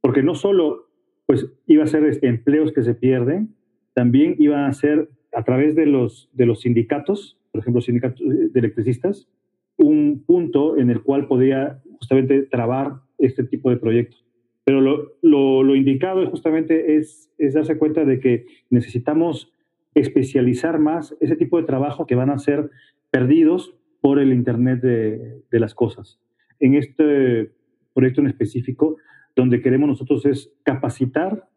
porque 0.00 0.22
no 0.22 0.34
solo 0.34 0.88
pues, 1.26 1.52
iba 1.66 1.84
a 1.84 1.88
ser 1.88 2.18
empleos 2.22 2.72
que 2.72 2.82
se 2.82 2.94
pierden, 2.94 3.54
también 3.94 4.36
iba 4.38 4.66
a 4.66 4.72
ser 4.72 5.10
a 5.32 5.44
través 5.44 5.74
de 5.74 5.86
los, 5.86 6.30
de 6.32 6.46
los 6.46 6.60
sindicatos, 6.60 7.38
por 7.52 7.60
ejemplo, 7.60 7.80
sindicatos 7.82 8.20
de 8.26 8.58
electricistas, 8.58 9.28
un 9.76 10.24
punto 10.26 10.78
en 10.78 10.90
el 10.90 11.02
cual 11.02 11.26
podía 11.26 11.82
justamente 11.98 12.42
trabar 12.42 13.00
este 13.18 13.44
tipo 13.44 13.70
de 13.70 13.76
proyectos. 13.76 14.24
Pero 14.64 14.80
lo, 14.80 15.12
lo, 15.22 15.62
lo 15.62 15.76
indicado 15.76 16.28
justamente 16.30 16.96
es, 16.96 17.30
es 17.38 17.54
darse 17.54 17.78
cuenta 17.78 18.04
de 18.04 18.18
que 18.18 18.46
necesitamos 18.70 19.52
especializar 19.96 20.78
más 20.78 21.16
ese 21.20 21.36
tipo 21.36 21.58
de 21.58 21.66
trabajo 21.66 22.06
que 22.06 22.14
van 22.14 22.30
a 22.30 22.38
ser 22.38 22.70
perdidos 23.10 23.74
por 24.02 24.18
el 24.18 24.32
Internet 24.32 24.80
de, 24.82 25.58
las 25.58 25.74
cosas. 25.74 26.20
En 26.60 26.74
este 26.74 27.52
proyecto 27.94 28.20
en 28.20 28.26
específico, 28.26 28.96
donde 29.34 29.62
queremos 29.62 29.88
nosotros 29.88 30.26
es 30.26 30.52
capacitar 30.64 31.48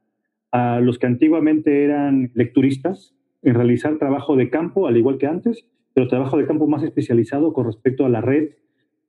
a 0.52 0.80
los 0.80 0.98
que 0.98 1.08
antiguamente 1.08 1.84
eran 1.84 2.32
lecturistas 2.34 3.14
en 3.44 3.56
realizar 3.56 3.98
trabajo 3.98 4.38
de 4.38 4.50
campo, 4.50 4.88
al 4.88 4.98
igual 4.98 5.18
que 5.18 5.28
antes, 5.28 5.68
pero 5.94 6.08
trabajo 6.08 6.38
de 6.38 6.48
campo 6.48 6.66
más 6.66 6.82
especializado 6.82 7.52
con 7.52 7.66
respecto 7.66 8.06
a 8.06 8.10
la 8.10 8.22
red 8.22 8.52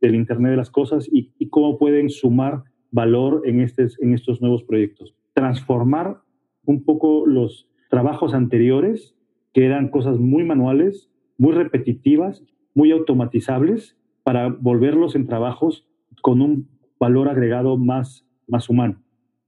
del 0.01 0.16
Internet 0.16 0.51
de 0.51 0.57
las 0.57 0.71
Cosas 0.71 1.09
y, 1.11 1.33
y 1.38 1.51
cómo 1.51 1.79
pueden 1.79 2.11
sumar 2.11 2.64
valor 2.90 3.43
en, 3.45 3.61
estes, 3.61 3.97
en 4.01 4.12
estos 4.12 4.40
nuevos 4.40 4.64
proyectos. 4.64 5.14
Transformar 5.35 6.21
un 6.64 6.85
poco 6.85 7.27
los 7.27 7.69
trabajos 7.90 8.35
anteriores, 8.35 9.14
que 9.53 9.65
eran 9.65 9.89
cosas 9.89 10.19
muy 10.19 10.45
manuales, 10.45 11.11
muy 11.39 11.53
repetitivas, 11.53 12.43
muy 12.75 12.93
automatizables, 12.93 13.97
para 14.23 14.49
volverlos 14.49 15.15
en 15.15 15.27
trabajos 15.27 15.87
con 16.23 16.41
un 16.41 16.69
valor 16.99 17.29
agregado 17.29 17.77
más, 17.77 18.27
más 18.47 18.69
humano. 18.69 19.03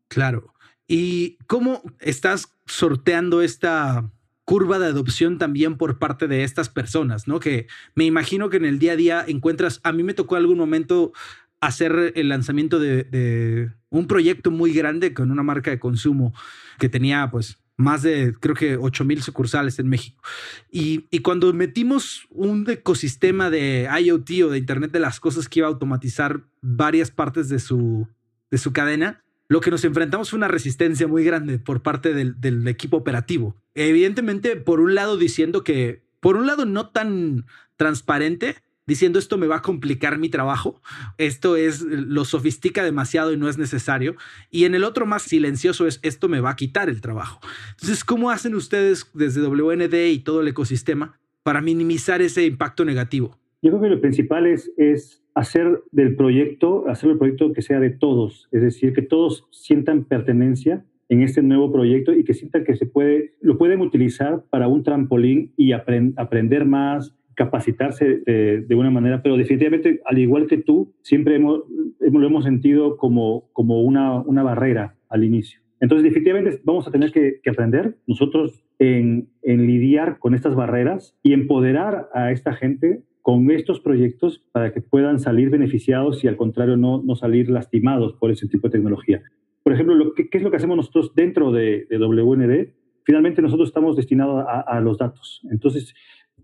Claro. 0.09 0.55
¿Y 0.89 1.37
cómo 1.47 1.83
estás 2.01 2.57
sorteando 2.67 3.43
esta 3.43 4.11
curva 4.45 4.79
de 4.79 4.87
adopción 4.87 5.39
también 5.39 5.77
por 5.77 5.99
parte 5.99 6.27
de 6.27 6.43
estas 6.45 6.69
personas, 6.69 7.29
¿no? 7.29 7.39
Que 7.39 7.69
me 7.95 8.05
imagino 8.05 8.51
que 8.51 8.57
en 8.57 8.65
el 8.65 8.79
día 8.79 8.93
a 8.93 8.97
día 8.97 9.25
encuentras, 9.27 9.81
a 9.85 9.93
mí 9.93 10.03
me 10.03 10.15
tocó 10.15 10.37
algún 10.37 10.59
momento 10.59 11.13
hacer 11.61 12.13
el 12.17 12.29
lanzamiento 12.29 12.81
de, 12.81 13.05
de 13.05 13.71
un 13.89 14.09
proyecto 14.09 14.51
muy 14.51 14.73
grande 14.73 15.15
con 15.15 15.31
una 15.31 15.45
marca 15.45 15.71
de 15.71 15.79
consumo 15.79 16.35
que 16.79 16.89
tenía 16.89 17.29
pues 17.31 17.62
más 17.77 18.03
de, 18.03 18.35
creo 18.39 18.55
que 18.55 18.77
8 18.77 19.05
mil 19.05 19.23
sucursales 19.23 19.79
en 19.79 19.89
México. 19.89 20.23
Y, 20.71 21.07
y, 21.11 21.21
cuando 21.21 21.53
metimos 21.53 22.27
un 22.31 22.69
ecosistema 22.69 23.51
de 23.51 23.89
IoT 24.01 24.31
o 24.45 24.51
de 24.51 24.59
Internet 24.59 24.93
de 24.93 25.01
las 25.01 25.21
Cosas 25.21 25.49
que 25.49 25.61
iba 25.61 25.69
a 25.69 25.71
automatizar 25.71 26.43
varias 26.61 27.11
partes 27.11 27.49
de 27.49 27.59
su, 27.59 28.09
de 28.51 28.59
su 28.59 28.73
cadena, 28.73 29.23
lo 29.49 29.61
que 29.61 29.71
nos 29.71 29.85
enfrentamos 29.85 30.31
fue 30.31 30.39
una 30.39 30.49
resistencia 30.49 31.07
muy 31.07 31.25
grande 31.25 31.59
por 31.59 31.83
parte 31.83 32.15
del, 32.15 32.41
del, 32.41 32.67
equipo 32.69 32.97
operativo. 32.97 33.57
Evidentemente, 33.75 34.57
por 34.57 34.81
un 34.81 34.95
lado 34.95 35.17
diciendo 35.17 35.65
que, 35.65 36.03
por 36.21 36.37
un 36.37 36.47
lado 36.47 36.65
no 36.65 36.89
tan 36.89 37.45
transparente, 37.77 38.57
diciendo 38.87 39.19
esto 39.19 39.39
me 39.39 39.47
va 39.47 39.57
a 39.57 39.63
complicar 39.63 40.19
mi 40.19 40.29
trabajo, 40.29 40.81
esto 41.19 41.57
es 41.57 41.83
lo 41.83 42.25
sofistica 42.25 42.85
demasiado 42.85 43.33
y 43.33 43.37
no 43.37 43.49
es 43.49 43.59
necesario, 43.59 44.17
y 44.51 44.65
en 44.65 44.75
el 44.75 44.85
otro 44.85 45.07
más 45.07 45.23
silencioso 45.23 45.87
es 45.87 46.01
esto 46.03 46.29
me 46.29 46.41
va 46.41 46.51
a 46.51 46.57
quitar 46.57 46.89
el 46.89 47.01
trabajo. 47.01 47.41
Entonces, 47.71 48.05
¿cómo 48.05 48.31
hacen 48.31 48.55
ustedes 48.55 49.11
desde 49.15 49.47
WND 49.47 50.13
y 50.13 50.19
todo 50.21 50.41
el 50.41 50.49
ecosistema 50.49 51.19
para 51.43 51.61
minimizar 51.61 52.23
ese 52.23 52.47
impacto 52.47 52.85
negativo? 52.85 53.39
Yo 53.63 53.71
creo 53.71 53.83
que 53.83 53.89
lo 53.89 54.01
principal 54.01 54.47
es, 54.47 54.73
es 54.77 55.23
hacer 55.35 55.83
del 55.93 56.17
proyecto, 56.17 56.89
hacer 56.89 57.11
el 57.11 57.19
proyecto 57.19 57.53
que 57.53 57.63
sea 57.63 57.81
de 57.81 57.91
todos, 57.91 58.49
es 58.51 58.63
decir, 58.63 58.93
que 58.93 59.03
todos 59.03 59.47
sientan 59.51 60.05
pertenencia 60.05 60.85
en 61.09 61.23
este 61.23 61.43
nuevo 61.43 61.71
proyecto 61.71 62.13
y 62.13 62.25
que 62.25 62.35
sientan 62.35 62.65
que 62.65 62.75
se 62.75 62.87
puede, 62.87 63.35
lo 63.41 63.59
pueden 63.59 63.81
utilizar 63.81 64.45
para 64.51 64.67
un 64.67 64.83
trampolín 64.83 65.53
y 65.57 65.73
aprend, 65.73 66.19
aprender 66.19 66.65
más, 66.65 67.15
capacitarse 67.35 68.23
de, 68.25 68.61
de, 68.63 68.75
una 68.75 68.91
manera, 68.91 69.23
pero 69.23 69.37
definitivamente, 69.37 70.01
al 70.05 70.19
igual 70.19 70.47
que 70.47 70.59
tú, 70.59 70.95
siempre 71.03 71.37
hemos, 71.37 71.63
lo 72.01 72.27
hemos 72.27 72.45
sentido 72.45 72.97
como, 72.97 73.49
como 73.53 73.83
una, 73.83 74.21
una 74.21 74.43
barrera 74.43 74.97
al 75.09 75.25
inicio. 75.25 75.61
Entonces, 75.81 76.05
definitivamente 76.05 76.61
vamos 76.65 76.87
a 76.87 76.91
tener 76.91 77.11
que, 77.11 77.41
que 77.43 77.51
aprender 77.51 77.97
nosotros 78.07 78.65
en, 78.79 79.29
en 79.43 79.67
lidiar 79.67 80.19
con 80.19 80.35
estas 80.35 80.55
barreras 80.55 81.17
y 81.23 81.33
empoderar 81.33 82.09
a 82.15 82.31
esta 82.31 82.53
gente 82.53 83.03
con 83.23 83.51
estos 83.51 83.81
proyectos 83.81 84.45
para 84.53 84.73
que 84.73 84.81
puedan 84.81 85.21
salir 85.21 85.49
beneficiados 85.49 86.23
y 86.25 86.29
al 86.29 86.37
contrario 86.37 86.77
no, 86.77 87.03
no 87.03 87.15
salir 87.15 87.49
lastimados 87.49 88.15
por 88.15 88.31
ese 88.31 88.49
tipo 88.49 88.69
de 88.69 88.73
tecnología. 88.73 89.23
Por 89.63 89.73
ejemplo, 89.73 89.95
lo, 89.95 90.13
¿qué, 90.15 90.29
¿qué, 90.29 90.39
es 90.39 90.45
lo 90.45 90.51
que 90.51 90.57
hacemos 90.57 90.77
nosotros 90.77 91.15
dentro 91.15 91.53
de, 91.53 91.87
de 91.89 91.99
WND? 91.99 92.75
Finalmente 93.05 93.41
nosotros 93.41 93.69
estamos 93.69 93.97
destinados 93.97 94.45
a, 94.47 94.61
a, 94.61 94.81
los 94.81 94.99
datos. 94.99 95.41
Entonces, 95.51 95.95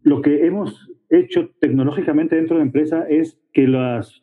lo 0.03 0.23
que 0.23 0.47
hemos 0.47 0.89
hecho 1.11 1.51
tecnológicamente 1.61 2.37
dentro 2.37 2.57
de 2.57 2.61
la 2.61 2.67
empresa 2.67 3.07
es 3.09 3.41
que 3.53 3.67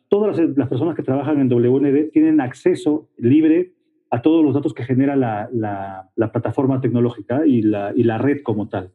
todas 0.08 0.38
las, 0.38 0.68
personas 0.68 0.94
que 0.94 1.02
trabajan 1.02 1.40
en 1.40 1.52
WND 1.52 2.10
tienen 2.12 2.40
acceso 2.40 3.08
libre 3.16 3.72
a 4.10 4.22
todos 4.22 4.44
los 4.44 4.54
datos 4.54 4.72
que 4.72 4.84
genera 4.84 5.16
la, 5.16 5.48
la, 5.52 6.32
plataforma 6.32 6.80
tecnológica 6.80 7.46
y 7.46 7.62
la, 7.62 8.18
red 8.18 8.42
como 8.42 8.68
tal. 8.68 8.92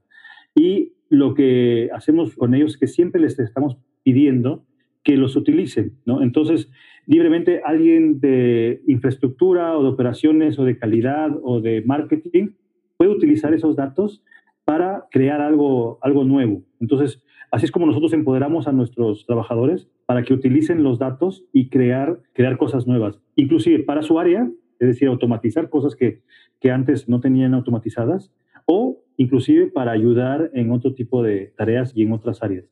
Y 0.56 0.94
lo 1.10 1.34
que 1.34 1.90
hacemos 1.94 2.36
con 2.36 2.56
ellos 2.56 2.72
es 2.72 2.78
que 2.78 2.88
siempre 2.88 3.20
les 3.20 3.38
estamos 3.40 3.78
pidiendo 4.04 4.64
que 5.04 5.18
los 5.18 5.36
utilicen. 5.36 5.98
Entonces, 6.22 6.72
libremente 7.08 7.62
alguien 7.66 8.20
de 8.20 8.82
infraestructura 8.88 9.78
o 9.78 9.84
de 9.84 9.90
operaciones 9.90 10.60
o 10.60 10.64
de 10.64 10.78
calidad 10.78 11.32
o 11.44 11.60
de 11.60 11.82
marketing 11.82 12.52
puede 12.98 13.12
utilizar 13.12 13.54
esos 13.54 13.76
datos 13.76 14.24
para 14.72 15.06
crear 15.12 15.42
algo, 15.42 16.00
algo 16.02 16.24
nuevo. 16.24 16.64
Entonces, 16.80 17.22
así 17.52 17.66
es 17.66 17.72
como 17.74 17.88
nosotros 17.88 18.14
empoderamos 18.14 18.70
a 18.70 18.72
nuestros 18.72 19.26
trabajadores 19.26 19.90
para 20.06 20.24
que 20.24 20.34
utilicen 20.34 20.82
los 20.82 20.98
datos 20.98 21.44
y 21.52 21.68
crear, 21.68 22.22
crear 22.32 22.58
cosas 22.58 22.88
nuevas, 22.88 23.20
inclusive 23.36 23.84
para 23.84 24.02
su 24.02 24.18
área, 24.18 24.50
es 24.80 24.88
decir, 24.88 25.10
automatizar 25.10 25.70
cosas 25.70 25.94
que, 25.94 26.22
que 26.62 26.72
antes 26.72 27.10
no 27.10 27.20
tenían 27.20 27.54
automatizadas 27.54 28.32
o 28.66 29.04
inclusive 29.18 29.68
para 29.68 29.92
ayudar 29.92 30.50
en 30.54 30.72
otro 30.72 30.94
tipo 30.94 31.22
de 31.22 31.52
tareas 31.58 31.92
y 31.94 32.04
en 32.04 32.14
otras 32.14 32.42
áreas. 32.42 32.64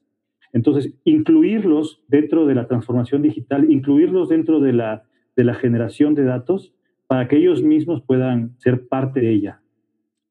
Entonces, 0.54 0.94
incluirlos 1.04 2.02
dentro 2.08 2.46
de 2.46 2.56
la 2.56 2.66
transformación 2.66 3.24
digital, 3.24 3.70
incluirlos 3.70 4.30
dentro 4.30 4.62
de 4.62 4.72
la, 4.72 5.04
de 5.36 5.44
la 5.44 5.54
generación 5.54 6.16
de 6.16 6.24
datos 6.24 6.74
para 7.08 7.28
que 7.28 7.36
ellos 7.36 7.62
mismos 7.62 8.02
puedan 8.04 8.58
ser 8.58 8.88
parte 8.88 9.20
de 9.20 9.32
ella. 9.32 9.62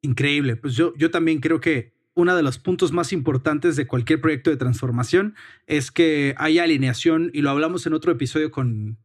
Increíble. 0.02 0.56
Pues 0.56 0.74
yo, 0.74 0.92
yo 0.96 1.10
también 1.10 1.40
creo 1.40 1.60
que 1.60 1.92
uno 2.14 2.34
de 2.34 2.42
los 2.42 2.58
puntos 2.58 2.92
más 2.92 3.12
importantes 3.12 3.76
de 3.76 3.86
cualquier 3.86 4.20
proyecto 4.20 4.50
de 4.50 4.56
transformación 4.56 5.34
es 5.66 5.90
que 5.90 6.34
haya 6.36 6.64
alineación, 6.64 7.30
y 7.32 7.42
lo 7.42 7.50
hablamos 7.50 7.86
en 7.86 7.92
otro 7.92 8.10
episodio 8.10 8.50
con, 8.50 8.98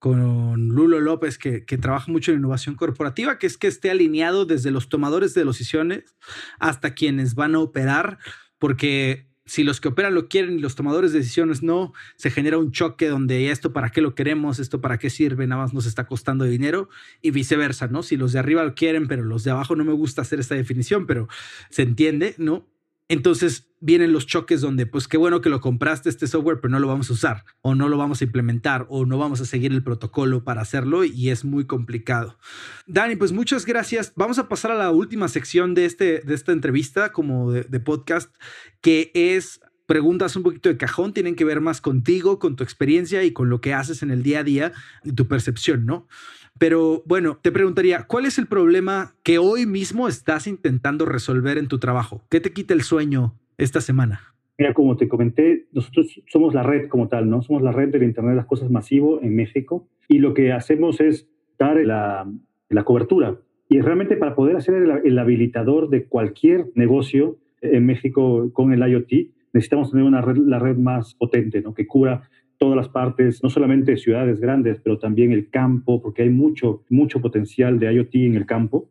con 0.00 0.68
Lulo 0.68 1.00
López, 1.00 1.38
que, 1.38 1.64
que, 1.64 1.78
trabaja 1.78 2.10
mucho 2.10 2.32
en 2.32 2.38
innovación 2.38 2.74
corporativa, 2.74 3.38
que 3.38 3.46
es 3.46 3.56
que 3.56 3.68
esté 3.68 3.90
alineado 3.90 4.46
desde 4.46 4.72
los 4.72 4.88
tomadores 4.88 5.32
de 5.34 5.44
decisiones 5.44 6.16
hasta 6.58 6.94
quienes 6.94 7.36
van 7.36 7.54
a 7.54 7.60
operar, 7.60 8.18
porque 8.58 9.28
si 9.46 9.62
los 9.62 9.80
que 9.80 9.88
operan 9.88 10.14
lo 10.14 10.28
quieren 10.28 10.58
y 10.58 10.60
los 10.60 10.74
tomadores 10.74 11.12
de 11.12 11.20
decisiones 11.20 11.62
no, 11.62 11.92
se 12.16 12.30
genera 12.30 12.58
un 12.58 12.72
choque 12.72 13.08
donde 13.08 13.50
esto 13.50 13.72
para 13.72 13.90
qué 13.90 14.00
lo 14.00 14.14
queremos, 14.14 14.58
esto 14.58 14.80
para 14.80 14.98
qué 14.98 15.08
sirve, 15.08 15.46
nada 15.46 15.62
más 15.62 15.72
nos 15.72 15.86
está 15.86 16.06
costando 16.06 16.44
dinero 16.44 16.88
y 17.22 17.30
viceversa, 17.30 17.86
¿no? 17.86 18.02
Si 18.02 18.16
los 18.16 18.32
de 18.32 18.40
arriba 18.40 18.64
lo 18.64 18.74
quieren, 18.74 19.06
pero 19.06 19.24
los 19.24 19.44
de 19.44 19.52
abajo 19.52 19.76
no 19.76 19.84
me 19.84 19.92
gusta 19.92 20.22
hacer 20.22 20.40
esta 20.40 20.56
definición, 20.56 21.06
pero 21.06 21.28
se 21.70 21.82
entiende, 21.82 22.34
¿no? 22.38 22.66
Entonces 23.08 23.68
vienen 23.80 24.12
los 24.12 24.26
choques 24.26 24.60
donde, 24.60 24.86
pues 24.86 25.06
qué 25.06 25.16
bueno 25.16 25.40
que 25.40 25.48
lo 25.48 25.60
compraste 25.60 26.08
este 26.08 26.26
software, 26.26 26.60
pero 26.60 26.72
no 26.72 26.80
lo 26.80 26.88
vamos 26.88 27.08
a 27.10 27.12
usar, 27.12 27.44
o 27.60 27.74
no 27.74 27.88
lo 27.88 27.96
vamos 27.96 28.20
a 28.20 28.24
implementar, 28.24 28.86
o 28.88 29.06
no 29.06 29.16
vamos 29.18 29.40
a 29.40 29.44
seguir 29.44 29.72
el 29.72 29.84
protocolo 29.84 30.42
para 30.42 30.62
hacerlo, 30.62 31.04
y 31.04 31.30
es 31.30 31.44
muy 31.44 31.66
complicado. 31.66 32.38
Dani, 32.86 33.16
pues 33.16 33.32
muchas 33.32 33.64
gracias. 33.64 34.12
Vamos 34.16 34.38
a 34.38 34.48
pasar 34.48 34.72
a 34.72 34.76
la 34.76 34.90
última 34.90 35.28
sección 35.28 35.74
de, 35.74 35.84
este, 35.84 36.20
de 36.20 36.34
esta 36.34 36.52
entrevista, 36.52 37.12
como 37.12 37.52
de, 37.52 37.62
de 37.62 37.80
podcast, 37.80 38.34
que 38.80 39.12
es 39.14 39.60
preguntas 39.86 40.34
un 40.34 40.42
poquito 40.42 40.68
de 40.68 40.76
cajón, 40.76 41.12
tienen 41.12 41.36
que 41.36 41.44
ver 41.44 41.60
más 41.60 41.80
contigo, 41.80 42.38
con 42.38 42.56
tu 42.56 42.64
experiencia 42.64 43.22
y 43.22 43.32
con 43.32 43.48
lo 43.48 43.60
que 43.60 43.72
haces 43.72 44.02
en 44.02 44.10
el 44.10 44.22
día 44.22 44.40
a 44.40 44.44
día 44.44 44.72
y 45.04 45.12
tu 45.12 45.28
percepción, 45.28 45.86
¿no? 45.86 46.08
Pero 46.58 47.02
bueno, 47.06 47.38
te 47.42 47.52
preguntaría, 47.52 48.04
¿cuál 48.06 48.24
es 48.24 48.38
el 48.38 48.46
problema 48.46 49.14
que 49.22 49.38
hoy 49.38 49.66
mismo 49.66 50.08
estás 50.08 50.46
intentando 50.46 51.04
resolver 51.04 51.58
en 51.58 51.68
tu 51.68 51.78
trabajo? 51.78 52.22
¿Qué 52.30 52.40
te 52.40 52.52
quita 52.52 52.74
el 52.74 52.82
sueño 52.82 53.34
esta 53.58 53.80
semana? 53.80 54.20
Mira, 54.58 54.72
como 54.72 54.96
te 54.96 55.06
comenté, 55.06 55.66
nosotros 55.72 56.20
somos 56.28 56.54
la 56.54 56.62
red 56.62 56.88
como 56.88 57.08
tal, 57.08 57.28
¿no? 57.28 57.42
Somos 57.42 57.62
la 57.62 57.72
red 57.72 57.90
del 57.90 58.04
Internet 58.04 58.30
de 58.30 58.36
las 58.36 58.46
Cosas 58.46 58.70
masivo 58.70 59.20
en 59.22 59.36
México 59.36 59.86
y 60.08 60.18
lo 60.18 60.32
que 60.32 60.52
hacemos 60.52 61.00
es 61.00 61.28
dar 61.58 61.76
la, 61.76 62.26
la 62.70 62.84
cobertura. 62.84 63.38
Y 63.68 63.80
realmente 63.80 64.16
para 64.16 64.34
poder 64.34 64.56
hacer 64.56 64.74
el, 65.04 65.18
habilitador 65.18 65.90
de 65.90 66.04
cualquier 66.04 66.66
negocio 66.74 67.36
en 67.60 67.84
México 67.84 68.50
con 68.52 68.72
el 68.72 68.80
IoT, 68.88 69.30
necesitamos 69.52 69.90
tener 69.90 70.06
una 70.06 70.20
red, 70.20 70.36
la 70.36 70.58
red 70.58 70.76
más 70.76 71.14
potente, 71.14 71.60
¿no? 71.60 71.74
Que 71.74 71.86
cubra 71.86 72.28
todas 72.58 72.76
las 72.76 72.88
partes, 72.88 73.42
no 73.42 73.50
solamente 73.50 73.96
ciudades 73.96 74.40
grandes, 74.40 74.80
pero 74.80 74.98
también 74.98 75.32
el 75.32 75.50
campo, 75.50 76.02
porque 76.02 76.22
hay 76.22 76.30
mucho, 76.30 76.84
mucho 76.88 77.20
potencial 77.20 77.78
de 77.78 77.92
IoT 77.92 78.14
en 78.14 78.34
el 78.34 78.46
campo. 78.46 78.88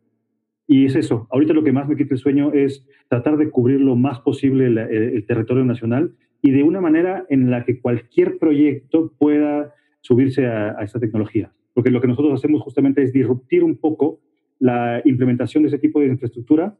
Y 0.66 0.86
es 0.86 0.96
eso, 0.96 1.28
ahorita 1.30 1.52
lo 1.52 1.62
que 1.62 1.72
más 1.72 1.88
me 1.88 1.96
quita 1.96 2.14
el 2.14 2.20
sueño 2.20 2.52
es 2.52 2.86
tratar 3.08 3.36
de 3.36 3.50
cubrir 3.50 3.80
lo 3.80 3.94
más 3.94 4.20
posible 4.20 4.66
el, 4.66 5.24
territorio 5.26 5.64
nacional 5.64 6.12
y 6.42 6.50
de 6.50 6.62
una 6.64 6.80
manera 6.80 7.24
en 7.28 7.50
la 7.50 7.64
que 7.64 7.80
cualquier 7.80 8.38
proyecto 8.38 9.12
pueda 9.18 9.74
subirse 10.00 10.46
a, 10.46 10.72
esta 10.82 10.98
tecnología. 10.98 11.52
Porque 11.72 11.90
lo 11.90 12.00
que 12.00 12.08
nosotros 12.08 12.34
hacemos 12.34 12.62
justamente 12.62 13.02
es 13.02 13.12
disruptir 13.12 13.62
un 13.62 13.76
poco 13.76 14.20
la 14.58 15.02
implementación 15.04 15.62
de 15.62 15.68
ese 15.68 15.78
tipo 15.78 16.00
de 16.00 16.06
infraestructura 16.06 16.76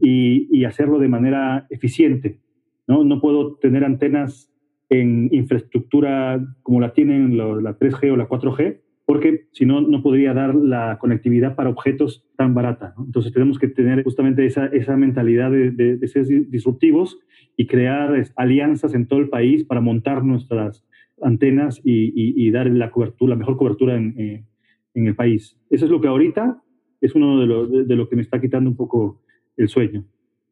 y, 0.00 0.48
y 0.50 0.64
hacerlo 0.64 0.98
de 0.98 1.08
manera 1.08 1.66
eficiente. 1.70 2.40
¿no? 2.88 3.04
no 3.04 3.20
puedo 3.20 3.54
tener 3.56 3.84
antenas 3.84 4.50
en 4.90 5.28
infraestructura 5.32 6.44
como 6.62 6.80
la 6.80 6.92
tienen 6.92 7.36
la 7.36 7.78
3G 7.78 8.12
o 8.12 8.16
la 8.16 8.28
4G, 8.28 8.80
porque 9.08 9.46
si 9.52 9.64
no, 9.64 9.80
no 9.80 10.02
podría 10.02 10.34
dar 10.34 10.54
la 10.54 10.98
conectividad 11.00 11.56
para 11.56 11.70
objetos 11.70 12.26
tan 12.36 12.54
barata. 12.54 12.94
Entonces 12.98 13.32
tenemos 13.32 13.58
que 13.58 13.68
tener 13.68 14.04
justamente 14.04 14.44
esa, 14.44 14.66
esa 14.66 14.98
mentalidad 14.98 15.50
de, 15.50 15.70
de, 15.70 16.08
ser 16.08 16.26
disruptivos 16.50 17.18
y 17.56 17.66
crear 17.66 18.22
alianzas 18.36 18.92
en 18.92 19.06
todo 19.06 19.20
el 19.20 19.30
país 19.30 19.64
para 19.64 19.80
montar 19.80 20.24
nuestras 20.24 20.84
antenas 21.22 21.80
y, 21.82 22.12
y, 22.14 22.50
dar 22.50 22.66
la 22.66 22.90
cobertura, 22.90 23.30
la 23.30 23.36
mejor 23.36 23.56
cobertura 23.56 23.96
en, 23.96 24.14
eh, 24.18 24.44
en, 24.92 25.06
el 25.06 25.16
país. 25.16 25.56
Eso 25.70 25.86
es 25.86 25.90
lo 25.90 26.02
que 26.02 26.08
ahorita 26.08 26.62
es 27.00 27.14
uno 27.14 27.40
de 27.40 27.46
lo, 27.46 27.66
de 27.66 27.96
lo 27.96 28.08
que 28.10 28.16
me 28.16 28.22
está 28.22 28.40
quitando 28.40 28.68
un 28.68 28.76
poco 28.76 29.22
el 29.56 29.68
sueño. 29.68 30.04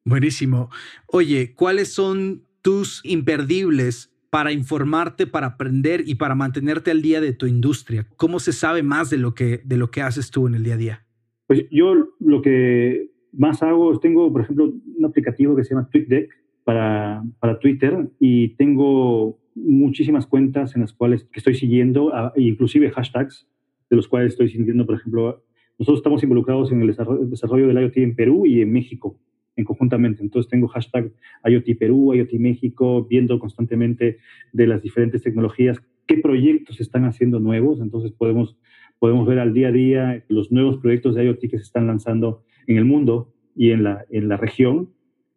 Buenísimo. 0.04 0.70
Oye, 1.08 1.52
¿cuáles 1.54 1.92
son 1.92 2.42
tus 2.62 3.04
imperdibles 3.04 4.15
para 4.36 4.52
informarte, 4.52 5.26
para 5.26 5.46
aprender 5.46 6.02
y 6.04 6.16
para 6.16 6.34
mantenerte 6.34 6.90
al 6.90 7.00
día 7.00 7.22
de 7.22 7.32
tu 7.32 7.46
industria? 7.46 8.06
¿Cómo 8.16 8.38
se 8.38 8.52
sabe 8.52 8.82
más 8.82 9.08
de 9.08 9.16
lo 9.16 9.32
que, 9.34 9.62
de 9.64 9.78
lo 9.78 9.90
que 9.90 10.02
haces 10.02 10.30
tú 10.30 10.46
en 10.46 10.54
el 10.54 10.62
día 10.62 10.74
a 10.74 10.76
día? 10.76 11.06
Pues 11.46 11.64
yo 11.70 11.94
lo 12.20 12.42
que 12.42 13.12
más 13.32 13.62
hago 13.62 13.94
es 13.94 14.00
tengo, 14.00 14.30
por 14.30 14.42
ejemplo, 14.42 14.74
un 14.98 15.04
aplicativo 15.06 15.56
que 15.56 15.64
se 15.64 15.70
llama 15.74 15.88
TweetDeck 15.90 16.28
para, 16.64 17.24
para 17.40 17.58
Twitter 17.58 18.10
y 18.20 18.48
tengo 18.56 19.38
muchísimas 19.54 20.26
cuentas 20.26 20.74
en 20.74 20.82
las 20.82 20.92
cuales 20.92 21.24
que 21.24 21.40
estoy 21.40 21.54
siguiendo, 21.54 22.12
inclusive 22.36 22.90
hashtags 22.90 23.48
de 23.88 23.96
los 23.96 24.06
cuales 24.06 24.32
estoy 24.32 24.50
siguiendo, 24.50 24.84
por 24.84 24.96
ejemplo, 24.96 25.44
nosotros 25.78 26.00
estamos 26.00 26.22
involucrados 26.22 26.70
en 26.72 26.82
el 26.82 26.94
desarrollo 27.30 27.68
del 27.68 27.78
IoT 27.78 27.96
en 27.96 28.14
Perú 28.14 28.44
y 28.44 28.60
en 28.60 28.70
México 28.70 29.18
en 29.56 29.64
conjuntamente. 29.64 30.22
Entonces 30.22 30.48
tengo 30.48 30.68
hashtag 30.68 31.10
IoT 31.44 31.78
Perú, 31.78 32.14
IoT 32.14 32.34
México, 32.34 33.06
viendo 33.08 33.38
constantemente 33.38 34.18
de 34.52 34.66
las 34.66 34.82
diferentes 34.82 35.22
tecnologías 35.22 35.80
qué 36.06 36.18
proyectos 36.18 36.76
se 36.76 36.82
están 36.82 37.04
haciendo 37.04 37.40
nuevos. 37.40 37.80
Entonces 37.80 38.12
podemos, 38.12 38.56
podemos 38.98 39.26
ver 39.26 39.38
al 39.38 39.52
día 39.52 39.68
a 39.68 39.72
día 39.72 40.24
los 40.28 40.52
nuevos 40.52 40.78
proyectos 40.78 41.14
de 41.14 41.24
IoT 41.24 41.40
que 41.40 41.58
se 41.58 41.64
están 41.64 41.86
lanzando 41.86 42.42
en 42.66 42.76
el 42.76 42.84
mundo 42.84 43.32
y 43.54 43.70
en 43.70 43.82
la, 43.82 44.04
en 44.10 44.28
la 44.28 44.36
región. 44.36 44.90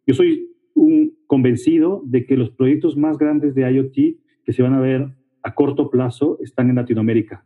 Yo 0.06 0.14
soy 0.14 0.50
un 0.74 1.18
convencido 1.28 2.02
de 2.06 2.26
que 2.26 2.38
los 2.38 2.52
proyectos 2.52 2.98
más 2.98 3.18
grandes 3.18 3.56
de 3.56 3.70
IoT 3.72 3.96
que 4.44 4.54
se 4.54 4.62
van 4.62 4.74
a 4.74 4.80
ver 4.80 5.10
a 5.44 5.56
corto 5.56 5.90
plazo 5.90 6.38
están 6.42 6.70
en 6.70 6.76
Latinoamérica. 6.76 7.46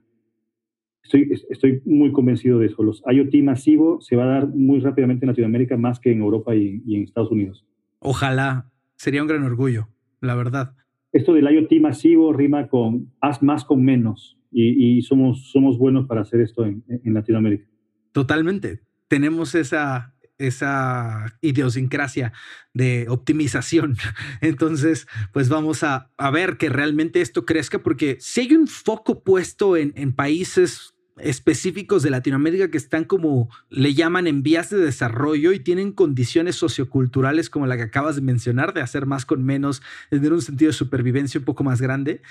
Estoy, 1.04 1.30
estoy 1.49 1.82
muy 1.86 2.12
convencido 2.12 2.60
de 2.60 2.68
eso. 2.68 2.82
Los 2.82 3.04
IoT 3.06 3.36
masivo 3.43 3.99
se 4.01 4.16
va 4.16 4.24
a 4.24 4.28
dar 4.28 4.47
muy 4.47 4.80
rápidamente 4.80 5.26
en 5.26 5.30
Latinoamérica 5.30 5.78
más 5.78 5.99
que 5.99 6.12
en 6.12 6.22
Europa 6.22 6.56
y, 6.56 6.82
en 6.88 7.04
Estados 7.04 7.32
Unidos. 7.32 7.66
Ojalá, 7.99 8.72
sería 8.95 9.22
un 9.22 9.28
gran 9.28 9.43
orgullo, 9.43 9.89
la 10.22 10.36
verdad. 10.36 10.76
Esto 11.12 11.34
del 11.34 11.45
IoT 11.54 11.82
masivo 11.82 12.34
rima 12.34 12.68
con 12.68 13.12
haz 13.22 13.43
más 13.43 13.66
con 13.66 13.84
menos 13.84 14.38
y, 14.51 15.01
somos, 15.01 15.51
somos 15.51 15.78
buenos 15.78 16.06
para 16.08 16.22
hacer 16.22 16.41
esto 16.41 16.66
en, 16.66 16.84
en 16.88 17.14
Latinoamérica. 17.14 17.66
Totalmente. 18.12 18.82
Tenemos 19.08 19.56
esa, 19.56 20.14
esa 20.38 21.38
idiosincrasia 21.41 22.34
de 22.74 23.08
optimización. 23.10 23.97
Entonces, 24.41 25.08
pues 25.32 25.49
vamos 25.49 25.84
a, 25.84 26.12
a, 26.18 26.32
ver 26.32 26.58
que 26.58 26.70
realmente 26.70 27.22
esto 27.22 27.45
crezca, 27.45 27.80
porque 27.80 28.18
si 28.20 28.41
hay 28.41 28.54
un 28.54 28.68
foco 28.68 29.24
puesto 29.24 29.78
en, 29.78 29.93
en 29.95 30.14
países 30.14 30.93
específicos 31.18 32.03
de 32.03 32.09
Latinoamérica 32.09 32.70
que 32.70 32.78
están 32.78 33.03
como 33.03 33.49
le 33.70 33.93
llaman 33.93 34.28
en 34.28 34.43
vías 34.43 34.70
de 34.70 34.78
desarrollo 34.78 35.51
y 35.51 35.59
tienen 35.59 35.91
condiciones 35.91 36.55
socioculturales 36.55 37.49
como 37.49 37.68
la 37.68 37.78
que 37.78 37.84
acabas 37.84 38.16
de 38.16 38.22
mencionar, 38.22 38.74
de 38.74 38.82
hacer 38.82 39.05
más 39.05 39.26
con 39.26 39.43
menos, 39.43 39.82
de 40.09 40.18
tener 40.18 40.34
un 40.34 40.41
sentido 40.41 40.70
de 40.70 40.78
supervivencia 40.78 41.39
un 41.39 41.45
poco 41.45 41.64
más 41.64 41.82
grande, 41.82 42.22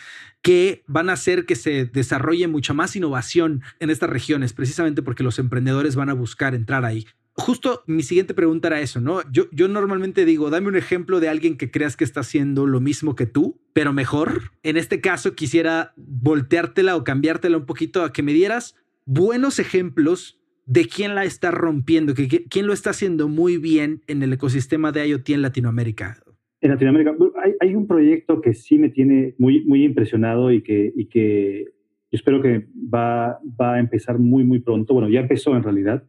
que 0.43 0.83
van 0.87 1.11
a 1.11 1.15
hacer 1.15 1.47
que 1.47 1.57
se 1.57 1.85
desarrolle 1.85 2.49
mucha 2.49 2.75
más 2.75 2.97
innovación 2.97 3.63
en 3.79 3.91
estas 3.91 4.11
regiones, 4.11 4.53
precisamente 4.53 5.03
porque 5.03 5.23
los 5.23 5.39
emprendedores 5.39 5.97
van 5.97 6.09
a 6.09 6.15
buscar 6.15 6.55
entrar 6.55 6.85
ahí. 6.85 7.07
Justo 7.35 7.83
mi 7.87 8.03
siguiente 8.03 8.35
pregunta 8.35 8.69
era 8.69 8.81
eso, 8.81 9.01
¿no? 9.01 9.21
Yo, 9.31 9.45
yo 9.53 9.67
normalmente 9.67 10.25
digo, 10.27 10.51
dame 10.51 10.69
un 10.69 10.77
ejemplo 10.77 11.19
de 11.19 11.29
alguien 11.29 11.57
que 11.57 11.71
creas 11.71 11.97
que 11.97 12.05
está 12.05 12.21
haciendo 12.21 12.67
lo 12.67 12.81
mismo 12.81 13.15
que 13.15 13.27
tú, 13.27 13.59
pero 13.73 13.93
mejor. 13.93 14.43
En 14.63 14.77
este 14.77 15.01
caso 15.01 15.35
quisiera 15.35 15.95
volteártela 15.97 16.95
o 16.95 17.05
cambiártela 17.05 17.57
un 17.57 17.67
poquito 17.67 18.05
a 18.05 18.13
que 18.13 18.23
me 18.23 18.33
dieras 18.35 18.77
buenos 19.07 19.59
ejemplos 19.59 20.39
de 20.67 20.87
quién 20.87 21.15
la 21.15 21.25
está 21.25 21.51
rompiendo, 21.51 22.15
que, 22.15 22.29
quién 22.29 22.67
lo 22.67 22.73
está 22.73 22.91
haciendo 22.91 23.29
muy 23.29 23.57
bien 23.57 24.03
en 24.07 24.23
el 24.23 24.33
ecosistema 24.33 24.93
de 24.93 25.09
IoT 25.09 25.31
en 25.31 25.43
Latinoamérica. 25.43 26.19
En 26.61 26.71
Latinoamérica 26.71 27.17
hay, 27.61 27.75
un 27.75 27.89
proyecto 27.89 28.41
que 28.41 28.55
sí 28.55 28.79
me 28.79 28.89
tiene 28.89 29.35
muy, 29.39 29.65
muy 29.65 29.85
impresionado 29.85 30.53
y 30.53 30.63
que, 30.63 30.93
y 30.95 31.07
que 31.07 31.65
yo 32.13 32.17
espero 32.17 32.41
que 32.41 32.69
va, 32.95 33.41
va 33.61 33.75
a 33.75 33.81
empezar 33.81 34.19
muy, 34.19 34.45
muy 34.45 34.61
pronto. 34.61 34.95
Bueno, 34.95 35.09
ya 35.09 35.21
empezó 35.21 35.57
en 35.57 35.65
realidad. 35.65 36.05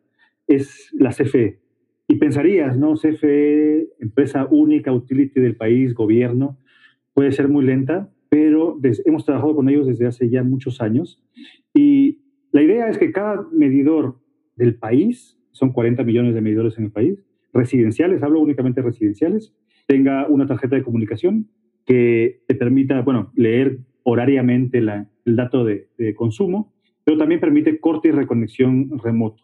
Es 0.47 0.89
la 0.93 1.11
CFE. 1.11 1.59
Y 2.07 2.15
pensarías, 2.15 2.77
¿no? 2.77 2.95
CFE, 2.95 3.89
empresa 3.99 4.47
única, 4.49 4.91
utility 4.91 5.39
del 5.39 5.55
país, 5.55 5.93
gobierno, 5.93 6.57
puede 7.13 7.31
ser 7.31 7.47
muy 7.47 7.63
lenta, 7.65 8.11
pero 8.29 8.79
hemos 9.05 9.25
trabajado 9.25 9.55
con 9.55 9.69
ellos 9.69 9.87
desde 9.87 10.07
hace 10.07 10.29
ya 10.29 10.43
muchos 10.43 10.81
años. 10.81 11.21
Y 11.73 12.19
la 12.51 12.61
idea 12.61 12.89
es 12.89 12.97
que 12.97 13.11
cada 13.11 13.47
medidor 13.51 14.19
del 14.55 14.75
país, 14.75 15.39
son 15.51 15.71
40 15.71 16.03
millones 16.03 16.33
de 16.33 16.41
medidores 16.41 16.77
en 16.77 16.85
el 16.85 16.91
país, 16.91 17.23
residenciales, 17.53 18.23
hablo 18.23 18.41
únicamente 18.41 18.81
residenciales, 18.81 19.53
tenga 19.87 20.27
una 20.27 20.47
tarjeta 20.47 20.75
de 20.75 20.83
comunicación 20.83 21.49
que 21.85 22.41
te 22.47 22.55
permita, 22.55 23.01
bueno, 23.01 23.31
leer 23.35 23.79
horariamente 24.03 24.79
el 24.79 25.35
dato 25.35 25.63
de, 25.65 25.87
consumo, 26.15 26.73
pero 27.03 27.17
también 27.17 27.39
permite 27.39 27.79
corte 27.79 28.09
y 28.09 28.11
reconexión 28.11 28.99
remoto. 28.99 29.43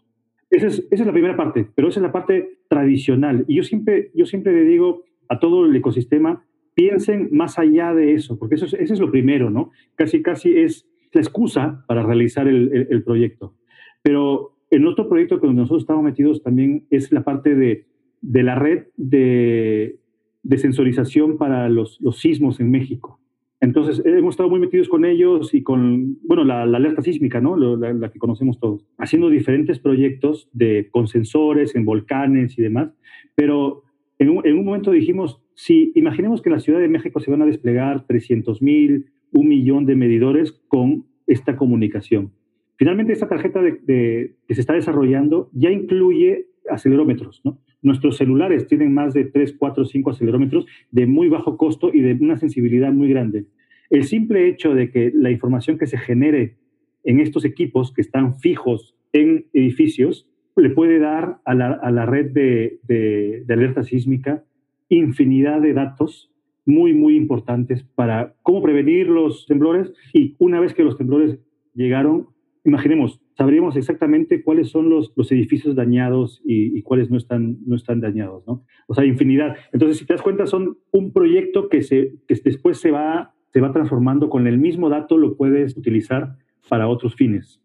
Esa 0.49 0.67
es, 0.67 0.87
esa 0.89 1.03
es, 1.03 1.05
la 1.05 1.13
primera 1.13 1.37
parte, 1.37 1.67
pero 1.75 1.89
esa 1.89 1.99
es 1.99 2.03
la 2.03 2.11
parte 2.11 2.59
tradicional. 2.67 3.45
Y 3.47 3.55
yo 3.55 3.63
siempre, 3.63 4.11
yo 4.15 4.25
siempre 4.25 4.53
le 4.53 4.63
digo 4.63 5.03
a 5.27 5.39
todo 5.39 5.65
el 5.65 5.75
ecosistema, 5.75 6.43
piensen 6.73 7.29
más 7.31 7.59
allá 7.59 7.93
de 7.93 8.13
eso, 8.13 8.39
porque 8.39 8.55
eso 8.55 8.65
es, 8.65 8.73
eso 8.73 8.93
es 8.93 8.99
lo 8.99 9.11
primero, 9.11 9.49
¿no? 9.49 9.71
Casi, 9.95 10.21
casi 10.21 10.57
es 10.57 10.87
la 11.11 11.21
excusa 11.21 11.83
para 11.87 12.03
realizar 12.03 12.47
el, 12.47 12.87
el, 12.89 13.03
proyecto. 13.03 13.55
Pero 14.01 14.55
el 14.69 14.87
otro 14.87 15.09
proyecto 15.09 15.39
que 15.39 15.47
nosotros 15.47 15.83
estamos 15.83 16.03
metidos 16.03 16.41
también 16.41 16.85
es 16.89 17.11
la 17.11 17.23
parte 17.23 17.55
de, 17.55 17.85
de 18.21 18.43
la 18.43 18.55
red 18.55 18.87
de, 18.95 19.99
de 20.43 20.57
sensorización 20.57 21.37
para 21.37 21.69
los, 21.69 21.99
los, 22.01 22.19
sismos 22.19 22.59
en 22.59 22.71
México. 22.71 23.18
Entonces, 23.61 24.01
hemos 24.05 24.33
estado 24.33 24.49
muy 24.49 24.59
metidos 24.59 24.87
con 24.87 25.03
ellos 25.03 25.53
y 25.53 25.63
con, 25.63 26.17
bueno, 26.23 26.45
la, 26.45 26.61
alerta 26.61 27.01
sísmica, 27.01 27.41
¿no? 27.41 27.57
La, 27.57 28.09
que 28.09 28.19
conocemos 28.19 28.57
todos, 28.59 28.85
haciendo 28.97 29.29
diferentes 29.29 29.79
proyectos 29.79 30.49
de, 30.53 30.87
con 30.91 31.07
sensores 31.07 31.75
en 31.75 31.83
volcanes 31.83 32.57
y 32.57 32.61
demás, 32.61 32.93
pero 33.35 33.83
en 34.17 34.29
un, 34.29 34.47
en 34.47 34.57
un 34.57 34.65
momento 34.65 34.91
dijimos, 34.91 35.41
si 35.55 35.91
imaginemos 35.95 36.41
que 36.41 36.49
la 36.49 36.59
Ciudad 36.59 36.79
de 36.79 36.87
México 36.87 37.19
se 37.19 37.31
van 37.31 37.41
a 37.41 37.45
desplegar 37.45 38.05
300 38.07 38.61
mil, 38.61 39.07
un 39.33 39.49
millón 39.49 39.85
de 39.85 39.95
medidores 39.95 40.53
con 40.69 41.05
esta 41.27 41.57
comunicación. 41.57 42.31
Finalmente, 42.77 43.11
esta 43.11 43.27
tarjeta 43.27 43.61
que 43.85 44.35
se 44.49 44.61
está 44.61 44.73
desarrollando 44.73 45.49
ya 45.51 45.69
incluye 45.69 46.47
acelerómetros, 46.69 47.41
¿no? 47.43 47.59
Nuestros 47.81 48.17
celulares 48.17 48.67
tienen 48.67 48.93
más 48.93 49.13
de 49.13 49.25
3, 49.25 49.55
4, 49.57 49.85
5 49.85 50.09
acelerómetros 50.09 50.65
de 50.91 51.07
muy 51.07 51.29
bajo 51.29 51.57
costo 51.57 51.91
y 51.93 52.01
de 52.01 52.13
una 52.13 52.37
sensibilidad 52.37 52.91
muy 52.91 53.09
grande. 53.09 53.45
El 53.89 54.03
simple 54.03 54.47
hecho 54.47 54.73
de 54.73 54.91
que 54.91 55.11
la 55.13 55.31
información 55.31 55.77
que 55.77 55.87
se 55.87 55.97
genere 55.97 56.57
en 57.03 57.19
estos 57.19 57.45
equipos 57.45 57.93
que 57.93 58.01
están 58.01 58.39
fijos 58.39 58.95
en 59.13 59.45
edificios 59.53 60.27
le 60.55 60.69
puede 60.69 60.99
dar 60.99 61.39
a 61.45 61.55
la, 61.55 62.05
red 62.05 62.31
de, 62.31 62.79
de, 62.83 63.45
alerta 63.49 63.83
sísmica 63.83 64.43
infinidad 64.89 65.61
de 65.61 65.73
datos 65.73 66.31
muy, 66.65 66.93
muy 66.93 67.15
importantes 67.15 67.83
para 67.95 68.35
cómo 68.41 68.61
prevenir 68.61 69.07
los 69.07 69.45
temblores 69.45 69.93
y 70.13 70.35
una 70.39 70.59
vez 70.59 70.73
que 70.73 70.83
los 70.83 70.97
temblores 70.97 71.39
llegaron, 71.73 72.27
imaginemos, 72.69 73.19
sabríamos 73.37 73.75
exactamente 73.75 74.43
cuáles 74.43 74.69
son 74.69 74.89
los, 74.89 75.11
los 75.15 75.31
edificios 75.31 75.75
dañados 75.75 76.41
y, 76.45 76.81
cuáles 76.83 77.09
no 77.09 77.17
están, 77.17 77.57
no 77.65 77.75
están 77.75 77.99
dañados, 77.99 78.43
¿no? 78.47 78.63
O 78.87 78.93
sea, 78.93 79.05
infinidad. 79.05 79.55
Entonces, 79.73 79.97
si 79.97 80.05
te 80.05 80.13
das 80.13 80.21
cuenta, 80.21 80.47
son 80.47 80.77
un 80.91 81.11
proyecto 81.11 81.69
que, 81.69 81.81
se, 81.81 82.15
que 82.27 82.35
después 82.43 82.79
se 82.79 82.91
va, 82.91 83.35
se 83.51 83.61
va 83.61 83.73
transformando 83.73 84.29
con 84.29 84.47
el 84.47 84.57
mismo 84.57 84.89
dato, 84.89 85.17
lo 85.17 85.35
puedes 85.35 85.77
utilizar 85.77 86.37
para 86.67 86.87
otros 86.87 87.15
fines. 87.15 87.61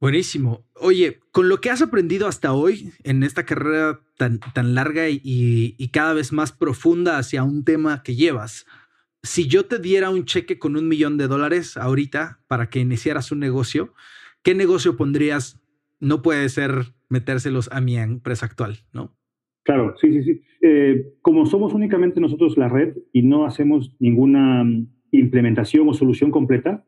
Buenísimo. 0.00 0.64
Oye, 0.74 1.18
con 1.32 1.48
lo 1.48 1.60
que 1.60 1.70
has 1.70 1.82
aprendido 1.82 2.28
hasta 2.28 2.52
hoy 2.52 2.92
en 3.02 3.24
esta 3.24 3.44
carrera 3.44 4.00
tan, 4.16 4.38
tan 4.38 4.74
larga 4.74 5.08
y, 5.08 5.20
y, 5.22 5.88
cada 5.88 6.14
vez 6.14 6.32
más 6.32 6.52
profunda 6.52 7.18
hacia 7.18 7.42
un 7.42 7.64
tema 7.64 8.02
que 8.04 8.14
llevas, 8.14 8.64
si 9.24 9.48
yo 9.48 9.66
te 9.66 9.80
diera 9.80 10.10
un 10.10 10.24
cheque 10.24 10.58
con 10.58 10.76
un 10.76 10.86
millón 10.86 11.18
de 11.18 11.26
dólares 11.26 11.76
ahorita 11.76 12.40
para 12.46 12.70
que 12.70 12.78
iniciaras 12.78 13.32
un 13.32 13.40
negocio, 13.40 13.92
¿qué 14.42 14.54
negocio 14.54 14.96
pondrías? 14.96 15.60
No 16.00 16.22
puede 16.22 16.48
ser 16.48 16.94
metérselos 17.08 17.68
a 17.72 17.80
mi 17.80 17.96
empresa 17.96 18.46
actual, 18.46 18.78
¿no? 18.92 19.16
Claro, 19.64 19.94
sí, 20.00 20.12
sí, 20.12 20.22
sí. 20.22 20.42
Eh, 20.62 21.12
como 21.20 21.44
somos 21.44 21.74
únicamente 21.74 22.20
nosotros 22.20 22.56
la 22.56 22.68
red 22.68 22.96
y 23.12 23.22
no 23.22 23.44
hacemos 23.44 23.94
ninguna 23.98 24.64
implementación 25.10 25.88
o 25.88 25.94
solución 25.94 26.30
completa, 26.30 26.84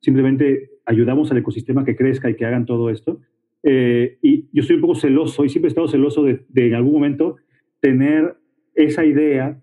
simplemente 0.00 0.70
ayudamos 0.86 1.30
al 1.30 1.38
ecosistema 1.38 1.84
que 1.84 1.96
crezca 1.96 2.30
y 2.30 2.36
que 2.36 2.46
hagan 2.46 2.66
todo 2.66 2.90
esto. 2.90 3.20
Eh, 3.62 4.18
y 4.22 4.48
yo 4.52 4.62
estoy 4.62 4.76
un 4.76 4.82
poco 4.82 4.94
celoso 4.94 5.44
y 5.44 5.48
siempre 5.48 5.68
he 5.68 5.72
estado 5.72 5.88
celoso 5.88 6.22
de, 6.22 6.46
en 6.54 6.74
algún 6.74 6.92
momento 6.92 7.36
tener 7.80 8.36
esa 8.74 9.04
idea 9.04 9.60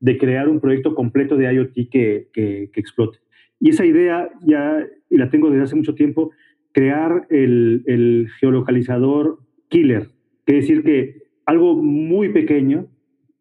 de 0.00 0.18
crear 0.18 0.48
un 0.48 0.60
proyecto 0.60 0.94
completo 0.94 1.36
de 1.36 1.52
IoT 1.52 1.88
que, 1.90 2.28
que, 2.32 2.70
explote. 2.74 3.18
Y 3.60 3.70
esa 3.70 3.84
idea 3.84 4.28
ya, 4.42 4.86
y 5.10 5.16
la 5.16 5.30
tengo 5.30 5.50
desde 5.50 5.64
hace 5.64 5.76
mucho 5.76 5.94
tiempo, 5.94 6.30
crear 6.78 7.26
el, 7.28 7.82
el 7.86 8.28
geolocalizador 8.38 9.40
killer, 9.68 10.10
que 10.46 10.54
decir 10.54 10.84
que 10.84 11.24
algo 11.44 11.74
muy 11.74 12.28
pequeño 12.28 12.86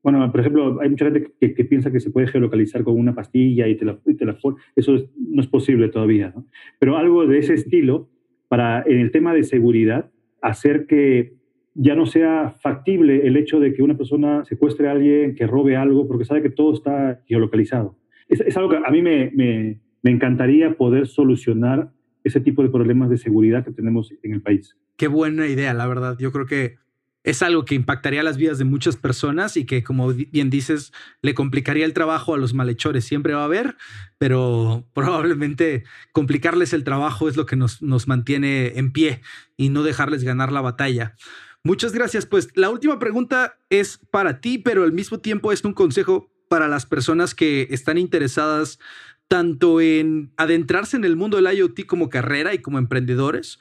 bueno, 0.02 0.32
por 0.32 0.40
ejemplo, 0.40 0.80
hay 0.80 0.90
mucha 0.90 1.12
gente 1.12 1.34
que, 1.40 1.66
piensa 1.66 1.92
que 1.92 2.00
se 2.00 2.12
puede 2.12 2.28
geolocalizar 2.28 2.82
con 2.86 2.98
una 2.98 3.14
pastilla 3.14 3.68
y 3.68 3.76
te 3.76 3.84
la, 3.84 3.98
te 3.98 4.26
la 4.26 4.38
Eso 4.74 4.96
no 5.18 5.42
es 5.42 5.48
posible 5.48 5.90
todavía, 5.90 6.32
¿no? 6.34 6.46
Pero 6.80 6.96
algo 6.96 7.28
de 7.28 7.40
ese 7.40 7.56
estilo 7.56 8.08
para, 8.48 8.84
en 8.88 9.00
el 9.00 9.12
tema 9.12 9.34
de 9.34 9.44
seguridad, 9.44 10.10
hacer 10.42 10.88
que 10.88 11.34
ya 11.74 11.94
no 11.94 12.06
sea 12.06 12.56
factible 12.62 13.28
el 13.28 13.36
hecho 13.36 13.60
de 13.60 13.74
que 13.74 13.84
una 13.84 13.98
persona 13.98 14.46
secuestre 14.46 14.88
a 14.88 14.92
alguien, 14.92 15.36
que 15.36 15.46
robe 15.46 15.76
algo, 15.76 16.08
porque 16.08 16.24
sabe 16.24 16.42
que 16.42 16.52
todo 16.52 16.74
está 16.74 17.22
geolocalizado. 17.28 17.98
Es, 18.30 18.40
es 18.40 18.56
algo 18.56 18.70
que 18.70 18.78
a 18.78 18.92
mí 18.92 19.02
me, 19.02 19.32
me, 19.36 19.82
me 20.04 20.12
encantaría 20.12 20.78
poder 20.78 21.08
solucionar 21.08 21.92
ese 22.28 22.42
tipo 22.42 22.64
de 22.64 22.70
problemas 22.70 23.10
de 23.10 23.18
seguridad 23.18 23.66
que 23.66 23.72
tenemos 23.72 24.14
en 24.24 24.34
el 24.34 24.42
país. 24.42 24.76
Qué 24.96 25.08
buena 25.08 25.48
idea, 25.48 25.74
la 25.74 25.88
verdad. 25.88 26.18
Yo 26.20 26.32
creo 26.32 26.46
que 26.46 26.78
es 27.24 27.42
algo 27.42 27.66
que 27.66 27.76
impactaría 27.76 28.24
las 28.24 28.38
vidas 28.38 28.58
de 28.58 28.64
muchas 28.64 28.96
personas 28.96 29.58
y 29.58 29.66
que, 29.66 29.84
como 29.84 30.14
bien 30.14 30.50
dices, 30.50 30.94
le 31.22 31.34
complicaría 31.34 31.86
el 31.86 31.94
trabajo 31.94 32.34
a 32.34 32.38
los 32.38 32.54
malhechores. 32.54 33.04
Siempre 33.04 33.34
va 33.34 33.42
a 33.42 33.46
haber, 33.46 33.76
pero 34.18 34.88
probablemente 34.94 35.84
complicarles 36.14 36.72
el 36.72 36.86
trabajo 36.86 37.28
es 37.28 37.36
lo 37.36 37.46
que 37.46 37.58
nos, 37.58 37.82
nos 37.82 38.08
mantiene 38.08 38.80
en 38.80 38.94
pie 38.94 39.22
y 39.58 39.70
no 39.70 39.84
dejarles 39.84 40.24
ganar 40.24 40.54
la 40.54 40.62
batalla. 40.62 41.16
Muchas 41.64 41.92
gracias. 41.92 42.26
Pues 42.26 42.48
la 42.56 42.70
última 42.70 42.98
pregunta 42.98 43.58
es 43.70 44.00
para 44.10 44.40
ti, 44.40 44.58
pero 44.58 44.84
al 44.84 44.94
mismo 44.94 45.20
tiempo 45.20 45.52
es 45.52 45.66
un 45.66 45.74
consejo 45.74 46.32
para 46.48 46.70
las 46.70 46.86
personas 46.86 47.36
que 47.36 47.68
están 47.72 47.98
interesadas 47.98 48.80
tanto 49.28 49.82
en 49.82 50.32
adentrarse 50.38 50.98
en 50.98 51.04
el 51.04 51.16
mundo 51.16 51.38
del 51.38 51.58
IoT 51.58 51.86
como 51.86 52.10
carrera 52.10 52.54
y 52.54 52.60
como 52.60 52.78
emprendedores, 52.78 53.60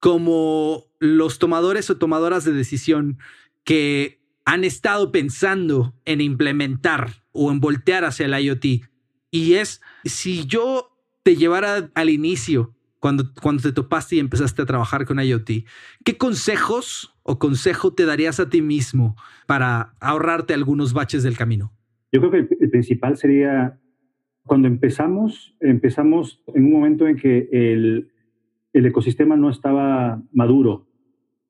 como 0.00 0.84
los 0.98 1.38
tomadores 1.38 1.90
o 1.90 1.98
tomadoras 1.98 2.44
de 2.44 2.52
decisión 2.52 3.18
que 3.64 4.20
han 4.44 4.62
estado 4.62 5.10
pensando 5.10 5.94
en 6.04 6.20
implementar 6.20 7.24
o 7.32 7.50
en 7.50 7.60
voltear 7.60 8.04
hacia 8.04 8.26
el 8.26 8.44
IoT. 8.44 8.64
Y 9.30 9.54
es, 9.54 9.82
si 10.04 10.46
yo 10.46 10.96
te 11.24 11.34
llevara 11.34 11.90
al 11.94 12.10
inicio, 12.10 12.76
cuando, 13.00 13.32
cuando 13.42 13.62
te 13.62 13.72
topaste 13.72 14.16
y 14.16 14.20
empezaste 14.20 14.62
a 14.62 14.66
trabajar 14.66 15.04
con 15.04 15.18
IoT, 15.18 15.50
¿qué 16.04 16.16
consejos 16.16 17.16
o 17.24 17.38
consejo 17.38 17.92
te 17.92 18.06
darías 18.06 18.38
a 18.38 18.48
ti 18.48 18.62
mismo 18.62 19.16
para 19.46 19.94
ahorrarte 20.00 20.54
algunos 20.54 20.92
baches 20.92 21.24
del 21.24 21.36
camino? 21.36 21.72
Yo 22.12 22.20
creo 22.20 22.30
que 22.30 22.54
el 22.60 22.70
principal 22.70 23.16
sería, 23.16 23.78
cuando 24.46 24.68
empezamos, 24.68 25.56
empezamos 25.60 26.42
en 26.54 26.64
un 26.64 26.72
momento 26.72 27.06
en 27.06 27.16
que 27.16 27.48
el, 27.52 28.08
el 28.72 28.86
ecosistema 28.86 29.36
no 29.36 29.50
estaba 29.50 30.22
maduro 30.32 30.86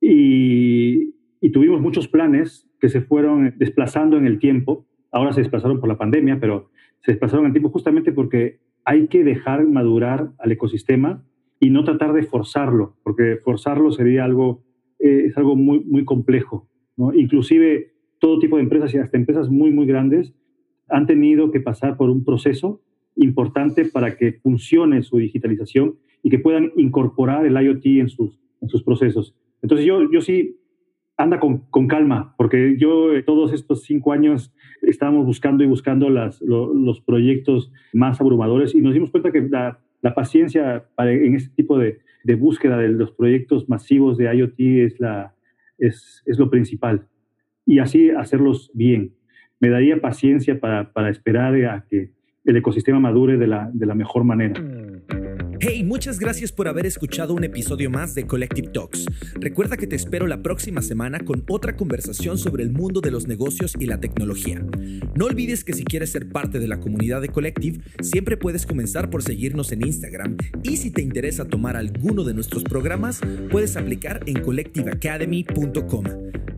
y, 0.00 1.14
tuvimos 1.52 1.80
muchos 1.80 2.08
planes 2.08 2.68
que 2.80 2.88
se 2.88 3.00
fueron 3.00 3.54
desplazando 3.56 4.18
en 4.18 4.26
el 4.26 4.38
tiempo. 4.38 4.84
Ahora 5.10 5.32
se 5.32 5.40
desplazaron 5.40 5.80
por 5.80 5.88
la 5.88 5.96
pandemia, 5.96 6.38
pero 6.40 6.70
se 7.00 7.12
desplazaron 7.12 7.44
en 7.44 7.46
el 7.46 7.52
tiempo 7.52 7.70
justamente 7.70 8.12
porque 8.12 8.58
hay 8.84 9.06
que 9.06 9.24
dejar 9.24 9.66
madurar 9.66 10.32
al 10.38 10.52
ecosistema 10.52 11.24
y 11.60 11.70
no 11.70 11.84
tratar 11.84 12.12
de 12.12 12.24
forzarlo, 12.24 12.96
porque 13.02 13.38
forzarlo 13.42 13.90
sería 13.90 14.24
algo, 14.24 14.64
eh, 14.98 15.24
es 15.26 15.38
algo 15.38 15.56
muy, 15.56 15.80
muy 15.84 16.04
complejo. 16.04 16.68
¿no? 16.96 17.14
Inclusive 17.14 17.92
todo 18.18 18.38
tipo 18.38 18.56
de 18.56 18.64
empresas 18.64 18.92
y 18.92 18.98
hasta 18.98 19.16
empresas 19.16 19.48
muy, 19.48 19.70
muy 19.70 19.86
grandes 19.86 20.34
han 20.88 21.06
tenido 21.06 21.50
que 21.52 21.60
pasar 21.60 21.96
por 21.96 22.10
un 22.10 22.24
proceso 22.24 22.82
importante 23.16 23.84
para 23.84 24.16
que 24.16 24.32
funcione 24.32 25.02
su 25.02 25.18
digitalización 25.18 25.96
y 26.22 26.30
que 26.30 26.38
puedan 26.38 26.72
incorporar 26.76 27.46
el 27.46 27.54
IoT 27.54 27.86
en 27.86 28.08
sus, 28.08 28.38
en 28.60 28.68
sus 28.68 28.82
procesos. 28.82 29.34
Entonces 29.62 29.86
yo, 29.86 30.10
yo 30.10 30.20
sí 30.20 30.56
anda 31.16 31.40
con, 31.40 31.58
con, 31.70 31.88
calma, 31.88 32.34
porque 32.36 32.76
yo 32.78 33.14
eh, 33.14 33.22
todos 33.22 33.52
estos 33.52 33.84
cinco 33.84 34.12
años 34.12 34.52
estábamos 34.82 35.24
buscando 35.24 35.64
y 35.64 35.66
buscando 35.66 36.10
las, 36.10 36.40
los 36.42 37.00
proyectos 37.00 37.72
más 37.92 38.20
abrumadores 38.20 38.74
y 38.74 38.80
nos 38.80 38.92
dimos 38.92 39.10
cuenta 39.10 39.32
que 39.32 39.40
la, 39.40 39.80
la 40.02 40.14
paciencia 40.14 40.84
para, 40.94 41.12
en 41.12 41.34
este 41.34 41.54
tipo 41.54 41.78
de, 41.78 42.00
de, 42.24 42.34
búsqueda 42.34 42.76
de 42.76 42.88
los 42.88 43.12
proyectos 43.12 43.68
masivos 43.68 44.18
de 44.18 44.34
IoT 44.34 44.58
es, 44.58 45.00
la, 45.00 45.34
es, 45.78 46.22
es 46.26 46.38
lo 46.38 46.50
principal. 46.50 47.08
Y 47.64 47.78
así 47.78 48.10
hacerlos 48.10 48.70
bien. 48.74 49.14
Me 49.58 49.70
daría 49.70 50.00
paciencia 50.00 50.60
para, 50.60 50.92
para 50.92 51.08
esperar 51.08 51.54
a 51.64 51.86
que 51.88 52.10
el 52.46 52.56
ecosistema 52.56 53.00
madure 53.00 53.36
de 53.36 53.46
la, 53.46 53.70
de 53.72 53.86
la 53.86 53.94
mejor 53.94 54.24
manera. 54.24 54.60
Hey, 55.58 55.82
muchas 55.84 56.18
gracias 56.18 56.52
por 56.52 56.68
haber 56.68 56.84
escuchado 56.84 57.32
un 57.32 57.42
episodio 57.42 57.88
más 57.90 58.14
de 58.14 58.26
Collective 58.26 58.68
Talks. 58.68 59.06
Recuerda 59.40 59.78
que 59.78 59.86
te 59.86 59.96
espero 59.96 60.26
la 60.26 60.42
próxima 60.42 60.82
semana 60.82 61.20
con 61.20 61.44
otra 61.48 61.76
conversación 61.76 62.36
sobre 62.36 62.62
el 62.62 62.70
mundo 62.70 63.00
de 63.00 63.10
los 63.10 63.26
negocios 63.26 63.74
y 63.80 63.86
la 63.86 63.98
tecnología. 63.98 64.64
No 65.14 65.24
olvides 65.24 65.64
que 65.64 65.72
si 65.72 65.84
quieres 65.84 66.12
ser 66.12 66.28
parte 66.28 66.58
de 66.58 66.68
la 66.68 66.78
comunidad 66.78 67.22
de 67.22 67.30
Collective, 67.30 67.80
siempre 68.00 68.36
puedes 68.36 68.66
comenzar 68.66 69.08
por 69.08 69.22
seguirnos 69.22 69.72
en 69.72 69.86
Instagram 69.86 70.36
y 70.62 70.76
si 70.76 70.90
te 70.90 71.00
interesa 71.00 71.46
tomar 71.46 71.76
alguno 71.76 72.22
de 72.24 72.34
nuestros 72.34 72.62
programas, 72.62 73.20
puedes 73.50 73.76
aplicar 73.76 74.20
en 74.26 74.42
collectiveacademy.com. 74.42 76.04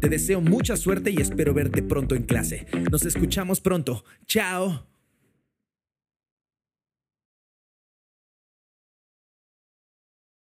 Te 0.00 0.08
deseo 0.08 0.40
mucha 0.40 0.76
suerte 0.76 1.12
y 1.12 1.20
espero 1.20 1.54
verte 1.54 1.82
pronto 1.82 2.14
en 2.14 2.24
clase. 2.24 2.66
Nos 2.90 3.06
escuchamos 3.06 3.60
pronto. 3.60 4.04
Chao. 4.26 4.97